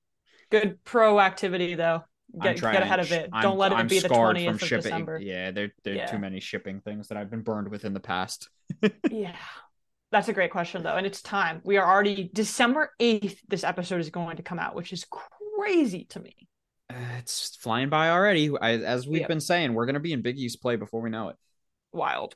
Good 0.52 0.84
proactivity 0.84 1.78
though. 1.78 2.04
Get, 2.40 2.62
get 2.62 2.84
ahead 2.84 3.00
of 3.00 3.12
it. 3.12 3.30
I'm, 3.34 3.42
Don't 3.42 3.58
let 3.58 3.72
it 3.72 3.76
I'm 3.76 3.88
be 3.88 4.00
the 4.00 4.10
20th 4.10 4.50
of 4.50 4.60
shipping. 4.60 4.84
December. 4.84 5.20
Yeah, 5.20 5.50
there, 5.50 5.74
there 5.84 5.96
yeah. 5.96 6.06
are 6.06 6.08
too 6.10 6.20
many 6.20 6.40
shipping 6.40 6.80
things 6.80 7.08
that 7.08 7.18
I've 7.18 7.32
been 7.32 7.42
burned 7.42 7.70
with 7.70 7.86
in 7.86 7.94
the 7.94 8.00
past. 8.00 8.50
yeah. 9.10 9.36
That's 10.12 10.28
a 10.28 10.34
great 10.34 10.52
question 10.52 10.84
though. 10.84 10.96
And 10.96 11.08
it's 11.08 11.22
time. 11.24 11.62
We 11.64 11.78
are 11.78 11.92
already 11.92 12.30
December 12.32 12.92
8th 13.00 13.40
this 13.48 13.64
episode 13.64 14.00
is 14.00 14.12
going 14.12 14.38
to 14.38 14.44
come 14.44 14.60
out, 14.60 14.76
which 14.76 14.94
is 14.94 15.06
crazy 15.10 16.06
to 16.10 16.20
me. 16.20 16.36
Uh, 16.90 17.18
it's 17.18 17.56
flying 17.56 17.90
by 17.90 18.10
already. 18.10 18.52
I, 18.60 18.78
as 18.78 19.08
we've 19.08 19.22
yep. 19.22 19.28
been 19.28 19.42
saying, 19.42 19.74
we're 19.74 19.86
going 19.86 19.96
to 19.96 20.00
be 20.00 20.14
in 20.14 20.22
Big 20.22 20.38
East 20.38 20.62
play 20.62 20.76
before 20.76 21.02
we 21.02 21.10
know 21.10 21.30
it. 21.30 21.36
Wild. 21.92 22.36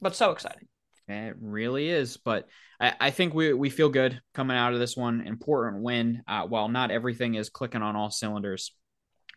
But 0.00 0.14
so 0.14 0.30
exciting. 0.30 0.68
It 1.06 1.36
really 1.40 1.88
is. 1.88 2.16
But 2.16 2.48
I, 2.80 2.94
I, 2.98 3.10
think 3.10 3.34
we, 3.34 3.52
we 3.52 3.70
feel 3.70 3.90
good 3.90 4.20
coming 4.32 4.56
out 4.56 4.72
of 4.72 4.78
this 4.78 4.96
one. 4.96 5.20
Important 5.26 5.82
win. 5.82 6.22
Uh, 6.26 6.46
while 6.46 6.68
not 6.68 6.90
everything 6.90 7.34
is 7.34 7.50
clicking 7.50 7.82
on 7.82 7.96
all 7.96 8.10
cylinders, 8.10 8.74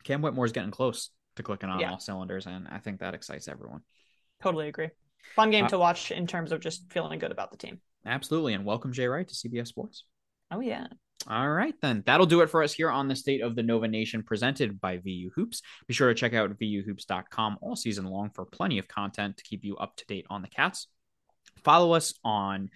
Cam 0.03 0.21
Whitmore's 0.21 0.53
getting 0.53 0.71
close 0.71 1.09
to 1.35 1.43
clicking 1.43 1.69
on 1.69 1.79
yeah. 1.79 1.91
all 1.91 1.99
cylinders, 1.99 2.45
and 2.45 2.67
I 2.69 2.79
think 2.79 2.99
that 2.99 3.13
excites 3.13 3.47
everyone. 3.47 3.81
Totally 4.41 4.67
agree. 4.67 4.89
Fun 5.35 5.51
game 5.51 5.65
uh, 5.65 5.69
to 5.69 5.79
watch 5.79 6.11
in 6.11 6.27
terms 6.27 6.51
of 6.51 6.61
just 6.61 6.91
feeling 6.91 7.19
good 7.19 7.31
about 7.31 7.51
the 7.51 7.57
team. 7.57 7.79
Absolutely. 8.05 8.53
And 8.53 8.65
welcome 8.65 8.93
Jay 8.93 9.07
Wright 9.07 9.27
to 9.27 9.35
CBS 9.35 9.67
Sports. 9.67 10.05
Oh, 10.51 10.61
yeah. 10.61 10.87
All 11.29 11.49
right, 11.49 11.73
then. 11.81 12.03
That'll 12.05 12.25
do 12.25 12.41
it 12.41 12.49
for 12.49 12.63
us 12.63 12.71
here 12.71 12.89
on 12.89 13.07
the 13.07 13.15
State 13.15 13.41
of 13.41 13.55
the 13.55 13.63
Nova 13.63 13.87
Nation 13.87 14.23
presented 14.23 14.79
by 14.79 14.97
VU 14.97 15.31
Hoops. 15.35 15.61
Be 15.87 15.93
sure 15.93 16.07
to 16.07 16.15
check 16.15 16.33
out 16.33 16.57
VUHoops.com 16.57 17.57
all 17.61 17.75
season 17.75 18.05
long 18.05 18.29
for 18.29 18.45
plenty 18.45 18.77
of 18.77 18.87
content 18.87 19.37
to 19.37 19.43
keep 19.43 19.65
you 19.65 19.75
up 19.75 19.95
to 19.97 20.05
date 20.05 20.25
on 20.29 20.41
the 20.41 20.47
Cats. 20.47 20.87
Follow 21.67 21.91
us 21.91 22.13
on 22.23 22.69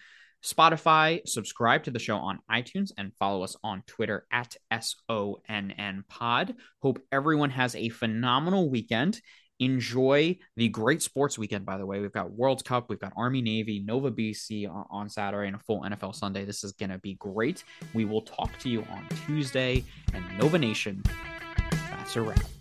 Spotify, 0.44 1.26
subscribe 1.26 1.86
to 1.86 1.92
the 1.92 1.98
show 1.98 2.18
on 2.18 2.40
iTunes, 2.52 2.92
and 2.98 3.14
follow 3.18 3.42
us 3.42 3.56
on 3.64 3.84
Twitter 3.88 4.28
at 4.34 4.58
SONN 4.70 6.04
Pod. 6.10 6.56
Hope 6.82 7.00
everyone 7.10 7.52
has 7.52 7.74
a 7.74 7.88
phenomenal 7.88 8.70
weekend. 8.70 9.22
Enjoy 9.62 10.38
the 10.58 10.68
great 10.68 11.02
sports 11.02 11.40
weekend, 11.40 11.66
by 11.66 11.78
the 11.78 11.86
way. 11.86 12.02
We've 12.02 12.12
got 12.12 12.34
World 12.34 12.66
Cup, 12.66 12.90
we've 12.90 13.00
got 13.00 13.14
Army 13.16 13.42
Navy, 13.42 13.80
Nova 13.80 14.12
BC 14.12 14.68
on 14.90 15.08
Saturday, 15.08 15.48
and 15.48 15.56
a 15.56 15.60
full 15.60 15.84
NFL 15.84 16.14
Sunday. 16.14 16.44
This 16.44 16.66
is 16.66 16.74
going 16.74 16.90
to 16.90 16.98
be 16.98 17.14
great. 17.14 17.64
We 17.94 18.04
will 18.04 18.24
talk 18.24 18.60
to 18.60 18.70
you 18.70 18.82
on 18.92 19.08
Tuesday. 19.26 19.86
And 20.14 20.26
Nova 20.38 20.60
Nation, 20.60 21.02
that's 21.72 22.18
a 22.18 22.22
wrap. 22.22 22.61